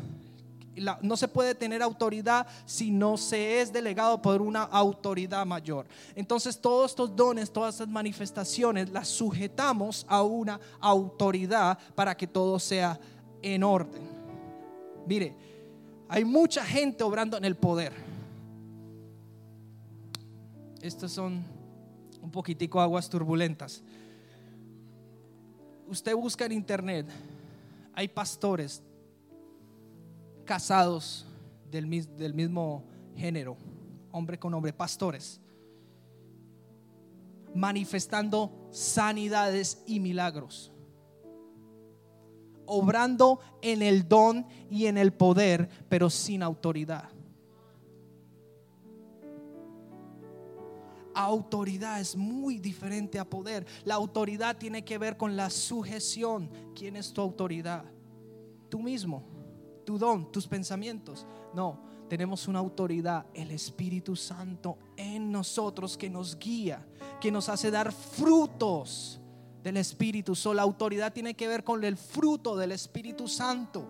no 1.02 1.18
se 1.18 1.28
puede 1.28 1.56
tener 1.56 1.82
autoridad 1.82 2.48
si 2.66 2.92
no 2.92 3.18
se 3.18 3.62
es 3.62 3.72
delegado 3.72 4.22
por 4.22 4.42
una 4.42 4.64
autoridad 4.64 5.46
mayor. 5.46 5.86
Entonces 6.16 6.60
todos 6.60 6.92
estos 6.92 7.16
dones, 7.16 7.52
todas 7.52 7.76
estas 7.76 7.88
manifestaciones 7.88 8.90
las 8.90 9.08
sujetamos 9.08 10.06
a 10.10 10.24
una 10.24 10.60
autoridad 10.80 11.78
para 11.96 12.16
que 12.16 12.28
todo 12.28 12.60
sea 12.60 13.00
en 13.42 13.64
orden. 13.64 14.02
Mire, 15.06 15.36
hay 16.08 16.26
mucha 16.26 16.64
gente 16.66 17.04
obrando 17.04 17.38
en 17.38 17.46
el 17.46 17.56
poder. 17.56 17.94
Estas 20.82 21.12
son 21.12 21.44
un 22.22 22.32
poquitico 22.32 22.80
aguas 22.80 23.10
turbulentas. 23.10 23.82
Usted 25.88 26.16
busca 26.16 26.46
en 26.46 26.52
internet, 26.52 27.08
hay 27.94 28.08
pastores 28.08 28.82
casados 30.46 31.26
del, 31.70 31.90
del 32.18 32.34
mismo 32.34 32.86
género, 33.16 33.58
hombre 34.12 34.40
con 34.40 34.54
hombre, 34.54 34.72
pastores, 34.72 35.42
manifestando 37.54 38.70
sanidades 38.72 39.84
y 39.86 40.00
milagros, 40.00 40.72
obrando 42.66 43.40
en 43.62 43.82
el 43.82 44.08
don 44.08 44.46
y 44.70 44.86
en 44.86 44.98
el 44.98 45.14
poder, 45.14 45.68
pero 45.90 46.10
sin 46.10 46.44
autoridad. 46.44 47.10
autoridad 51.18 52.02
es 52.02 52.16
muy 52.16 52.60
diferente 52.60 53.18
a 53.18 53.24
poder. 53.24 53.66
La 53.86 53.96
autoridad 53.96 54.58
tiene 54.58 54.84
que 54.84 54.98
ver 54.98 55.16
con 55.16 55.38
la 55.38 55.50
sujeción. 55.50 56.50
¿Quién 56.76 56.98
es 56.98 57.14
tu 57.14 57.22
autoridad? 57.22 57.86
Tú 58.70 58.80
mismo 58.80 59.24
tu 59.86 59.98
don, 59.98 60.32
tus 60.32 60.48
pensamientos. 60.48 61.26
No, 61.54 61.80
tenemos 62.10 62.48
una 62.48 62.60
autoridad, 62.60 63.26
el 63.34 63.52
Espíritu 63.52 64.16
Santo 64.16 64.78
en 64.98 65.32
nosotros 65.32 65.98
que 65.98 66.10
nos 66.10 66.38
guía, 66.38 66.86
que 67.22 67.32
nos 67.32 67.50
hace 67.50 67.72
dar 67.72 67.92
frutos 67.92 69.20
del 69.64 69.78
Espíritu. 69.78 70.36
So, 70.36 70.54
la 70.54 70.62
autoridad 70.62 71.14
tiene 71.14 71.34
que 71.34 71.48
ver 71.48 71.64
con 71.64 71.84
el 71.84 71.98
fruto 71.98 72.56
del 72.56 72.72
Espíritu 72.72 73.28
Santo. 73.28 73.88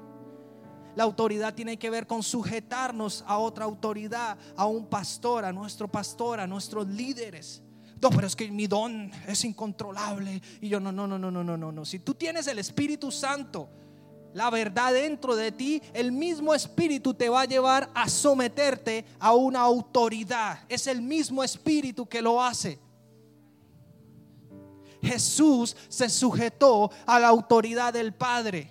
La 0.95 1.03
autoridad 1.03 1.53
tiene 1.53 1.77
que 1.77 1.89
ver 1.89 2.07
con 2.07 2.23
sujetarnos 2.23 3.23
a 3.27 3.37
otra 3.37 3.65
autoridad, 3.65 4.37
a 4.55 4.65
un 4.65 4.85
pastor, 4.87 5.43
a 5.43 5.51
nuestro 5.51 5.89
pastor, 5.89 6.39
a 6.39 6.47
nuestros 6.47 6.87
líderes. 6.87 7.61
No, 8.01 8.09
pero 8.09 8.27
es 8.27 8.35
que 8.35 8.49
mi 8.49 8.67
don 8.67 9.11
es 9.27 9.43
incontrolable. 9.43 10.41
Y 10.61 10.69
yo, 10.69 10.79
no, 10.79 10.93
no, 10.93 11.05
no, 11.05 11.19
no, 11.19 11.31
no, 11.31 11.43
no, 11.43 11.71
no. 11.71 11.85
Si 11.85 11.99
tú 11.99 12.13
tienes 12.13 12.47
el 12.47 12.59
Espíritu 12.59 13.11
Santo, 13.11 13.69
la 14.35 14.49
verdad 14.49 14.91
dentro 14.91 15.33
de 15.37 15.53
ti, 15.53 15.81
el 15.93 16.11
mismo 16.11 16.53
Espíritu 16.53 17.13
te 17.13 17.29
va 17.29 17.41
a 17.41 17.45
llevar 17.45 17.89
a 17.93 18.09
someterte 18.09 19.05
a 19.17 19.33
una 19.33 19.61
autoridad. 19.61 20.59
Es 20.67 20.87
el 20.87 21.01
mismo 21.01 21.41
Espíritu 21.41 22.05
que 22.05 22.21
lo 22.21 22.43
hace. 22.43 22.77
Jesús 25.01 25.77
se 25.87 26.09
sujetó 26.09 26.91
a 27.05 27.17
la 27.17 27.29
autoridad 27.29 27.93
del 27.93 28.13
Padre. 28.13 28.69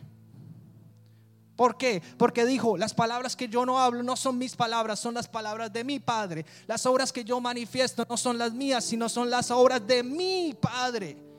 ¿Por 1.56 1.78
qué? 1.78 2.02
Porque 2.18 2.44
dijo, 2.44 2.76
las 2.76 2.92
palabras 2.92 3.34
que 3.34 3.48
yo 3.48 3.64
no 3.64 3.78
hablo 3.78 4.02
no 4.02 4.16
son 4.16 4.36
mis 4.36 4.56
palabras, 4.56 5.00
son 5.00 5.14
las 5.14 5.28
palabras 5.28 5.72
de 5.72 5.82
mi 5.82 5.98
Padre. 5.98 6.44
Las 6.66 6.84
obras 6.84 7.10
que 7.10 7.24
yo 7.24 7.40
manifiesto 7.40 8.04
no 8.06 8.18
son 8.18 8.36
las 8.36 8.52
mías, 8.52 8.84
sino 8.84 9.08
son 9.08 9.30
las 9.30 9.50
obras 9.50 9.86
de 9.86 10.02
mi 10.02 10.54
Padre. 10.60 11.33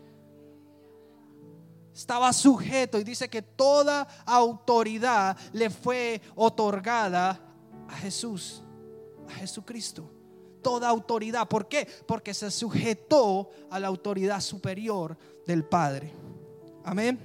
Estaba 1.95 2.33
sujeto 2.33 2.99
y 2.99 3.05
dice 3.05 3.29
que 3.29 3.41
toda 3.41 4.01
autoridad 4.25 5.37
le 5.53 5.69
fue 5.69 6.21
otorgada 6.35 7.39
a 7.87 7.95
Jesús, 7.95 8.61
a 9.29 9.31
Jesucristo. 9.31 10.11
Toda 10.61 10.89
autoridad. 10.89 11.47
¿Por 11.47 11.69
qué? 11.69 11.87
Porque 12.05 12.33
se 12.33 12.51
sujetó 12.51 13.49
a 13.71 13.79
la 13.79 13.87
autoridad 13.87 14.41
superior 14.41 15.17
del 15.47 15.63
Padre. 15.63 16.13
Amén. 16.83 17.17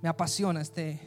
Me 0.00 0.08
apasiona 0.08 0.60
este 0.60 1.00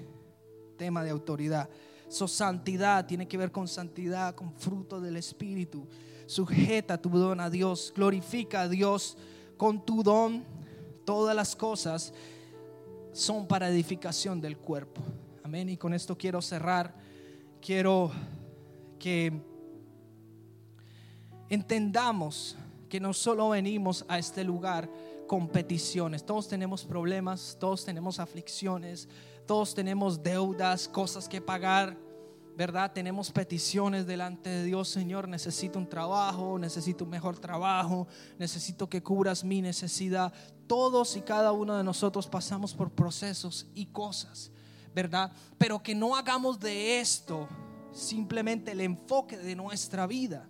tema 0.78 1.06
de 1.06 1.12
autoridad. 1.12 1.70
Su 2.10 2.28
santidad 2.28 3.06
tiene 3.06 3.30
que 3.30 3.38
ver 3.38 3.54
con 3.54 3.66
santidad, 3.66 4.36
con 4.36 4.54
fruto 4.56 5.00
del 5.00 5.16
Espíritu. 5.16 5.88
Sujeta 6.26 7.02
tu 7.02 7.10
don 7.12 7.40
a 7.40 7.50
Dios, 7.50 7.94
glorifica 7.96 8.64
a 8.64 8.68
Dios 8.68 9.16
con 9.56 9.86
tu 9.86 10.04
don. 10.04 10.59
Todas 11.10 11.36
las 11.36 11.56
cosas 11.56 12.14
son 13.14 13.48
para 13.48 13.68
edificación 13.68 14.40
del 14.40 14.60
cuerpo. 14.60 15.02
Amén. 15.42 15.68
Y 15.70 15.76
con 15.76 15.96
esto 15.96 16.16
quiero 16.16 16.40
cerrar. 16.40 16.94
Quiero 17.60 18.12
que 19.00 19.34
entendamos 21.50 22.56
que 22.88 23.00
no 23.00 23.12
solo 23.14 23.50
venimos 23.50 24.06
a 24.08 24.20
este 24.20 24.44
lugar 24.44 24.88
con 25.28 25.48
peticiones. 25.48 26.24
Todos 26.24 26.48
tenemos 26.48 26.86
problemas, 26.86 27.58
todos 27.60 27.84
tenemos 27.84 28.20
aflicciones, 28.20 29.10
todos 29.48 29.74
tenemos 29.74 30.22
deudas, 30.22 30.88
cosas 30.88 31.28
que 31.28 31.42
pagar, 31.42 31.98
¿verdad? 32.56 32.94
Tenemos 32.94 33.32
peticiones 33.32 34.06
delante 34.06 34.52
de 34.52 34.64
Dios, 34.64 34.90
Señor, 34.90 35.28
necesito 35.28 35.80
un 35.80 35.90
trabajo, 35.90 36.60
necesito 36.60 37.04
un 37.04 37.10
mejor 37.10 37.40
trabajo, 37.40 38.08
necesito 38.38 38.88
que 38.88 39.02
cubras 39.02 39.44
mi 39.44 39.60
necesidad. 39.60 40.32
Todos 40.70 41.16
y 41.16 41.22
cada 41.22 41.52
uno 41.52 41.76
de 41.76 41.84
nosotros 41.84 42.28
pasamos 42.28 42.76
por 42.76 42.92
procesos 42.92 43.66
y 43.74 43.88
cosas, 43.88 44.52
¿verdad? 44.94 45.32
Pero 45.58 45.82
que 45.82 45.96
no 45.96 46.16
hagamos 46.16 46.60
de 46.60 47.00
esto 47.00 47.50
simplemente 47.92 48.74
el 48.74 48.82
enfoque 48.82 49.36
de 49.36 49.56
nuestra 49.56 50.06
vida 50.06 50.48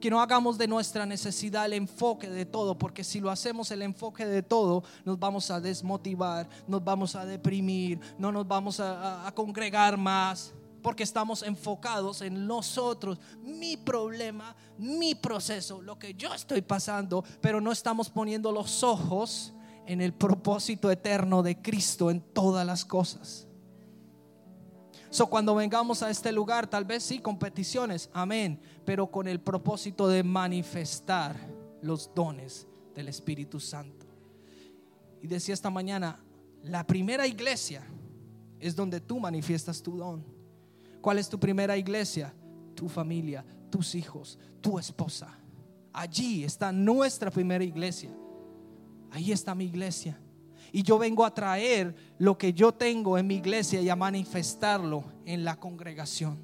que 0.00 0.10
no 0.10 0.20
hagamos 0.20 0.58
de 0.58 0.66
nuestra 0.66 1.06
necesidad 1.06 1.66
el 1.66 1.74
enfoque 1.74 2.28
de 2.28 2.44
todo, 2.44 2.76
porque 2.76 3.04
si 3.04 3.20
lo 3.20 3.30
hacemos 3.30 3.70
el 3.70 3.80
enfoque 3.80 4.26
de 4.26 4.42
todo, 4.42 4.82
nos 5.04 5.18
vamos 5.18 5.50
a 5.50 5.60
desmotivar, 5.60 6.48
nos 6.66 6.82
vamos 6.84 7.14
a 7.14 7.24
deprimir, 7.24 8.00
no 8.18 8.30
nos 8.32 8.46
vamos 8.46 8.80
a, 8.80 9.32
congregar 9.34 9.96
más, 9.96 10.52
porque 10.84 11.02
estamos 11.02 11.42
enfocados 11.42 12.20
en 12.20 12.46
nosotros, 12.46 13.18
mi 13.40 13.78
problema, 13.78 14.54
mi 14.76 15.14
proceso, 15.14 15.80
lo 15.80 15.98
que 15.98 16.12
yo 16.12 16.34
estoy 16.34 16.60
pasando, 16.60 17.24
pero 17.40 17.58
no 17.58 17.72
estamos 17.72 18.10
poniendo 18.10 18.52
los 18.52 18.82
ojos 18.84 19.54
en 19.86 20.02
el 20.02 20.12
propósito 20.12 20.90
eterno 20.90 21.42
de 21.42 21.62
Cristo 21.62 22.10
en 22.10 22.20
todas 22.20 22.66
las 22.66 22.84
cosas. 22.84 23.48
So, 25.08 25.28
cuando 25.28 25.54
vengamos 25.54 26.02
a 26.02 26.10
este 26.10 26.30
lugar, 26.32 26.66
tal 26.66 26.84
vez 26.84 27.02
sí, 27.02 27.18
con 27.18 27.38
peticiones, 27.38 28.10
amén, 28.12 28.60
pero 28.84 29.06
con 29.10 29.26
el 29.26 29.40
propósito 29.40 30.06
de 30.06 30.22
manifestar 30.22 31.34
los 31.80 32.14
dones 32.14 32.66
del 32.94 33.08
Espíritu 33.08 33.58
Santo. 33.58 34.04
Y 35.22 35.28
decía 35.28 35.54
esta 35.54 35.70
mañana, 35.70 36.22
la 36.62 36.86
primera 36.86 37.26
iglesia 37.26 37.86
es 38.60 38.76
donde 38.76 39.00
tú 39.00 39.18
manifiestas 39.18 39.82
tu 39.82 39.96
don. 39.96 40.33
¿Cuál 41.04 41.18
es 41.18 41.28
tu 41.28 41.38
primera 41.38 41.76
iglesia? 41.76 42.32
Tu 42.74 42.88
familia, 42.88 43.44
tus 43.68 43.94
hijos, 43.94 44.38
tu 44.62 44.78
esposa. 44.78 45.38
Allí 45.92 46.44
está 46.44 46.72
nuestra 46.72 47.30
primera 47.30 47.62
iglesia. 47.62 48.10
Ahí 49.10 49.30
está 49.30 49.54
mi 49.54 49.66
iglesia. 49.66 50.18
Y 50.72 50.82
yo 50.82 50.98
vengo 50.98 51.26
a 51.26 51.34
traer 51.34 51.94
lo 52.16 52.38
que 52.38 52.54
yo 52.54 52.72
tengo 52.72 53.18
en 53.18 53.26
mi 53.26 53.34
iglesia 53.34 53.82
y 53.82 53.90
a 53.90 53.96
manifestarlo 53.96 55.04
en 55.26 55.44
la 55.44 55.60
congregación. 55.60 56.38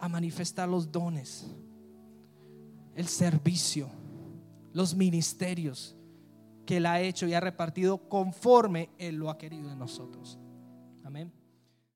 A 0.00 0.08
manifestar 0.08 0.68
los 0.68 0.90
dones, 0.90 1.46
el 2.96 3.06
servicio, 3.06 3.88
los 4.72 4.96
ministerios 4.96 5.94
que 6.66 6.78
Él 6.78 6.86
ha 6.86 7.00
hecho 7.00 7.28
y 7.28 7.34
ha 7.34 7.40
repartido 7.40 8.08
conforme 8.08 8.90
Él 8.98 9.14
lo 9.14 9.30
ha 9.30 9.38
querido 9.38 9.70
en 9.70 9.78
nosotros. 9.78 10.40
Amén. 11.04 11.39